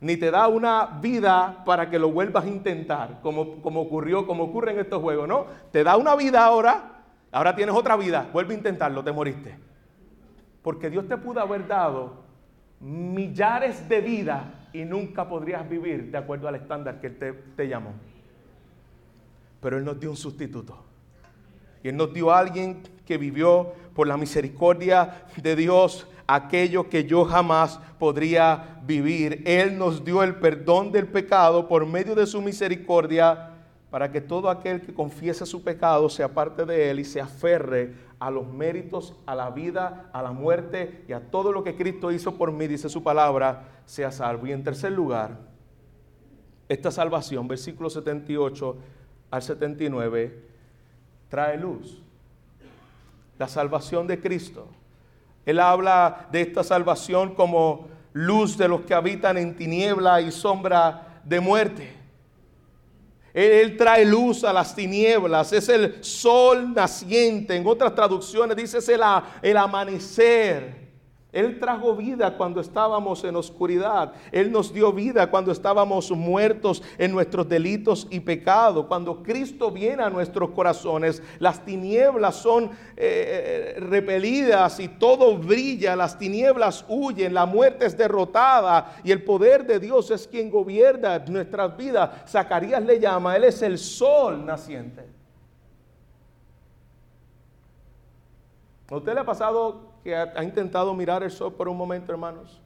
ni 0.04 0.18
te 0.18 0.32
da 0.32 0.49
una 0.49 0.99
vida 1.01 1.64
para 1.66 1.89
que 1.89 1.97
lo 1.97 2.12
vuelvas 2.12 2.43
a 2.43 2.49
intentar, 2.49 3.22
como, 3.22 3.62
como 3.62 3.80
ocurrió, 3.80 4.28
como 4.28 4.43
ocurre 4.43 4.74
en 4.74 4.80
estos 4.80 5.01
juegos, 5.01 5.30
¿no? 5.30 5.45
Te 5.72 5.82
da 5.82 5.95
una 5.95 6.14
vida 6.18 6.43
ahora, 6.43 7.04
ahora 7.32 7.56
tienes 7.56 7.74
otra 7.74 7.95
vida, 7.95 8.30
vuelve 8.34 8.54
a 8.54 8.58
intentarlo, 8.58 9.01
te 9.01 9.14
moriste. 9.14 9.58
Porque 10.62 10.89
Dios 10.89 11.08
te 11.08 11.16
pudo 11.16 11.39
haber 11.39 11.68
dado 11.68 12.22
millares 12.82 13.88
de 13.88 14.01
vidas 14.01 14.43
y 14.74 14.84
nunca 14.84 15.30
podrías 15.30 15.68
vivir 15.70 16.12
de 16.12 16.18
acuerdo 16.18 16.49
al 16.49 16.56
estándar 16.56 16.99
que 16.99 17.08
Él 17.08 17.18
te, 17.18 17.32
te 17.32 17.70
llamó. 17.70 17.93
Pero 19.62 19.78
Él 19.78 19.86
nos 19.86 19.97
dio 20.01 20.10
un 20.10 20.18
sustituto. 20.18 20.84
Y 21.82 21.88
Él 21.88 21.95
nos 21.95 22.14
dio 22.14 22.30
a 22.30 22.39
alguien 22.39 22.84
que 23.06 23.18
vivió 23.18 23.72
por 23.95 24.06
la 24.06 24.18
misericordia 24.18 25.24
de 25.38 25.56
Dios 25.56 26.10
aquello 26.28 26.89
que 26.89 27.05
yo 27.05 27.26
jamás 27.26 27.80
podría 27.99 28.80
vivir. 28.84 29.43
Él 29.45 29.78
nos 29.78 30.03
dio 30.03 30.24
el 30.24 30.36
perdón 30.36 30.91
del 30.91 31.07
pecado 31.07 31.67
por 31.67 31.86
medio 31.86 32.15
de 32.15 32.26
su 32.26 32.41
misericordia 32.41 33.49
para 33.89 34.11
que 34.11 34.21
todo 34.21 34.49
aquel 34.49 34.82
que 34.82 34.93
confiese 34.93 35.45
su 35.45 35.63
pecado 35.63 36.09
se 36.09 36.24
aparte 36.24 36.65
de 36.65 36.89
él 36.89 36.99
y 36.99 37.05
se 37.05 37.21
aferre 37.21 37.93
a 38.19 38.32
los 38.32 38.47
méritos, 38.47 39.15
a 39.26 39.36
la 39.36 39.51
vida, 39.51 40.09
a 40.13 40.24
la 40.24 40.32
muerte 40.32 41.03
y 41.07 41.13
a 41.13 41.19
todo 41.30 41.51
lo 41.51 41.63
que 41.63 41.76
Cristo 41.76 42.11
hizo 42.11 42.36
por 42.36 42.51
mí, 42.51 42.67
dice 42.67 42.89
su 42.89 43.03
palabra, 43.03 43.67
sea 43.86 44.11
salvo. 44.11 44.47
Y 44.47 44.51
en 44.51 44.63
tercer 44.63 44.93
lugar, 44.93 45.38
esta 46.69 46.89
salvación, 46.89 47.47
versículo 47.47 47.89
78 47.89 48.78
al 49.30 49.41
79, 49.41 50.43
trae 51.30 51.57
luz. 51.57 52.01
La 53.38 53.47
salvación 53.47 54.07
de 54.07 54.19
Cristo 54.19 54.69
él 55.46 55.60
habla 55.60 56.28
de 56.32 56.41
esta 56.41 56.64
salvación 56.64 57.36
como 57.36 57.88
luz 58.14 58.58
de 58.58 58.68
los 58.68 58.82
que 58.82 58.94
habitan 58.94 59.38
en 59.38 59.56
tiniebla 59.56 60.22
y 60.22 60.32
sombra 60.32 61.20
de 61.24 61.39
muerte. 61.39 62.04
Él, 63.34 63.76
trae 63.78 64.06
luz 64.06 64.44
a 64.44 64.54
las 64.54 64.76
tinieblas, 64.76 65.52
es 65.54 65.68
el 65.68 66.04
sol 66.04 66.74
naciente. 66.74 67.56
En 67.56 67.66
otras 67.66 67.96
traducciones 67.96 68.56
dice 68.56 68.78
es 68.78 68.89
el, 68.89 69.58
amanecer. 69.58 70.82
Él 71.34 71.59
trajo 71.59 71.95
vida 71.95 72.38
cuando 72.38 72.61
estábamos 72.61 73.23
en 73.23 73.36
oscuridad. 73.36 74.13
Él 74.31 74.51
nos 74.51 74.71
dio 74.71 74.93
vida 74.93 75.31
cuando 75.31 75.51
estábamos 75.51 76.11
muertos 76.11 76.84
en 76.99 77.11
nuestros 77.11 77.49
delitos 77.49 78.07
y 78.11 78.19
pecados. 78.19 78.86
Cuando 78.86 79.23
Cristo 79.23 79.71
viene 79.71 80.03
a 80.03 80.11
nuestros 80.11 80.51
corazones, 80.51 81.23
las 81.39 81.65
tinieblas 81.65 82.36
son 82.36 82.69
eh, 82.95 83.77
repelidas 83.79 84.79
y 84.79 84.88
todo 84.88 85.36
brilla. 85.36 85.95
Las 85.95 86.19
tinieblas 86.19 86.86
huyen, 86.88 87.34
la 87.34 87.47
muerte 87.47 87.88
es 87.88 87.97
derrotada 87.97 88.97
y 89.03 89.11
el 89.11 89.23
poder 89.23 89.65
de 89.65 89.79
Dios 89.79 90.11
es 90.11 90.27
quien 90.27 90.51
gobierna 90.51 91.17
nuestras 91.17 91.75
vidas. 91.75 92.29
Zacarías 92.29 92.84
le 92.84 92.99
llama, 92.99 93.36
Él 93.36 93.45
es 93.45 93.59
el 93.63 93.79
sol 93.79 94.45
naciente. 94.45 95.03
¿A 98.91 98.97
usted 98.97 99.15
le 99.15 99.21
ha 99.21 99.25
pasado 99.25 99.93
que 100.04 100.16
ha, 100.16 100.43
intentado 100.43 100.93
mirar 100.93 101.24
el 101.24 101.32
sol 101.32 101.54
por 101.54 101.70
un 101.70 101.78
momento, 101.78 102.12
hermanos, 102.12 102.62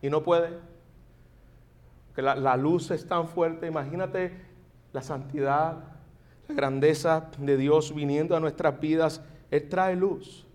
y 0.00 0.08
no 0.08 0.22
puede. 0.22 0.50
Que 2.14 2.22
la, 2.22 2.36
la 2.36 2.56
luz 2.56 2.90
es 2.90 3.06
tan 3.06 3.26
fuerte. 3.28 3.66
Imagínate 3.66 4.32
la 4.92 5.02
santidad, 5.02 5.76
la 6.46 6.54
grandeza 6.54 7.30
de 7.38 7.56
Dios 7.56 7.92
viniendo 7.94 8.36
a 8.36 8.40
nuestras 8.40 8.78
vidas. 8.78 9.20
Él 9.50 9.68
trae 9.68 9.96
luz. 9.96 10.46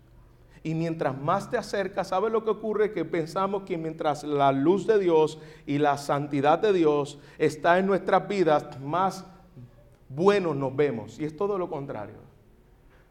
Y 0.62 0.74
mientras 0.74 1.16
más 1.18 1.50
te 1.50 1.58
acercas, 1.58 2.08
¿sabes 2.08 2.32
lo 2.32 2.42
que 2.42 2.50
ocurre? 2.50 2.92
Que 2.92 3.04
pensamos 3.04 3.64
que 3.64 3.76
mientras 3.76 4.24
la 4.24 4.50
luz 4.50 4.86
de 4.86 4.98
Dios 4.98 5.38
y 5.66 5.76
la 5.76 5.98
santidad 5.98 6.58
de 6.58 6.72
Dios 6.72 7.18
está 7.36 7.78
en 7.78 7.86
nuestras 7.86 8.26
vidas, 8.26 8.80
más 8.80 9.26
buenos 10.08 10.56
nos 10.56 10.74
vemos. 10.74 11.18
Y 11.20 11.26
es 11.26 11.36
todo 11.36 11.58
lo 11.58 11.68
contrario 11.68 12.23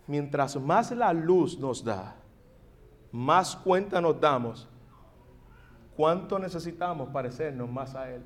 mientras 0.07 0.55
más 0.59 0.91
la 0.91 1.13
luz 1.13 1.57
nos 1.57 1.83
da, 1.83 2.15
más 3.11 3.55
cuenta 3.55 4.01
nos 4.01 4.19
damos 4.19 4.67
cuánto 5.95 6.39
necesitamos 6.39 7.09
parecernos 7.09 7.69
más 7.69 7.95
a 7.95 8.09
Él. 8.09 8.23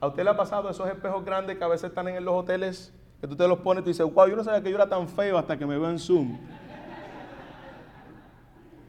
¿A 0.00 0.06
usted 0.06 0.24
le 0.24 0.30
ha 0.30 0.36
pasado 0.36 0.70
esos 0.70 0.88
espejos 0.88 1.24
grandes 1.24 1.58
que 1.58 1.64
a 1.64 1.68
veces 1.68 1.90
están 1.90 2.08
en 2.08 2.24
los 2.24 2.34
hoteles? 2.34 2.94
Que 3.20 3.28
tú 3.28 3.36
te 3.36 3.46
los 3.46 3.58
pones 3.58 3.84
y 3.84 3.88
dices, 3.88 4.06
wow, 4.14 4.26
yo 4.28 4.36
no 4.36 4.42
sabía 4.42 4.62
que 4.62 4.70
yo 4.70 4.76
era 4.76 4.88
tan 4.88 5.06
feo 5.06 5.36
hasta 5.36 5.58
que 5.58 5.66
me 5.66 5.76
veo 5.76 5.90
en 5.90 5.98
Zoom. 5.98 6.38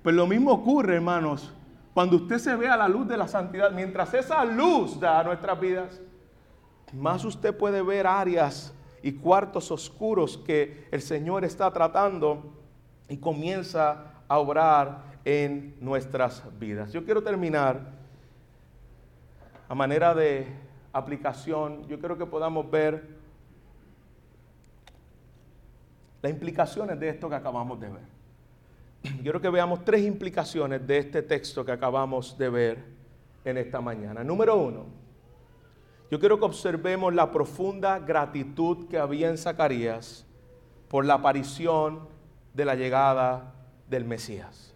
Pues 0.01 0.15
lo 0.15 0.25
mismo 0.25 0.51
ocurre, 0.51 0.95
hermanos, 0.95 1.53
cuando 1.93 2.15
usted 2.15 2.37
se 2.37 2.55
ve 2.55 2.69
a 2.69 2.77
la 2.77 2.87
luz 2.87 3.07
de 3.07 3.17
la 3.17 3.27
santidad. 3.27 3.71
Mientras 3.71 4.13
esa 4.13 4.43
luz 4.45 4.99
da 4.99 5.19
a 5.19 5.23
nuestras 5.23 5.59
vidas, 5.59 6.01
más 6.93 7.25
usted 7.25 7.55
puede 7.55 7.81
ver 7.81 8.07
áreas 8.07 8.73
y 9.03 9.13
cuartos 9.13 9.71
oscuros 9.71 10.37
que 10.37 10.87
el 10.91 11.01
Señor 11.01 11.43
está 11.43 11.71
tratando 11.71 12.53
y 13.09 13.17
comienza 13.17 14.23
a 14.27 14.37
obrar 14.39 15.11
en 15.25 15.75
nuestras 15.79 16.43
vidas. 16.59 16.91
Yo 16.93 17.03
quiero 17.03 17.21
terminar 17.21 17.79
a 19.67 19.75
manera 19.75 20.13
de 20.13 20.47
aplicación. 20.93 21.87
Yo 21.87 21.99
quiero 21.99 22.17
que 22.17 22.25
podamos 22.25 22.69
ver 22.69 23.21
las 26.21 26.31
implicaciones 26.31 26.99
de 26.99 27.09
esto 27.09 27.29
que 27.29 27.35
acabamos 27.35 27.79
de 27.79 27.89
ver. 27.89 28.11
Quiero 29.23 29.41
que 29.41 29.49
veamos 29.49 29.83
tres 29.83 30.05
implicaciones 30.05 30.85
de 30.85 30.97
este 30.99 31.23
texto 31.23 31.65
que 31.65 31.71
acabamos 31.71 32.37
de 32.37 32.49
ver 32.49 32.83
en 33.43 33.57
esta 33.57 33.81
mañana. 33.81 34.23
Número 34.23 34.55
uno, 34.55 34.85
yo 36.11 36.19
quiero 36.19 36.37
que 36.37 36.45
observemos 36.45 37.15
la 37.15 37.31
profunda 37.31 37.97
gratitud 37.97 38.89
que 38.89 38.97
había 38.97 39.29
en 39.29 39.37
Zacarías 39.37 40.25
por 40.89 41.05
la 41.05 41.13
aparición 41.13 42.01
de 42.53 42.65
la 42.65 42.75
llegada 42.75 43.53
del 43.89 44.03
Mesías. 44.03 44.75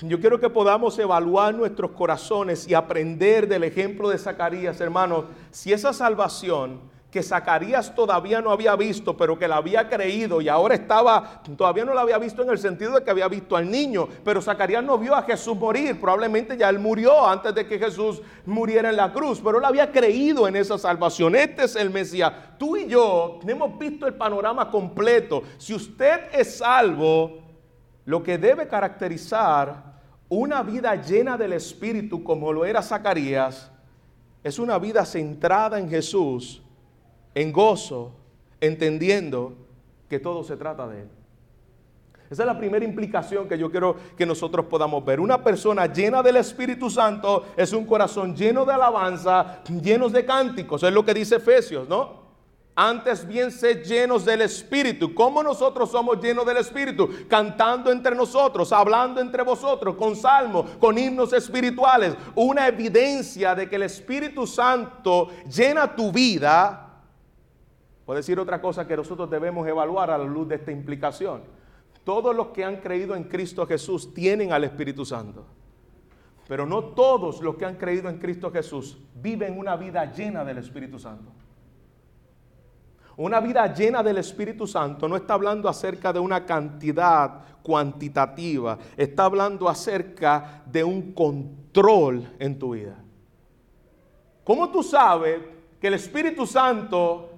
Yo 0.00 0.18
quiero 0.18 0.40
que 0.40 0.50
podamos 0.50 0.98
evaluar 0.98 1.54
nuestros 1.54 1.92
corazones 1.92 2.66
y 2.66 2.74
aprender 2.74 3.46
del 3.46 3.62
ejemplo 3.62 4.08
de 4.08 4.18
Zacarías, 4.18 4.80
hermanos, 4.80 5.26
si 5.52 5.72
esa 5.72 5.92
salvación 5.92 6.80
que 7.14 7.22
Zacarías 7.22 7.94
todavía 7.94 8.40
no 8.40 8.50
había 8.50 8.74
visto, 8.74 9.16
pero 9.16 9.38
que 9.38 9.46
la 9.46 9.58
había 9.58 9.88
creído 9.88 10.40
y 10.40 10.48
ahora 10.48 10.74
estaba, 10.74 11.42
todavía 11.56 11.84
no 11.84 11.94
la 11.94 12.00
había 12.00 12.18
visto 12.18 12.42
en 12.42 12.50
el 12.50 12.58
sentido 12.58 12.90
de 12.96 13.04
que 13.04 13.10
había 13.12 13.28
visto 13.28 13.56
al 13.56 13.70
niño, 13.70 14.08
pero 14.24 14.42
Zacarías 14.42 14.82
no 14.82 14.98
vio 14.98 15.14
a 15.14 15.22
Jesús 15.22 15.56
morir, 15.56 16.00
probablemente 16.00 16.56
ya 16.56 16.68
él 16.68 16.80
murió 16.80 17.24
antes 17.24 17.54
de 17.54 17.68
que 17.68 17.78
Jesús 17.78 18.20
muriera 18.44 18.90
en 18.90 18.96
la 18.96 19.12
cruz, 19.12 19.40
pero 19.40 19.58
él 19.58 19.64
había 19.64 19.92
creído 19.92 20.48
en 20.48 20.56
esa 20.56 20.76
salvación. 20.76 21.36
Este 21.36 21.66
es 21.66 21.76
el 21.76 21.90
Mesías. 21.90 22.32
Tú 22.58 22.76
y 22.76 22.88
yo 22.88 23.38
hemos 23.46 23.78
visto 23.78 24.08
el 24.08 24.14
panorama 24.14 24.68
completo. 24.68 25.44
Si 25.56 25.72
usted 25.72 26.22
es 26.32 26.58
salvo, 26.58 27.38
lo 28.06 28.24
que 28.24 28.38
debe 28.38 28.66
caracterizar 28.66 30.00
una 30.28 30.64
vida 30.64 30.96
llena 30.96 31.36
del 31.36 31.52
Espíritu 31.52 32.24
como 32.24 32.52
lo 32.52 32.64
era 32.64 32.82
Zacarías, 32.82 33.70
es 34.42 34.58
una 34.58 34.80
vida 34.80 35.04
centrada 35.04 35.78
en 35.78 35.88
Jesús 35.88 36.63
en 37.34 37.52
gozo, 37.52 38.12
entendiendo 38.60 39.54
que 40.08 40.18
todo 40.18 40.44
se 40.44 40.56
trata 40.56 40.86
de 40.88 41.02
Él. 41.02 41.08
Esa 42.30 42.42
es 42.42 42.46
la 42.46 42.58
primera 42.58 42.84
implicación 42.84 43.46
que 43.46 43.58
yo 43.58 43.70
quiero 43.70 43.96
que 44.16 44.26
nosotros 44.26 44.66
podamos 44.66 45.04
ver. 45.04 45.20
Una 45.20 45.44
persona 45.44 45.86
llena 45.86 46.22
del 46.22 46.36
Espíritu 46.36 46.88
Santo 46.88 47.44
es 47.56 47.72
un 47.72 47.84
corazón 47.84 48.34
lleno 48.34 48.64
de 48.64 48.72
alabanza, 48.72 49.62
llenos 49.82 50.12
de 50.12 50.24
cánticos. 50.24 50.82
Es 50.82 50.92
lo 50.92 51.04
que 51.04 51.14
dice 51.14 51.36
Efesios, 51.36 51.88
¿no? 51.88 52.24
Antes 52.76 53.24
bien 53.24 53.52
sed 53.52 53.84
llenos 53.84 54.24
del 54.24 54.42
Espíritu. 54.42 55.14
¿Cómo 55.14 55.44
nosotros 55.44 55.92
somos 55.92 56.20
llenos 56.20 56.44
del 56.44 56.56
Espíritu? 56.56 57.08
Cantando 57.28 57.92
entre 57.92 58.16
nosotros, 58.16 58.72
hablando 58.72 59.20
entre 59.20 59.44
vosotros, 59.44 59.94
con 59.94 60.16
salmos, 60.16 60.70
con 60.80 60.98
himnos 60.98 61.32
espirituales. 61.32 62.16
Una 62.34 62.66
evidencia 62.66 63.54
de 63.54 63.68
que 63.68 63.76
el 63.76 63.84
Espíritu 63.84 64.44
Santo 64.44 65.28
llena 65.46 65.94
tu 65.94 66.10
vida 66.10 66.83
Puedo 68.04 68.18
decir 68.18 68.38
otra 68.38 68.60
cosa 68.60 68.86
que 68.86 68.96
nosotros 68.96 69.30
debemos 69.30 69.66
evaluar 69.66 70.10
a 70.10 70.18
la 70.18 70.24
luz 70.24 70.48
de 70.48 70.56
esta 70.56 70.70
implicación. 70.70 71.42
Todos 72.04 72.36
los 72.36 72.48
que 72.48 72.64
han 72.64 72.76
creído 72.76 73.16
en 73.16 73.24
Cristo 73.24 73.66
Jesús 73.66 74.12
tienen 74.12 74.52
al 74.52 74.64
Espíritu 74.64 75.06
Santo. 75.06 75.46
Pero 76.46 76.66
no 76.66 76.84
todos 76.84 77.40
los 77.40 77.56
que 77.56 77.64
han 77.64 77.76
creído 77.76 78.10
en 78.10 78.18
Cristo 78.18 78.50
Jesús 78.50 78.98
viven 79.14 79.58
una 79.58 79.76
vida 79.76 80.12
llena 80.12 80.44
del 80.44 80.58
Espíritu 80.58 80.98
Santo. 80.98 81.32
Una 83.16 83.40
vida 83.40 83.72
llena 83.72 84.02
del 84.02 84.18
Espíritu 84.18 84.66
Santo 84.66 85.08
no 85.08 85.16
está 85.16 85.34
hablando 85.34 85.68
acerca 85.68 86.12
de 86.12 86.18
una 86.18 86.44
cantidad 86.44 87.42
cuantitativa, 87.62 88.76
está 88.96 89.24
hablando 89.24 89.68
acerca 89.68 90.62
de 90.66 90.84
un 90.84 91.12
control 91.12 92.28
en 92.38 92.58
tu 92.58 92.74
vida. 92.74 92.96
¿Cómo 94.42 94.68
tú 94.70 94.82
sabes 94.82 95.40
que 95.80 95.86
el 95.86 95.94
Espíritu 95.94 96.44
Santo 96.44 97.30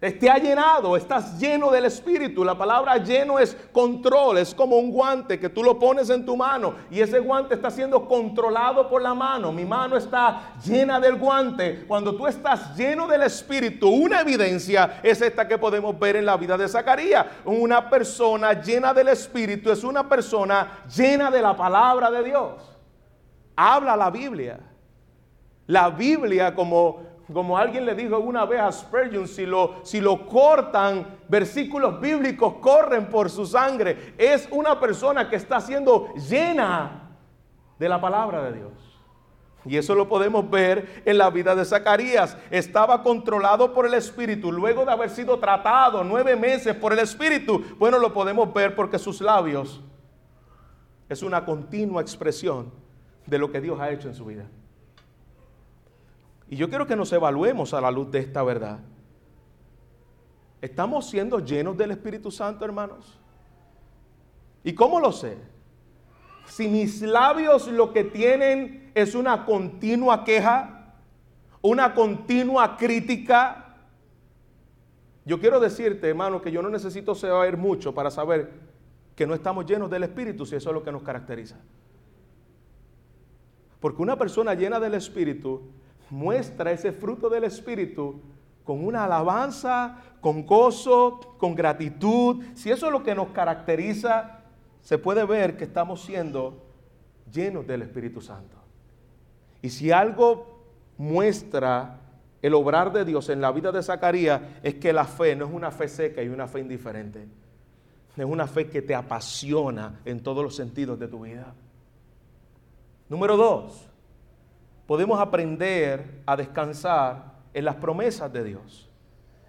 te 0.00 0.30
ha 0.30 0.38
llenado, 0.38 0.96
estás 0.96 1.38
lleno 1.38 1.70
del 1.70 1.84
Espíritu. 1.84 2.42
La 2.42 2.56
palabra 2.56 2.96
lleno 2.96 3.38
es 3.38 3.54
control, 3.70 4.38
es 4.38 4.54
como 4.54 4.78
un 4.78 4.90
guante 4.90 5.38
que 5.38 5.50
tú 5.50 5.62
lo 5.62 5.78
pones 5.78 6.08
en 6.08 6.24
tu 6.24 6.38
mano 6.38 6.74
y 6.90 7.00
ese 7.00 7.18
guante 7.18 7.54
está 7.54 7.70
siendo 7.70 8.08
controlado 8.08 8.88
por 8.88 9.02
la 9.02 9.12
mano. 9.12 9.52
Mi 9.52 9.66
mano 9.66 9.98
está 9.98 10.54
llena 10.64 10.98
del 10.98 11.16
guante. 11.16 11.84
Cuando 11.86 12.16
tú 12.16 12.26
estás 12.26 12.74
lleno 12.74 13.06
del 13.06 13.24
Espíritu, 13.24 13.90
una 13.90 14.22
evidencia 14.22 15.00
es 15.02 15.20
esta 15.20 15.46
que 15.46 15.58
podemos 15.58 15.98
ver 15.98 16.16
en 16.16 16.24
la 16.24 16.38
vida 16.38 16.56
de 16.56 16.66
Zacarías. 16.66 17.26
Una 17.44 17.90
persona 17.90 18.54
llena 18.54 18.94
del 18.94 19.08
Espíritu 19.08 19.70
es 19.70 19.84
una 19.84 20.08
persona 20.08 20.82
llena 20.96 21.30
de 21.30 21.42
la 21.42 21.54
palabra 21.54 22.10
de 22.10 22.24
Dios. 22.24 22.54
Habla 23.54 23.98
la 23.98 24.10
Biblia. 24.10 24.60
La 25.66 25.90
Biblia 25.90 26.54
como 26.54 27.09
como 27.32 27.56
alguien 27.56 27.86
le 27.86 27.94
dijo 27.94 28.18
una 28.18 28.44
vez 28.44 28.60
a 28.60 28.72
Spurgeon, 28.72 29.28
si 29.28 29.46
lo, 29.46 29.76
si 29.82 30.00
lo 30.00 30.26
cortan, 30.26 31.18
versículos 31.28 32.00
bíblicos 32.00 32.54
corren 32.54 33.08
por 33.08 33.30
su 33.30 33.46
sangre. 33.46 34.14
Es 34.18 34.48
una 34.50 34.78
persona 34.80 35.28
que 35.28 35.36
está 35.36 35.60
siendo 35.60 36.12
llena 36.14 37.10
de 37.78 37.88
la 37.88 38.00
palabra 38.00 38.42
de 38.44 38.58
Dios. 38.58 38.72
Y 39.64 39.76
eso 39.76 39.94
lo 39.94 40.08
podemos 40.08 40.48
ver 40.48 41.02
en 41.04 41.18
la 41.18 41.28
vida 41.30 41.54
de 41.54 41.64
Zacarías. 41.64 42.36
Estaba 42.50 43.02
controlado 43.02 43.74
por 43.74 43.86
el 43.86 43.94
Espíritu 43.94 44.50
luego 44.50 44.84
de 44.84 44.92
haber 44.92 45.10
sido 45.10 45.38
tratado 45.38 46.02
nueve 46.02 46.34
meses 46.34 46.74
por 46.74 46.92
el 46.92 46.98
Espíritu. 47.00 47.62
Bueno, 47.78 47.98
lo 47.98 48.12
podemos 48.12 48.52
ver 48.54 48.74
porque 48.74 48.98
sus 48.98 49.20
labios 49.20 49.82
es 51.08 51.22
una 51.22 51.44
continua 51.44 52.00
expresión 52.00 52.72
de 53.26 53.38
lo 53.38 53.52
que 53.52 53.60
Dios 53.60 53.78
ha 53.80 53.90
hecho 53.90 54.08
en 54.08 54.14
su 54.14 54.24
vida. 54.24 54.46
Y 56.50 56.56
yo 56.56 56.68
quiero 56.68 56.84
que 56.84 56.96
nos 56.96 57.12
evaluemos 57.12 57.72
a 57.74 57.80
la 57.80 57.92
luz 57.92 58.10
de 58.10 58.18
esta 58.18 58.42
verdad. 58.42 58.80
¿Estamos 60.60 61.08
siendo 61.08 61.38
llenos 61.38 61.76
del 61.76 61.92
Espíritu 61.92 62.32
Santo, 62.32 62.64
hermanos? 62.64 63.20
¿Y 64.64 64.74
cómo 64.74 64.98
lo 64.98 65.12
sé? 65.12 65.38
Si 66.46 66.66
mis 66.66 67.02
labios 67.02 67.68
lo 67.68 67.92
que 67.92 68.02
tienen 68.02 68.90
es 68.96 69.14
una 69.14 69.46
continua 69.46 70.24
queja, 70.24 70.96
una 71.62 71.94
continua 71.94 72.76
crítica, 72.76 73.76
yo 75.24 75.38
quiero 75.38 75.60
decirte, 75.60 76.08
hermano, 76.08 76.42
que 76.42 76.50
yo 76.50 76.62
no 76.62 76.68
necesito 76.68 77.14
saber 77.14 77.56
mucho 77.56 77.94
para 77.94 78.10
saber 78.10 78.50
que 79.14 79.24
no 79.24 79.34
estamos 79.34 79.66
llenos 79.66 79.88
del 79.88 80.02
Espíritu, 80.02 80.44
si 80.44 80.56
eso 80.56 80.70
es 80.70 80.74
lo 80.74 80.82
que 80.82 80.90
nos 80.90 81.04
caracteriza. 81.04 81.60
Porque 83.78 84.02
una 84.02 84.16
persona 84.16 84.54
llena 84.54 84.80
del 84.80 84.94
Espíritu 84.94 85.62
muestra 86.10 86.72
ese 86.72 86.92
fruto 86.92 87.28
del 87.28 87.44
Espíritu 87.44 88.20
con 88.64 88.84
una 88.84 89.04
alabanza, 89.04 89.98
con 90.20 90.44
gozo, 90.44 91.36
con 91.38 91.54
gratitud. 91.54 92.44
Si 92.54 92.70
eso 92.70 92.86
es 92.86 92.92
lo 92.92 93.02
que 93.02 93.14
nos 93.14 93.28
caracteriza, 93.28 94.40
se 94.82 94.98
puede 94.98 95.24
ver 95.24 95.56
que 95.56 95.64
estamos 95.64 96.02
siendo 96.02 96.62
llenos 97.32 97.66
del 97.66 97.82
Espíritu 97.82 98.20
Santo. 98.20 98.56
Y 99.62 99.70
si 99.70 99.90
algo 99.90 100.46
muestra 100.98 101.98
el 102.42 102.54
obrar 102.54 102.92
de 102.92 103.04
Dios 103.04 103.28
en 103.28 103.40
la 103.40 103.52
vida 103.52 103.72
de 103.72 103.82
Zacarías, 103.82 104.40
es 104.62 104.74
que 104.74 104.92
la 104.92 105.04
fe 105.04 105.36
no 105.36 105.46
es 105.46 105.52
una 105.52 105.70
fe 105.70 105.88
seca 105.88 106.22
y 106.22 106.28
una 106.28 106.46
fe 106.46 106.60
indiferente. 106.60 107.26
Es 108.16 108.24
una 108.24 108.46
fe 108.46 108.68
que 108.68 108.82
te 108.82 108.94
apasiona 108.94 110.00
en 110.04 110.22
todos 110.22 110.42
los 110.42 110.56
sentidos 110.56 110.98
de 110.98 111.08
tu 111.08 111.22
vida. 111.22 111.54
Número 113.08 113.36
dos, 113.36 113.89
podemos 114.90 115.20
aprender 115.20 116.20
a 116.26 116.36
descansar 116.36 117.34
en 117.54 117.64
las 117.64 117.76
promesas 117.76 118.32
de 118.32 118.42
Dios 118.42 118.90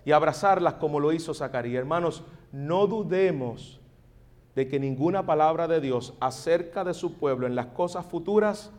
y 0.05 0.11
abrazarlas 0.11 0.75
como 0.75 0.99
lo 0.99 1.11
hizo 1.13 1.33
Zacarías. 1.33 1.79
Hermanos, 1.79 2.23
no 2.51 2.85
dudemos 2.85 3.81
de 4.53 4.67
que 4.67 4.79
ninguna 4.79 5.25
palabra 5.25 5.67
de 5.67 5.81
Dios 5.81 6.13
acerca 6.19 6.83
de 6.83 6.93
su 6.93 7.15
pueblo 7.15 7.47
en 7.47 7.55
las 7.55 7.65
cosas 7.65 8.05
futuras 8.05 8.71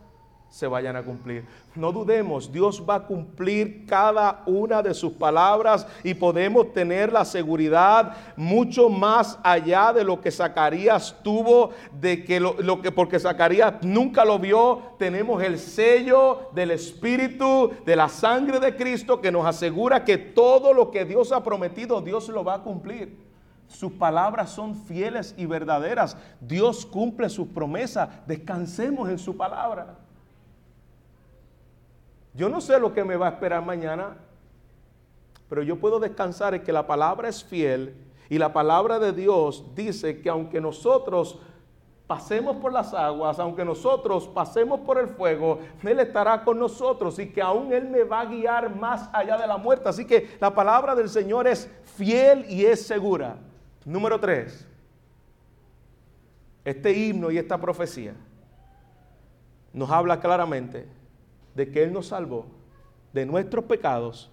se 0.53 0.67
vayan 0.67 0.95
a 0.95 1.01
cumplir. 1.01 1.47
No 1.73 1.91
dudemos, 1.91 2.51
Dios 2.51 2.83
va 2.87 2.93
a 2.93 3.07
cumplir 3.07 3.87
cada 3.87 4.43
una 4.45 4.83
de 4.83 4.93
sus 4.93 5.13
palabras 5.13 5.87
y 6.03 6.13
podemos 6.13 6.71
tener 6.73 7.11
la 7.11 7.25
seguridad 7.25 8.15
mucho 8.35 8.87
más 8.87 9.39
allá 9.41 9.91
de 9.91 10.03
lo 10.03 10.21
que 10.21 10.29
Zacarías 10.29 11.15
tuvo, 11.23 11.71
de 11.99 12.23
que 12.23 12.39
lo, 12.39 12.53
lo, 12.61 12.83
que 12.83 12.91
porque 12.91 13.19
Zacarías 13.19 13.81
nunca 13.81 14.23
lo 14.23 14.37
vio, 14.37 14.93
tenemos 14.99 15.41
el 15.41 15.57
sello 15.57 16.51
del 16.53 16.69
Espíritu, 16.69 17.71
de 17.83 17.95
la 17.95 18.07
sangre 18.07 18.59
de 18.59 18.75
Cristo 18.75 19.21
que 19.21 19.31
nos 19.31 19.47
asegura 19.47 20.05
que 20.05 20.19
todo 20.19 20.71
lo 20.71 20.91
que 20.91 21.03
Dios 21.03 21.31
ha 21.31 21.41
prometido, 21.41 21.99
Dios 21.99 22.29
lo 22.29 22.43
va 22.43 22.53
a 22.53 22.61
cumplir. 22.61 23.17
Sus 23.67 23.93
palabras 23.93 24.51
son 24.51 24.75
fieles 24.75 25.33
y 25.35 25.47
verdaderas. 25.47 26.15
Dios 26.39 26.85
cumple 26.85 27.27
sus 27.29 27.47
promesas. 27.47 28.07
Descansemos 28.27 29.09
en 29.09 29.17
su 29.17 29.35
palabra. 29.35 30.02
Yo 32.33 32.49
no 32.49 32.61
sé 32.61 32.79
lo 32.79 32.93
que 32.93 33.03
me 33.03 33.15
va 33.15 33.27
a 33.27 33.31
esperar 33.31 33.63
mañana, 33.63 34.17
pero 35.49 35.61
yo 35.61 35.79
puedo 35.79 35.99
descansar 35.99 36.55
en 36.55 36.63
que 36.63 36.73
la 36.73 36.87
palabra 36.87 37.29
es 37.29 37.43
fiel 37.43 37.95
y 38.29 38.39
la 38.39 38.51
palabra 38.51 38.97
de 38.97 39.11
Dios 39.11 39.63
dice 39.75 40.21
que 40.21 40.29
aunque 40.29 40.59
nosotros 40.59 41.39
pasemos 42.07 42.57
por 42.57 42.73
las 42.73 42.93
aguas, 42.93 43.37
aunque 43.39 43.63
nosotros 43.63 44.27
pasemos 44.27 44.79
por 44.79 44.97
el 44.97 45.07
fuego, 45.07 45.59
Él 45.83 45.99
estará 45.99 46.43
con 46.43 46.57
nosotros 46.57 47.19
y 47.19 47.29
que 47.29 47.41
aún 47.41 47.71
Él 47.71 47.87
me 47.87 48.03
va 48.03 48.21
a 48.21 48.25
guiar 48.25 48.75
más 48.75 49.09
allá 49.13 49.37
de 49.37 49.45
la 49.45 49.57
muerte. 49.57 49.89
Así 49.89 50.05
que 50.05 50.35
la 50.39 50.53
palabra 50.53 50.95
del 50.95 51.09
Señor 51.09 51.47
es 51.47 51.69
fiel 51.83 52.45
y 52.49 52.65
es 52.65 52.85
segura. 52.85 53.37
Número 53.85 54.19
tres, 54.19 54.67
este 56.65 56.91
himno 56.91 57.29
y 57.29 57.37
esta 57.37 57.59
profecía 57.59 58.15
nos 59.73 59.89
habla 59.91 60.19
claramente 60.19 60.87
de 61.55 61.71
que 61.71 61.83
Él 61.83 61.93
nos 61.93 62.07
salvó 62.07 62.45
de 63.13 63.25
nuestros 63.25 63.65
pecados 63.65 64.31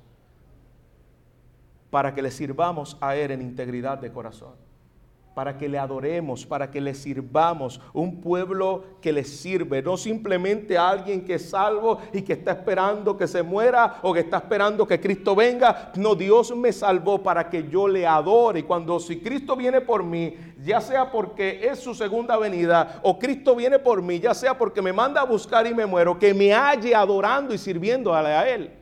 para 1.90 2.14
que 2.14 2.22
le 2.22 2.30
sirvamos 2.30 2.96
a 3.00 3.16
Él 3.16 3.30
en 3.32 3.42
integridad 3.42 3.98
de 3.98 4.12
corazón 4.12 4.54
para 5.35 5.57
que 5.57 5.68
le 5.68 5.78
adoremos, 5.78 6.45
para 6.45 6.70
que 6.70 6.81
le 6.81 6.93
sirvamos, 6.93 7.81
un 7.93 8.20
pueblo 8.20 8.85
que 9.01 9.12
le 9.12 9.22
sirve, 9.22 9.81
no 9.81 9.97
simplemente 9.97 10.76
alguien 10.76 11.24
que 11.24 11.35
es 11.35 11.51
salvo 11.51 11.99
y 12.12 12.22
que 12.22 12.33
está 12.33 12.51
esperando 12.51 13.16
que 13.16 13.28
se 13.28 13.43
muera 13.43 14.01
o 14.03 14.12
que 14.12 14.20
está 14.20 14.39
esperando 14.39 14.87
que 14.87 15.01
Cristo 15.01 15.37
venga. 15.37 15.93
No, 15.97 16.16
Dios 16.16 16.55
me 16.57 16.72
salvó 16.72 17.22
para 17.22 17.49
que 17.49 17.68
yo 17.68 17.87
le 17.87 18.07
adore. 18.07 18.61
Y 18.61 18.62
cuando 18.64 18.99
si 18.99 19.20
Cristo 19.20 19.55
viene 19.55 19.81
por 19.81 20.03
mí, 20.03 20.35
ya 20.64 20.81
sea 20.81 21.11
porque 21.11 21.61
es 21.62 21.78
su 21.78 21.95
segunda 21.95 22.37
venida 22.37 23.01
o 23.03 23.18
Cristo 23.18 23.55
viene 23.55 23.78
por 23.78 24.03
mí, 24.03 24.18
ya 24.18 24.35
sea 24.35 24.59
porque 24.59 24.83
me 24.83 24.93
manda 24.93 25.20
a 25.20 25.24
buscar 25.24 25.66
y 25.66 25.74
me 25.74 25.87
muero, 25.87 26.18
que 26.18 26.35
me 26.35 26.53
halle 26.53 26.95
adorando 26.95 27.55
y 27.55 27.59
sirviendo 27.59 28.12
a 28.12 28.49
Él. 28.49 28.72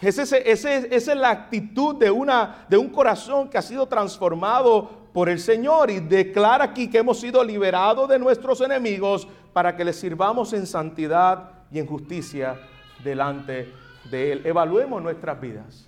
esa 0.00 0.24
es 0.38 1.06
la 1.06 1.30
actitud 1.30 1.96
de, 1.96 2.10
una, 2.10 2.66
de 2.68 2.78
un 2.78 2.88
corazón 2.88 3.48
que 3.50 3.58
ha 3.58 3.62
sido 3.62 3.86
transformado 3.86 5.03
por 5.14 5.28
el 5.28 5.38
Señor 5.38 5.92
y 5.92 6.00
declara 6.00 6.64
aquí 6.64 6.90
que 6.90 6.98
hemos 6.98 7.20
sido 7.20 7.44
liberados 7.44 8.08
de 8.08 8.18
nuestros 8.18 8.60
enemigos 8.60 9.28
para 9.52 9.76
que 9.76 9.84
les 9.84 9.94
sirvamos 9.94 10.52
en 10.52 10.66
santidad 10.66 11.50
y 11.70 11.78
en 11.78 11.86
justicia 11.86 12.58
delante 13.04 13.72
de 14.10 14.32
Él. 14.32 14.42
Evaluemos 14.44 15.00
nuestras 15.00 15.40
vidas. 15.40 15.86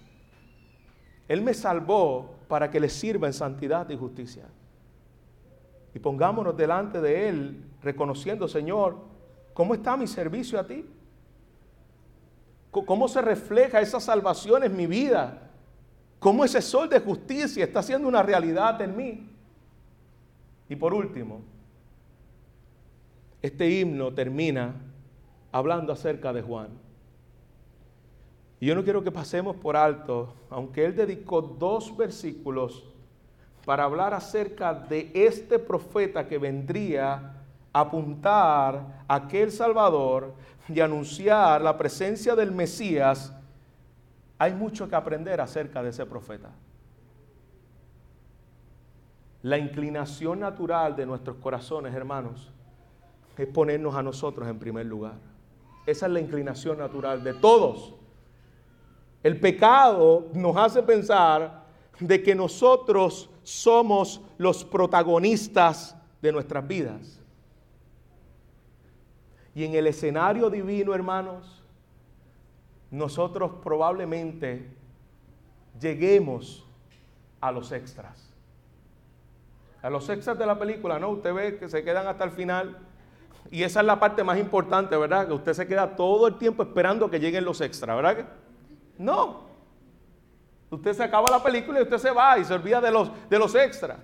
Él 1.26 1.42
me 1.42 1.54
salvó 1.54 2.36
para 2.46 2.70
que 2.70 2.78
les 2.78 2.92
sirva 2.92 3.26
en 3.26 3.32
santidad 3.32 3.90
y 3.90 3.96
justicia. 3.96 4.44
Y 5.92 5.98
pongámonos 5.98 6.56
delante 6.56 7.00
de 7.00 7.28
Él 7.28 7.64
reconociendo, 7.82 8.46
Señor, 8.46 8.96
¿cómo 9.52 9.74
está 9.74 9.96
mi 9.96 10.06
servicio 10.06 10.60
a 10.60 10.68
ti? 10.68 10.86
¿Cómo 12.70 13.08
se 13.08 13.20
refleja 13.22 13.80
esa 13.80 13.98
salvación 13.98 14.62
en 14.62 14.76
mi 14.76 14.86
vida? 14.86 15.45
Cómo 16.18 16.44
ese 16.44 16.62
sol 16.62 16.88
de 16.88 17.00
justicia 17.00 17.64
está 17.64 17.82
siendo 17.82 18.08
una 18.08 18.22
realidad 18.22 18.80
en 18.80 18.96
mí. 18.96 19.28
Y 20.68 20.76
por 20.76 20.92
último, 20.92 21.40
este 23.42 23.70
himno 23.70 24.12
termina 24.12 24.74
hablando 25.52 25.92
acerca 25.92 26.32
de 26.32 26.42
Juan. 26.42 26.68
Y 28.58 28.66
yo 28.66 28.74
no 28.74 28.82
quiero 28.82 29.04
que 29.04 29.12
pasemos 29.12 29.56
por 29.56 29.76
alto, 29.76 30.32
aunque 30.50 30.84
él 30.84 30.96
dedicó 30.96 31.42
dos 31.42 31.94
versículos 31.96 32.84
para 33.64 33.84
hablar 33.84 34.14
acerca 34.14 34.72
de 34.72 35.10
este 35.12 35.58
profeta 35.58 36.26
que 36.26 36.38
vendría 36.38 37.34
a 37.72 37.80
apuntar 37.80 39.04
a 39.06 39.14
aquel 39.14 39.52
Salvador 39.52 40.32
y 40.68 40.80
anunciar 40.80 41.60
la 41.60 41.76
presencia 41.76 42.34
del 42.34 42.50
Mesías 42.50 43.35
hay 44.38 44.52
mucho 44.54 44.88
que 44.88 44.94
aprender 44.94 45.40
acerca 45.40 45.82
de 45.82 45.90
ese 45.90 46.04
profeta. 46.06 46.50
La 49.42 49.58
inclinación 49.58 50.40
natural 50.40 50.96
de 50.96 51.06
nuestros 51.06 51.36
corazones, 51.36 51.94
hermanos, 51.94 52.50
es 53.38 53.46
ponernos 53.46 53.94
a 53.94 54.02
nosotros 54.02 54.48
en 54.48 54.58
primer 54.58 54.86
lugar. 54.86 55.14
Esa 55.86 56.06
es 56.06 56.12
la 56.12 56.20
inclinación 56.20 56.78
natural 56.78 57.22
de 57.22 57.34
todos. 57.34 57.94
El 59.22 59.38
pecado 59.38 60.28
nos 60.34 60.56
hace 60.56 60.82
pensar 60.82 61.64
de 62.00 62.22
que 62.22 62.34
nosotros 62.34 63.30
somos 63.42 64.20
los 64.36 64.64
protagonistas 64.64 65.96
de 66.20 66.32
nuestras 66.32 66.66
vidas. 66.66 67.20
Y 69.54 69.64
en 69.64 69.74
el 69.74 69.86
escenario 69.86 70.50
divino, 70.50 70.94
hermanos, 70.94 71.64
nosotros 72.90 73.52
probablemente 73.62 74.70
lleguemos 75.80 76.66
a 77.40 77.52
los 77.52 77.72
extras. 77.72 78.32
A 79.82 79.90
los 79.90 80.08
extras 80.08 80.38
de 80.38 80.46
la 80.46 80.58
película, 80.58 80.98
¿no? 80.98 81.10
Usted 81.10 81.32
ve 81.32 81.58
que 81.58 81.68
se 81.68 81.84
quedan 81.84 82.06
hasta 82.06 82.24
el 82.24 82.30
final. 82.30 82.78
Y 83.50 83.62
esa 83.62 83.80
es 83.80 83.86
la 83.86 84.00
parte 84.00 84.24
más 84.24 84.38
importante, 84.38 84.96
¿verdad? 84.96 85.26
Que 85.28 85.32
usted 85.32 85.52
se 85.52 85.66
queda 85.66 85.94
todo 85.94 86.26
el 86.26 86.38
tiempo 86.38 86.62
esperando 86.62 87.10
que 87.10 87.20
lleguen 87.20 87.44
los 87.44 87.60
extras, 87.60 87.94
¿verdad? 87.96 88.26
No. 88.98 89.46
Usted 90.70 90.94
se 90.94 91.04
acaba 91.04 91.30
la 91.30 91.42
película 91.42 91.78
y 91.78 91.82
usted 91.82 91.98
se 91.98 92.10
va 92.10 92.38
y 92.38 92.44
se 92.44 92.54
olvida 92.54 92.80
de 92.80 92.90
los, 92.90 93.10
de 93.28 93.38
los 93.38 93.54
extras. 93.54 93.98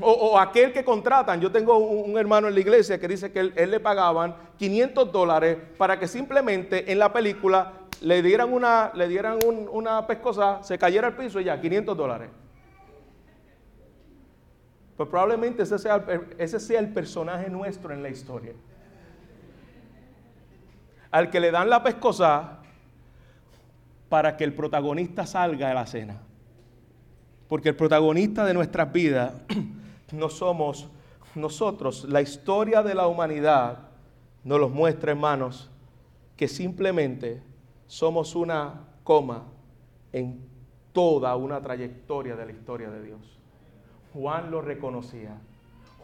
O, 0.00 0.38
aquel 0.38 0.72
que 0.72 0.84
contratan. 0.84 1.40
Yo 1.40 1.50
tengo 1.50 1.76
un, 1.78 2.16
hermano 2.18 2.46
en 2.46 2.54
la 2.54 2.60
iglesia 2.60 3.00
que 3.00 3.08
dice 3.08 3.32
que 3.32 3.40
él, 3.40 3.70
le 3.70 3.80
pagaban 3.80 4.36
500 4.56 5.10
dólares 5.10 5.58
para 5.76 5.98
que 5.98 6.06
simplemente 6.06 6.92
en 6.92 6.98
la 7.00 7.12
película 7.12 7.72
le 8.00 8.22
dieran 8.22 8.52
una, 8.52 8.92
le 8.94 9.08
dieran 9.08 9.38
una 9.44 10.06
pescosa, 10.06 10.62
se 10.62 10.78
cayera 10.78 11.08
al 11.08 11.16
piso 11.16 11.40
y 11.40 11.44
ya, 11.44 11.60
500 11.60 11.96
dólares. 11.96 12.30
Pues 14.96 15.08
probablemente 15.08 15.62
ese 15.62 15.78
sea, 15.78 16.04
ese 16.38 16.58
sea 16.58 16.80
el 16.80 16.92
personaje 16.92 17.48
nuestro 17.48 17.92
en 17.92 18.02
la 18.02 18.08
historia. 18.08 18.52
Al 21.10 21.30
que 21.30 21.40
le 21.40 21.50
dan 21.50 21.70
la 21.70 21.82
pescosa 21.82 22.58
para 24.08 24.36
que 24.36 24.44
el 24.44 24.52
protagonista 24.54 25.26
salga 25.26 25.68
de 25.68 25.74
la 25.74 25.86
cena. 25.86 26.20
Porque 27.48 27.70
el 27.70 27.76
protagonista 27.76 28.44
de 28.44 28.54
nuestras 28.54 28.92
vidas 28.92 29.34
no 30.12 30.28
somos 30.28 30.88
nosotros. 31.34 32.04
La 32.08 32.20
historia 32.20 32.82
de 32.82 32.94
la 32.94 33.06
humanidad 33.06 33.78
nos 34.44 34.60
los 34.60 34.70
muestra, 34.70 35.12
hermanos, 35.12 35.70
que 36.36 36.48
simplemente 36.48 37.42
somos 37.88 38.36
una 38.36 38.84
coma 39.02 39.44
en 40.12 40.46
toda 40.92 41.34
una 41.36 41.60
trayectoria 41.60 42.36
de 42.36 42.46
la 42.46 42.52
historia 42.52 42.90
de 42.90 43.02
Dios. 43.02 43.38
Juan 44.12 44.50
lo 44.50 44.60
reconocía, 44.60 45.38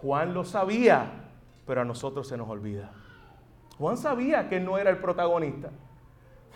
Juan 0.00 0.34
lo 0.34 0.44
sabía, 0.44 1.28
pero 1.66 1.82
a 1.82 1.84
nosotros 1.84 2.26
se 2.26 2.36
nos 2.36 2.48
olvida. 2.48 2.90
Juan 3.78 3.96
sabía 3.96 4.48
que 4.48 4.60
no 4.60 4.78
era 4.78 4.90
el 4.90 4.98
protagonista. 4.98 5.70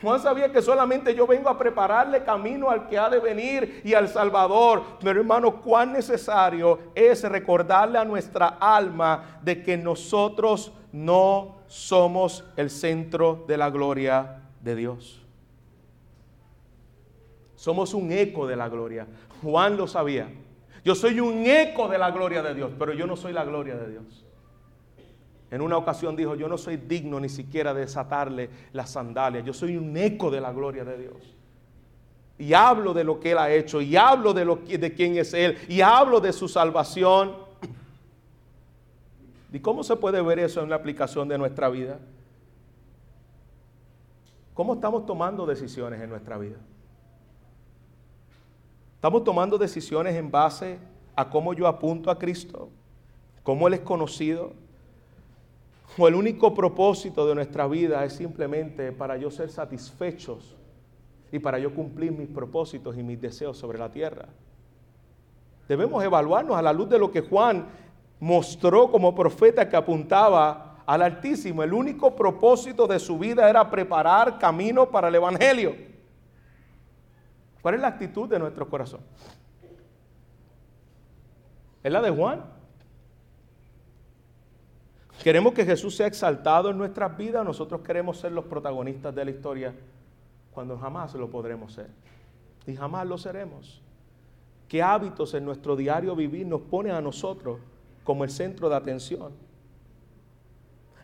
Juan 0.00 0.20
sabía 0.20 0.52
que 0.52 0.62
solamente 0.62 1.14
yo 1.14 1.26
vengo 1.26 1.48
a 1.48 1.58
prepararle 1.58 2.22
camino 2.22 2.70
al 2.70 2.86
que 2.86 2.96
ha 2.96 3.10
de 3.10 3.18
venir 3.18 3.82
y 3.84 3.94
al 3.94 4.08
Salvador. 4.08 4.82
Pero 5.00 5.20
hermano, 5.20 5.60
cuán 5.60 5.92
necesario 5.92 6.78
es 6.94 7.24
recordarle 7.24 7.98
a 7.98 8.04
nuestra 8.04 8.56
alma 8.60 9.40
de 9.42 9.62
que 9.62 9.76
nosotros 9.76 10.72
no 10.92 11.56
somos 11.66 12.44
el 12.56 12.70
centro 12.70 13.44
de 13.48 13.58
la 13.58 13.70
gloria 13.70 14.47
de 14.60 14.76
Dios. 14.76 15.22
Somos 17.56 17.92
un 17.94 18.12
eco 18.12 18.46
de 18.46 18.56
la 18.56 18.68
gloria. 18.68 19.06
Juan 19.42 19.76
lo 19.76 19.86
sabía. 19.86 20.28
Yo 20.84 20.94
soy 20.94 21.20
un 21.20 21.44
eco 21.44 21.88
de 21.88 21.98
la 21.98 22.10
gloria 22.10 22.42
de 22.42 22.54
Dios, 22.54 22.72
pero 22.78 22.92
yo 22.92 23.06
no 23.06 23.16
soy 23.16 23.32
la 23.32 23.44
gloria 23.44 23.76
de 23.76 23.90
Dios. 23.90 24.24
En 25.50 25.62
una 25.62 25.76
ocasión 25.76 26.14
dijo, 26.14 26.34
yo 26.34 26.48
no 26.48 26.58
soy 26.58 26.76
digno 26.76 27.18
ni 27.18 27.28
siquiera 27.28 27.72
de 27.72 27.80
desatarle 27.80 28.50
las 28.72 28.90
sandalias, 28.90 29.44
yo 29.44 29.52
soy 29.52 29.76
un 29.76 29.96
eco 29.96 30.30
de 30.30 30.40
la 30.40 30.52
gloria 30.52 30.84
de 30.84 30.98
Dios. 30.98 31.34
Y 32.38 32.52
hablo 32.52 32.94
de 32.94 33.02
lo 33.02 33.18
que 33.18 33.32
Él 33.32 33.38
ha 33.38 33.50
hecho, 33.50 33.80
y 33.80 33.96
hablo 33.96 34.32
de, 34.32 34.44
lo, 34.44 34.56
de 34.56 34.94
quién 34.94 35.16
es 35.16 35.34
Él, 35.34 35.58
y 35.68 35.80
hablo 35.80 36.20
de 36.20 36.32
su 36.32 36.48
salvación. 36.48 37.34
¿Y 39.52 39.58
cómo 39.58 39.82
se 39.82 39.96
puede 39.96 40.20
ver 40.20 40.38
eso 40.38 40.62
en 40.62 40.70
la 40.70 40.76
aplicación 40.76 41.26
de 41.28 41.38
nuestra 41.38 41.68
vida? 41.70 41.98
¿Cómo 44.58 44.74
estamos 44.74 45.06
tomando 45.06 45.46
decisiones 45.46 46.00
en 46.00 46.10
nuestra 46.10 46.36
vida? 46.36 46.56
¿Estamos 48.96 49.22
tomando 49.22 49.56
decisiones 49.56 50.16
en 50.16 50.32
base 50.32 50.80
a 51.14 51.30
cómo 51.30 51.54
yo 51.54 51.68
apunto 51.68 52.10
a 52.10 52.18
Cristo? 52.18 52.68
¿Cómo 53.44 53.68
Él 53.68 53.74
es 53.74 53.80
conocido? 53.82 54.54
¿O 55.96 56.08
el 56.08 56.16
único 56.16 56.54
propósito 56.54 57.24
de 57.28 57.36
nuestra 57.36 57.68
vida 57.68 58.04
es 58.04 58.14
simplemente 58.14 58.90
para 58.90 59.16
yo 59.16 59.30
ser 59.30 59.48
satisfechos 59.48 60.56
y 61.30 61.38
para 61.38 61.60
yo 61.60 61.72
cumplir 61.72 62.10
mis 62.10 62.26
propósitos 62.28 62.98
y 62.98 63.02
mis 63.04 63.20
deseos 63.20 63.56
sobre 63.56 63.78
la 63.78 63.92
tierra? 63.92 64.26
Debemos 65.68 66.02
evaluarnos 66.02 66.56
a 66.56 66.62
la 66.62 66.72
luz 66.72 66.88
de 66.88 66.98
lo 66.98 67.12
que 67.12 67.20
Juan 67.20 67.64
mostró 68.18 68.90
como 68.90 69.14
profeta 69.14 69.68
que 69.68 69.76
apuntaba 69.76 70.67
al 70.88 71.02
Altísimo. 71.02 71.62
El 71.62 71.74
único 71.74 72.16
propósito 72.16 72.86
de 72.86 72.98
su 72.98 73.18
vida 73.18 73.48
era 73.48 73.70
preparar 73.70 74.38
camino 74.38 74.88
para 74.88 75.08
el 75.08 75.14
Evangelio. 75.16 75.76
¿Cuál 77.60 77.74
es 77.74 77.80
la 77.82 77.88
actitud 77.88 78.26
de 78.26 78.38
nuestro 78.38 78.66
corazón? 78.70 79.00
¿Es 81.82 81.92
la 81.92 82.00
de 82.00 82.08
Juan? 82.08 82.42
¿Queremos 85.22 85.52
que 85.52 85.66
Jesús 85.66 85.94
sea 85.94 86.06
exaltado 86.06 86.70
en 86.70 86.78
nuestras 86.78 87.14
vidas? 87.18 87.44
Nosotros 87.44 87.82
queremos 87.82 88.18
ser 88.18 88.32
los 88.32 88.46
protagonistas 88.46 89.14
de 89.14 89.26
la 89.26 89.30
historia 89.30 89.74
cuando 90.54 90.78
jamás 90.78 91.12
lo 91.12 91.28
podremos 91.28 91.74
ser. 91.74 91.90
Y 92.66 92.74
jamás 92.74 93.06
lo 93.06 93.18
seremos. 93.18 93.82
¿Qué 94.68 94.82
hábitos 94.82 95.34
en 95.34 95.44
nuestro 95.44 95.76
diario 95.76 96.16
vivir 96.16 96.46
nos 96.46 96.62
pone 96.62 96.92
a 96.92 97.02
nosotros 97.02 97.58
como 98.04 98.24
el 98.24 98.30
centro 98.30 98.70
de 98.70 98.76
atención? 98.76 99.47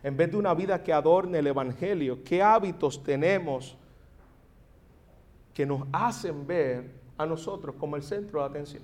En 0.05 0.15
vez 0.15 0.29
de 0.29 0.37
una 0.37 0.53
vida 0.53 0.83
que 0.83 0.93
adorne 0.93 1.39
el 1.39 1.47
Evangelio, 1.47 2.23
¿qué 2.23 2.39
hábitos 2.39 3.01
tenemos 3.01 3.75
que 5.51 5.65
nos 5.65 5.81
hacen 5.91 6.45
ver 6.45 6.91
a 7.17 7.25
nosotros 7.25 7.75
como 7.79 7.95
el 7.95 8.03
centro 8.03 8.39
de 8.41 8.45
atención? 8.45 8.83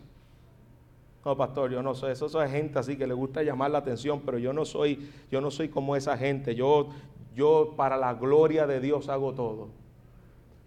No, 1.24 1.38
pastor, 1.38 1.70
yo 1.70 1.84
no 1.84 1.94
soy 1.94 2.14
eso, 2.14 2.42
es 2.42 2.52
gente 2.52 2.80
así 2.80 2.98
que 2.98 3.06
le 3.06 3.14
gusta 3.14 3.44
llamar 3.44 3.70
la 3.70 3.78
atención, 3.78 4.24
pero 4.26 4.40
yo 4.40 4.52
no 4.52 4.66
soy, 4.66 5.12
yo 5.30 5.42
no 5.42 5.52
soy 5.52 5.70
como 5.70 5.96
esa 5.96 6.18
gente. 6.18 6.56
Yo, 6.56 6.90
yo 7.36 7.76
para 7.78 7.98
la 7.98 8.16
gloria 8.16 8.66
de 8.66 8.80
Dios 8.80 9.08
hago 9.08 9.36
todo. 9.36 9.68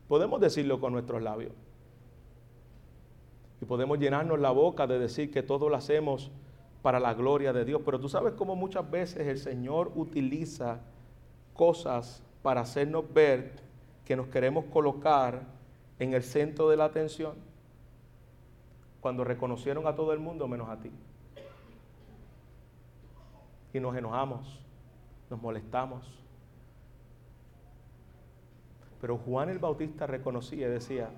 Podemos 0.07 0.41
decirlo 0.41 0.79
con 0.79 0.93
nuestros 0.93 1.21
labios. 1.21 1.51
Y 3.61 3.65
podemos 3.65 3.99
llenarnos 3.99 4.39
la 4.39 4.53
boca 4.53 4.87
de 4.87 5.01
decir 5.01 5.33
que 5.33 5.43
todo 5.43 5.69
lo 5.69 5.75
hacemos 5.75 6.31
para 6.85 7.01
la 7.01 7.15
gloria 7.15 7.55
de 7.55 7.65
Dios. 7.65 7.81
Pero 7.83 7.99
tú 7.99 8.11
sabes 8.11 8.35
cómo 8.35 8.55
muchas 8.55 8.91
veces 8.91 9.27
el 9.27 9.39
Señor 9.39 9.91
utiliza 9.95 10.81
cosas 11.55 12.23
para 12.43 12.61
hacernos 12.61 13.11
ver 13.11 13.53
que 14.05 14.15
nos 14.15 14.27
queremos 14.27 14.67
colocar 14.67 15.45
en 15.99 16.13
el 16.13 16.23
centro 16.23 16.69
de 16.69 16.77
la 16.77 16.85
atención 16.85 17.37
cuando 19.01 19.25
reconocieron 19.25 19.87
a 19.87 19.95
todo 19.95 20.13
el 20.13 20.19
mundo 20.19 20.47
menos 20.47 20.69
a 20.69 20.79
ti. 20.79 20.91
Y 23.73 23.81
nos 23.81 23.97
enojamos, 23.97 24.61
nos 25.31 25.41
molestamos. 25.41 26.07
Pero 29.01 29.17
Juan 29.17 29.49
el 29.49 29.59
Bautista 29.59 30.07
reconocía 30.07 30.67
y 30.67 30.71
decía, 30.71 31.09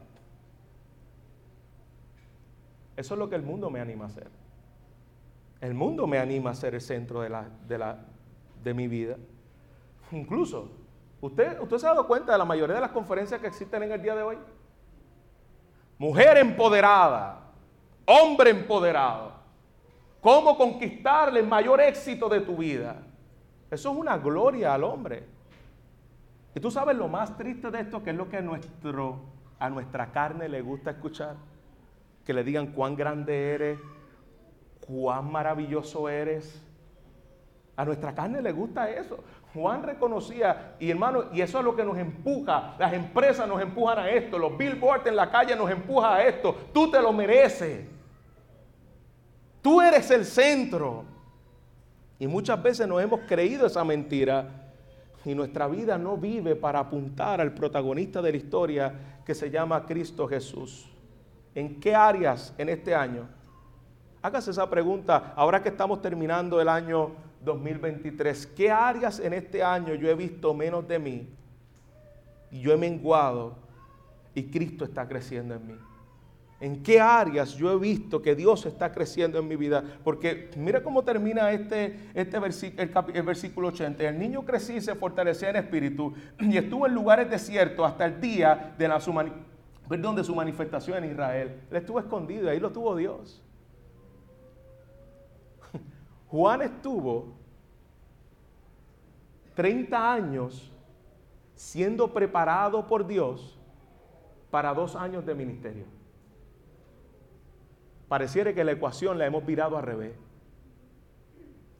eso 2.96 3.14
es 3.14 3.18
lo 3.18 3.28
que 3.28 3.34
el 3.34 3.42
mundo 3.42 3.68
me 3.68 3.80
anima 3.80 4.04
a 4.04 4.06
hacer. 4.06 4.45
El 5.60 5.74
mundo 5.74 6.06
me 6.06 6.18
anima 6.18 6.50
a 6.50 6.54
ser 6.54 6.74
el 6.74 6.80
centro 6.80 7.20
de, 7.20 7.30
la, 7.30 7.48
de, 7.66 7.78
la, 7.78 7.98
de 8.62 8.74
mi 8.74 8.88
vida. 8.88 9.16
Incluso, 10.12 10.70
¿usted, 11.20 11.60
¿usted 11.60 11.78
se 11.78 11.86
ha 11.86 11.90
dado 11.90 12.06
cuenta 12.06 12.32
de 12.32 12.38
la 12.38 12.44
mayoría 12.44 12.74
de 12.74 12.80
las 12.80 12.90
conferencias 12.90 13.40
que 13.40 13.46
existen 13.46 13.82
en 13.82 13.92
el 13.92 14.02
día 14.02 14.14
de 14.14 14.22
hoy? 14.22 14.38
Mujer 15.98 16.36
empoderada, 16.36 17.40
hombre 18.04 18.50
empoderado. 18.50 19.32
¿Cómo 20.20 20.56
conquistarle 20.56 21.40
el 21.40 21.46
mayor 21.46 21.80
éxito 21.80 22.28
de 22.28 22.40
tu 22.40 22.56
vida? 22.56 23.02
Eso 23.70 23.90
es 23.90 23.96
una 23.96 24.18
gloria 24.18 24.74
al 24.74 24.84
hombre. 24.84 25.24
Y 26.54 26.60
tú 26.60 26.70
sabes 26.70 26.96
lo 26.96 27.08
más 27.08 27.36
triste 27.36 27.70
de 27.70 27.80
esto, 27.80 28.02
que 28.02 28.10
es 28.10 28.16
lo 28.16 28.28
que 28.28 28.38
a, 28.38 28.42
nuestro, 28.42 29.20
a 29.58 29.70
nuestra 29.70 30.12
carne 30.12 30.48
le 30.48 30.62
gusta 30.62 30.90
escuchar. 30.90 31.36
Que 32.24 32.32
le 32.32 32.42
digan 32.42 32.68
cuán 32.68 32.96
grande 32.96 33.52
eres, 33.52 33.78
cuán 34.86 35.30
maravilloso 35.30 36.08
eres. 36.08 36.62
A 37.76 37.84
nuestra 37.84 38.14
carne 38.14 38.40
le 38.40 38.52
gusta 38.52 38.90
eso. 38.90 39.18
Juan 39.52 39.82
reconocía, 39.82 40.76
y 40.78 40.90
hermano, 40.90 41.24
y 41.32 41.40
eso 41.40 41.58
es 41.58 41.64
lo 41.64 41.74
que 41.74 41.84
nos 41.84 41.96
empuja. 41.96 42.74
Las 42.78 42.92
empresas 42.92 43.48
nos 43.48 43.60
empujan 43.60 43.98
a 43.98 44.10
esto, 44.10 44.38
los 44.38 44.56
billboards 44.56 45.06
en 45.06 45.16
la 45.16 45.30
calle 45.30 45.56
nos 45.56 45.70
empujan 45.70 46.12
a 46.12 46.22
esto. 46.22 46.54
Tú 46.72 46.90
te 46.90 47.00
lo 47.00 47.12
mereces. 47.12 47.86
Tú 49.62 49.80
eres 49.80 50.10
el 50.10 50.24
centro. 50.24 51.04
Y 52.18 52.26
muchas 52.26 52.62
veces 52.62 52.86
nos 52.86 53.02
hemos 53.02 53.20
creído 53.20 53.66
esa 53.66 53.84
mentira 53.84 54.72
y 55.24 55.34
nuestra 55.34 55.66
vida 55.66 55.98
no 55.98 56.16
vive 56.16 56.54
para 56.54 56.78
apuntar 56.78 57.40
al 57.40 57.52
protagonista 57.52 58.22
de 58.22 58.30
la 58.30 58.36
historia 58.36 58.94
que 59.24 59.34
se 59.34 59.50
llama 59.50 59.84
Cristo 59.84 60.28
Jesús. 60.28 60.88
¿En 61.54 61.80
qué 61.80 61.94
áreas 61.94 62.54
en 62.56 62.68
este 62.68 62.94
año 62.94 63.28
Hágase 64.26 64.50
esa 64.50 64.68
pregunta 64.68 65.34
ahora 65.36 65.62
que 65.62 65.68
estamos 65.68 66.02
terminando 66.02 66.60
el 66.60 66.68
año 66.68 67.12
2023. 67.44 68.48
¿Qué 68.56 68.72
áreas 68.72 69.20
en 69.20 69.32
este 69.32 69.62
año 69.62 69.94
yo 69.94 70.10
he 70.10 70.16
visto 70.16 70.52
menos 70.52 70.88
de 70.88 70.98
mí? 70.98 71.28
Y 72.50 72.60
yo 72.60 72.72
he 72.72 72.76
menguado 72.76 73.54
y 74.34 74.42
Cristo 74.50 74.84
está 74.84 75.06
creciendo 75.06 75.54
en 75.54 75.66
mí. 75.68 75.74
¿En 76.58 76.82
qué 76.82 77.00
áreas 77.00 77.54
yo 77.54 77.70
he 77.70 77.78
visto 77.78 78.20
que 78.20 78.34
Dios 78.34 78.66
está 78.66 78.90
creciendo 78.90 79.38
en 79.38 79.46
mi 79.46 79.54
vida? 79.54 79.84
Porque 80.02 80.50
mira 80.56 80.82
cómo 80.82 81.04
termina 81.04 81.52
este, 81.52 82.10
este 82.12 82.36
el, 82.36 83.22
versículo 83.22 83.68
80. 83.68 84.02
El 84.02 84.18
niño 84.18 84.44
creció 84.44 84.76
y 84.76 84.80
se 84.80 84.96
fortalecía 84.96 85.50
en 85.50 85.56
espíritu 85.56 86.12
y 86.40 86.56
estuvo 86.56 86.84
en 86.84 86.94
lugares 86.94 87.30
desiertos 87.30 87.86
hasta 87.86 88.04
el 88.06 88.20
día 88.20 88.74
de, 88.76 88.88
la, 88.88 88.98
su, 88.98 89.14
perdón, 89.88 90.16
de 90.16 90.24
su 90.24 90.34
manifestación 90.34 91.04
en 91.04 91.12
Israel. 91.12 91.60
Él 91.70 91.76
estuvo 91.76 92.00
escondido, 92.00 92.50
ahí 92.50 92.58
lo 92.58 92.72
tuvo 92.72 92.96
Dios. 92.96 93.40
Juan 96.28 96.62
estuvo 96.62 97.36
30 99.54 100.12
años 100.12 100.72
siendo 101.54 102.12
preparado 102.12 102.86
por 102.86 103.06
Dios 103.06 103.58
para 104.50 104.74
dos 104.74 104.94
años 104.96 105.24
de 105.24 105.34
ministerio. 105.34 105.84
Pareciera 108.08 108.54
que 108.54 108.64
la 108.64 108.72
ecuación 108.72 109.18
la 109.18 109.26
hemos 109.26 109.44
virado 109.44 109.76
al 109.76 109.82
revés. 109.82 110.14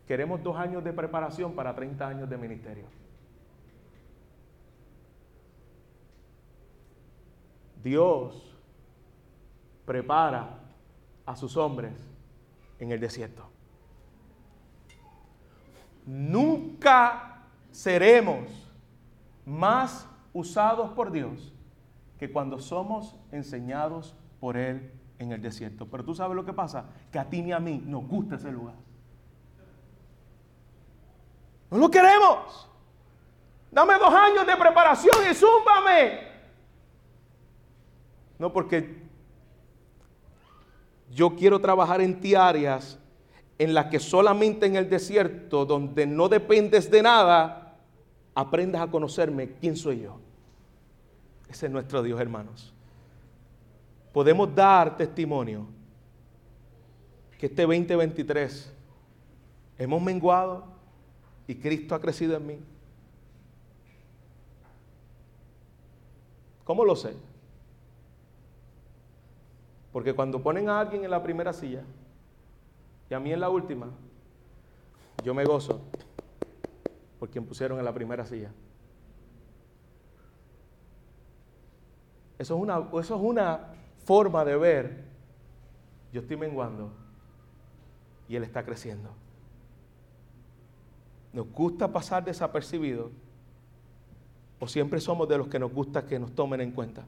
Queremos 0.07 0.43
dos 0.43 0.57
años 0.57 0.83
de 0.83 0.93
preparación 0.93 1.55
para 1.55 1.75
30 1.75 2.09
años 2.09 2.29
de 2.29 2.37
ministerio. 2.37 2.85
Dios 7.83 8.57
prepara 9.85 10.59
a 11.25 11.37
sus 11.37 11.57
hombres 11.57 11.93
en 12.81 12.91
el 12.91 12.99
desierto. 12.99 13.56
Nunca 16.07 17.43
seremos 17.73 18.71
más 19.45 20.09
usados 20.33 20.93
por 20.93 21.11
Dios 21.11 21.53
que 22.19 22.31
cuando 22.31 22.59
somos 22.59 23.17
enseñados 23.33 24.15
por 24.41 24.57
Él 24.57 24.91
en 25.19 25.33
el 25.33 25.43
desierto. 25.43 25.87
Pero 25.87 26.05
tú 26.05 26.15
sabes 26.15 26.37
lo 26.37 26.45
que 26.45 26.53
pasa, 26.53 26.85
que 27.11 27.19
a 27.19 27.29
ti 27.29 27.43
ni 27.43 27.53
a 27.53 27.61
mí 27.61 27.83
nos 27.85 28.07
gusta 28.07 28.37
ese 28.37 28.51
lugar. 28.53 28.75
No 31.71 31.79
lo 31.79 31.91
queremos. 31.91 32.71
Dame 33.71 33.95
dos 33.95 34.15
años 34.15 34.47
de 34.47 34.57
preparación 34.57 35.17
y 35.31 35.35
zúmbame. 35.35 36.21
No, 38.39 38.53
porque 38.53 39.03
yo 41.11 41.35
quiero 41.35 41.61
trabajar 41.61 42.01
en 42.01 42.21
ti 42.21 42.35
áreas 42.35 42.99
en 43.59 43.75
la 43.75 43.89
que 43.89 43.99
solamente 43.99 44.67
en 44.67 44.77
el 44.77 44.89
desierto, 44.91 45.65
donde 45.65 46.07
no 46.07 46.29
dependes 46.29 46.91
de 46.91 47.03
nada, 47.03 47.75
aprendas 48.35 48.83
a 48.83 48.91
conocerme 48.91 49.53
quién 49.61 49.77
soy 49.77 50.03
yo. 50.03 50.19
Ese 51.49 51.67
es 51.67 51.73
nuestro 51.73 52.03
Dios, 52.03 52.21
hermanos. 52.21 52.75
Podemos 54.13 54.55
dar 54.55 54.97
testimonio 54.97 55.67
que 57.39 57.47
este 57.47 57.63
2023 57.63 58.73
hemos 59.79 60.03
menguado 60.03 60.65
y 61.47 61.55
Cristo 61.55 61.95
ha 61.95 62.01
crecido 62.01 62.37
en 62.37 62.47
mí. 62.47 62.59
¿Cómo 66.65 66.85
lo 66.85 66.97
sé? 66.97 67.15
Porque 69.93 70.13
cuando 70.13 70.43
ponen 70.43 70.69
a 70.69 70.81
alguien 70.81 71.05
en 71.05 71.11
la 71.11 71.23
primera 71.23 71.53
silla, 71.53 71.83
y 73.09 73.15
a 73.15 73.21
mí 73.21 73.33
en 73.33 73.41
la 73.41 73.49
última, 73.49 73.91
yo 75.25 75.35
me 75.35 75.45
gozo 75.45 75.81
por 77.19 77.31
quien 77.31 77.45
pusieron 77.45 77.79
en 77.79 77.85
la 77.85 77.95
primera 77.95 78.25
silla. 78.27 78.51
Eso 82.39 82.57
es 82.57 82.63
una, 82.63 82.79
eso 83.01 83.17
es 83.17 83.23
una 83.23 83.73
forma 84.05 84.45
de 84.45 84.57
ver, 84.57 85.05
yo 86.13 86.21
estoy 86.21 86.37
menguando 86.37 86.93
y 88.29 88.37
Él 88.37 88.45
está 88.45 88.65
creciendo. 88.65 89.11
¿Nos 91.33 91.51
gusta 91.51 91.93
pasar 91.93 92.25
desapercibido? 92.25 93.11
¿O 94.59 94.67
siempre 94.67 95.01
somos 95.01 95.29
de 95.29 95.39
los 95.39 95.49
que 95.49 95.59
nos 95.59 95.73
gusta 95.73 96.07
que 96.07 96.19
nos 96.19 96.35
tomen 96.35 96.61
en 96.61 96.73
cuenta? 96.73 97.05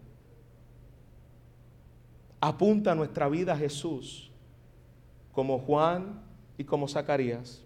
Apunta 2.41 2.95
nuestra 2.95 3.29
vida 3.29 3.55
a 3.55 3.57
Jesús, 3.57 4.28
como 5.39 5.61
Juan 5.61 6.21
y 6.57 6.65
como 6.65 6.89
Zacarías 6.89 7.65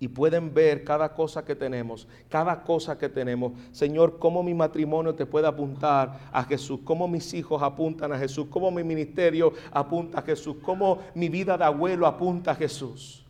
y 0.00 0.08
pueden 0.08 0.52
ver 0.52 0.82
cada 0.82 1.14
cosa 1.14 1.44
que 1.44 1.54
tenemos, 1.54 2.08
cada 2.28 2.64
cosa 2.64 2.98
que 2.98 3.08
tenemos. 3.08 3.52
Señor, 3.70 4.18
cómo 4.18 4.42
mi 4.42 4.52
matrimonio 4.52 5.14
te 5.14 5.26
puede 5.26 5.46
apuntar 5.46 6.28
a 6.32 6.42
Jesús, 6.42 6.80
cómo 6.82 7.06
mis 7.06 7.32
hijos 7.34 7.62
apuntan 7.62 8.12
a 8.12 8.18
Jesús, 8.18 8.48
cómo 8.50 8.72
mi 8.72 8.82
ministerio 8.82 9.52
apunta 9.70 10.18
a 10.18 10.22
Jesús, 10.22 10.56
cómo 10.60 10.98
mi 11.14 11.28
vida 11.28 11.56
de 11.56 11.62
abuelo 11.62 12.04
apunta 12.04 12.50
a 12.50 12.54
Jesús. 12.56 13.24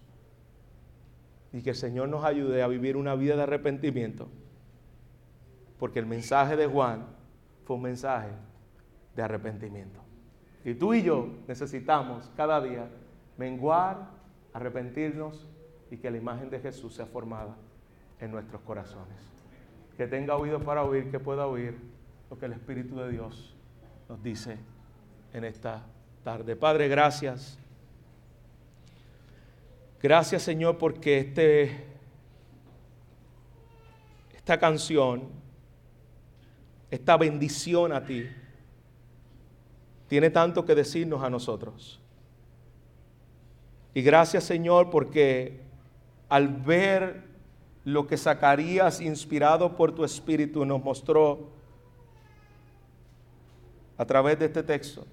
Y 1.53 1.61
que 1.61 1.71
el 1.71 1.77
Señor 1.77 2.09
nos 2.09 2.25
ayude 2.25 2.63
a 2.63 2.69
vivir 2.69 2.97
una 2.97 3.15
vida 3.17 3.37
de 3.37 3.43
arrepentimiento. 3.43 4.29
Porque 5.79 5.99
el 5.99 6.07
mensaje 6.07 6.57
de 6.57 6.67
Juan 6.67 7.05
fue 7.67 7.77
un 7.77 7.83
mensaje 7.83 8.31
de 9.15 9.23
arrepentimiento. 9.23 10.01
Y 10.65 10.73
tú 10.73 10.95
y 10.95 11.03
yo 11.03 11.29
necesitamos 11.47 12.31
cada 12.35 12.63
día 12.63 12.89
menguar, 13.37 14.11
arrepentirnos 14.53 15.47
y 15.91 15.99
que 15.99 16.11
la 16.11 16.17
imagen 16.17 16.51
de 16.51 16.61
Jesús 16.61 16.95
sea 16.95 17.07
formada 17.07 17.57
en 18.21 18.31
nuestros 18.31 18.61
corazones. 18.63 19.17
Que 19.97 20.07
tenga 20.07 20.37
oído 20.37 20.61
para 20.61 20.83
oír, 20.85 21.11
que 21.11 21.19
pueda 21.19 21.47
oír 21.47 21.77
lo 22.31 22.39
que 22.39 22.47
el 22.47 22.53
Espíritu 22.53 22.97
de 22.97 23.11
Dios 23.11 23.55
nos 24.09 24.23
dice 24.23 24.59
en 25.33 25.45
esta 25.45 25.85
tarde. 26.25 26.57
Padre, 26.57 26.89
gracias. 26.89 27.59
Gracias 30.03 30.43
Señor 30.43 30.79
porque 30.79 31.19
este, 31.19 31.85
esta 34.35 34.59
canción, 34.59 35.29
esta 36.91 37.17
bendición 37.17 37.93
a 37.93 38.05
ti, 38.05 38.29
tiene 40.09 40.31
tanto 40.31 40.65
que 40.65 40.75
decirnos 40.75 41.23
a 41.23 41.31
nosotros. 41.31 42.01
Y 43.97 44.03
gracias 44.03 44.45
Señor 44.45 44.91
porque 44.91 45.59
al 46.29 46.49
ver 46.49 47.25
lo 47.83 48.07
que 48.07 48.19
Zacarías, 48.19 49.01
inspirado 49.01 49.75
por 49.75 49.95
tu 49.95 50.05
espíritu, 50.05 50.67
nos 50.67 50.85
mostró 50.85 51.49
a 53.97 54.05
través 54.05 54.39
de 54.39 54.45
este 54.45 54.63
texto, 54.63 55.07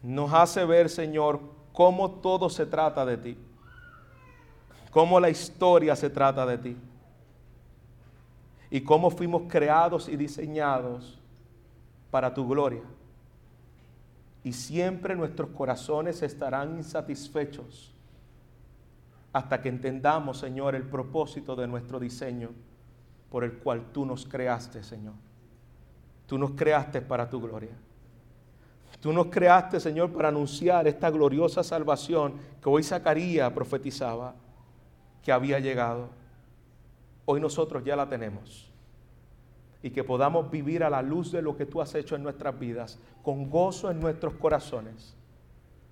nos 0.00 0.32
hace 0.32 0.64
ver, 0.64 0.88
Señor, 0.88 1.40
cómo 1.72 2.12
todo 2.12 2.48
se 2.48 2.64
trata 2.64 3.04
de 3.04 3.16
ti, 3.16 3.36
cómo 4.92 5.18
la 5.18 5.30
historia 5.30 5.96
se 5.96 6.10
trata 6.10 6.46
de 6.46 6.58
ti 6.58 6.76
y 8.70 8.82
cómo 8.82 9.10
fuimos 9.10 9.42
creados 9.48 10.08
y 10.08 10.16
diseñados 10.16 11.18
para 12.12 12.32
tu 12.32 12.46
gloria. 12.46 12.82
Y 14.46 14.52
siempre 14.52 15.16
nuestros 15.16 15.50
corazones 15.50 16.22
estarán 16.22 16.76
insatisfechos 16.76 17.92
hasta 19.32 19.60
que 19.60 19.68
entendamos, 19.68 20.38
Señor, 20.38 20.76
el 20.76 20.84
propósito 20.84 21.56
de 21.56 21.66
nuestro 21.66 21.98
diseño 21.98 22.50
por 23.28 23.42
el 23.42 23.54
cual 23.54 23.86
tú 23.92 24.06
nos 24.06 24.24
creaste, 24.24 24.84
Señor. 24.84 25.14
Tú 26.28 26.38
nos 26.38 26.52
creaste 26.52 27.00
para 27.00 27.28
tu 27.28 27.40
gloria. 27.40 27.72
Tú 29.00 29.12
nos 29.12 29.26
creaste, 29.26 29.80
Señor, 29.80 30.12
para 30.12 30.28
anunciar 30.28 30.86
esta 30.86 31.10
gloriosa 31.10 31.64
salvación 31.64 32.34
que 32.62 32.68
hoy 32.68 32.84
Zacarías 32.84 33.52
profetizaba 33.52 34.36
que 35.24 35.32
había 35.32 35.58
llegado. 35.58 36.10
Hoy 37.24 37.40
nosotros 37.40 37.82
ya 37.82 37.96
la 37.96 38.08
tenemos. 38.08 38.70
Y 39.82 39.90
que 39.90 40.04
podamos 40.04 40.50
vivir 40.50 40.82
a 40.82 40.90
la 40.90 41.02
luz 41.02 41.32
de 41.32 41.42
lo 41.42 41.56
que 41.56 41.66
tú 41.66 41.80
has 41.80 41.94
hecho 41.94 42.16
en 42.16 42.22
nuestras 42.22 42.58
vidas, 42.58 42.98
con 43.22 43.50
gozo 43.50 43.90
en 43.90 44.00
nuestros 44.00 44.34
corazones 44.34 45.16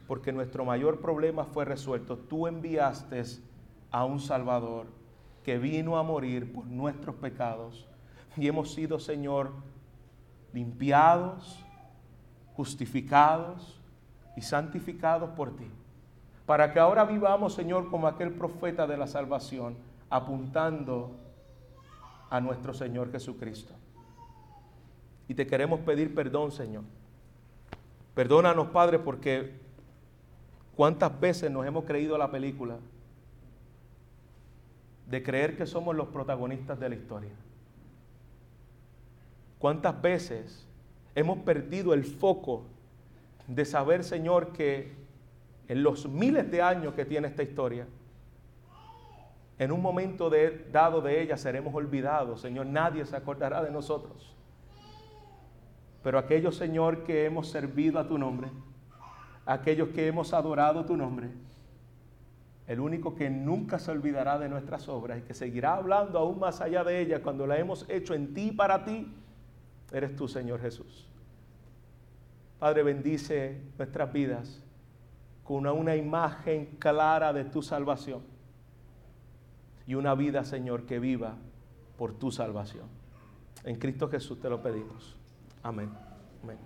porque 0.07 0.33
nuestro 0.33 0.65
mayor 0.65 1.01
problema 1.01 1.45
fue 1.45 1.65
resuelto. 1.65 2.17
Tú 2.17 2.47
enviaste 2.47 3.23
a 3.91 4.05
un 4.05 4.21
Salvador 4.21 4.87
que 5.43 5.59
vino 5.59 5.97
a 5.97 6.03
morir 6.03 6.53
por 6.53 6.67
nuestros 6.67 7.15
pecados 7.17 7.87
y 8.37 8.49
hemos 8.49 8.73
sido, 8.75 8.99
Señor, 8.99 9.51
limpiados, 10.53 11.65
justificados 12.55 13.81
y 14.37 14.43
santificados 14.43 15.31
por 15.31 15.57
ti. 15.57 15.71
Para 16.47 16.73
que 16.73 16.81
ahora 16.81 17.05
vivamos, 17.05 17.55
Señor, 17.55 17.91
como 17.91 18.07
aquel 18.07 18.33
profeta 18.33 18.87
de 18.87 18.97
la 18.97 19.07
salvación, 19.07 19.77
apuntando 20.11 21.13
a 22.35 22.41
nuestro 22.41 22.75
Señor 22.75 23.13
Jesucristo. 23.13 23.75
Y 25.29 25.35
te 25.35 25.47
queremos 25.47 25.81
pedir 25.81 26.15
perdón, 26.15 26.51
Señor. 26.53 26.85
Perdónanos, 28.15 28.69
Padre, 28.69 28.99
porque 28.99 29.65
¿Cuántas 30.77 31.21
veces 31.21 31.51
nos 31.51 31.67
hemos 31.67 31.85
creído 31.85 32.19
la 32.19 32.31
película 32.31 32.79
de 35.09 35.23
creer 35.23 35.57
que 35.57 35.67
somos 35.67 35.95
los 35.95 36.09
protagonistas 36.09 36.81
de 36.81 36.89
la 36.89 36.95
historia? 36.97 37.31
¿Cuántas 39.59 40.01
veces 40.03 40.67
hemos 41.15 41.39
perdido 41.39 41.95
el 41.95 42.05
foco 42.05 42.65
de 43.47 43.65
saber, 43.65 44.03
Señor, 44.03 44.53
que 44.53 44.93
en 45.69 45.83
los 45.83 46.09
miles 46.09 46.51
de 46.51 46.61
años 46.61 46.95
que 46.95 47.05
tiene 47.05 47.29
esta 47.29 47.43
historia, 47.43 47.87
en 49.59 49.71
un 49.71 49.81
momento 49.81 50.31
dado 50.73 51.01
de 51.01 51.23
ella 51.23 51.37
seremos 51.37 51.75
olvidados, 51.75 52.41
Señor, 52.41 52.67
nadie 52.67 53.05
se 53.07 53.17
acordará 53.17 53.63
de 53.63 53.71
nosotros. 53.71 54.35
Pero 56.03 56.19
aquellos, 56.19 56.57
Señor, 56.57 57.05
que 57.05 57.25
hemos 57.25 57.49
servido 57.49 57.99
a 57.99 58.09
tu 58.09 58.19
nombre, 58.19 58.49
aquellos 59.47 59.89
que 59.91 60.07
hemos 60.07 60.35
adorado 60.35 60.85
tu 60.85 60.97
nombre. 60.97 61.31
El 62.67 62.81
único 62.81 63.15
que 63.15 63.31
nunca 63.31 63.79
se 63.79 63.91
olvidará 63.91 64.39
de 64.39 64.49
nuestras 64.49 64.89
obras 64.89 65.19
y 65.19 65.23
que 65.23 65.35
seguirá 65.35 65.75
hablando 65.75 66.19
aún 66.19 66.39
más 66.39 66.61
allá 66.61 66.83
de 66.83 67.01
ellas 67.01 67.21
cuando 67.21 67.47
la 67.47 67.59
hemos 67.59 67.89
hecho 67.89 68.15
en 68.15 68.35
ti 68.35 68.53
para 68.53 68.85
ti, 68.85 69.13
eres 69.93 70.17
tú, 70.17 70.27
Señor 70.29 70.61
Jesús. 70.61 71.07
Padre, 72.59 72.83
bendice 72.83 73.61
nuestras 73.77 74.13
vidas 74.13 74.63
con 75.45 75.67
una, 75.67 75.95
imagen 75.95 76.77
clara 76.79 77.33
de 77.33 77.45
tu 77.45 77.63
salvación 77.63 78.34
y 79.87 79.95
una 79.95 80.15
vida, 80.15 80.45
Señor, 80.45 80.87
que 80.87 80.99
viva 80.99 81.37
por 81.97 82.15
tu 82.15 82.31
salvación. 82.31 82.87
En 83.65 83.77
Cristo 83.79 84.09
Jesús 84.09 84.41
te 84.41 84.49
lo 84.49 84.63
pedimos. 84.63 85.17
Amén. 85.63 85.91
Amén. 86.43 86.59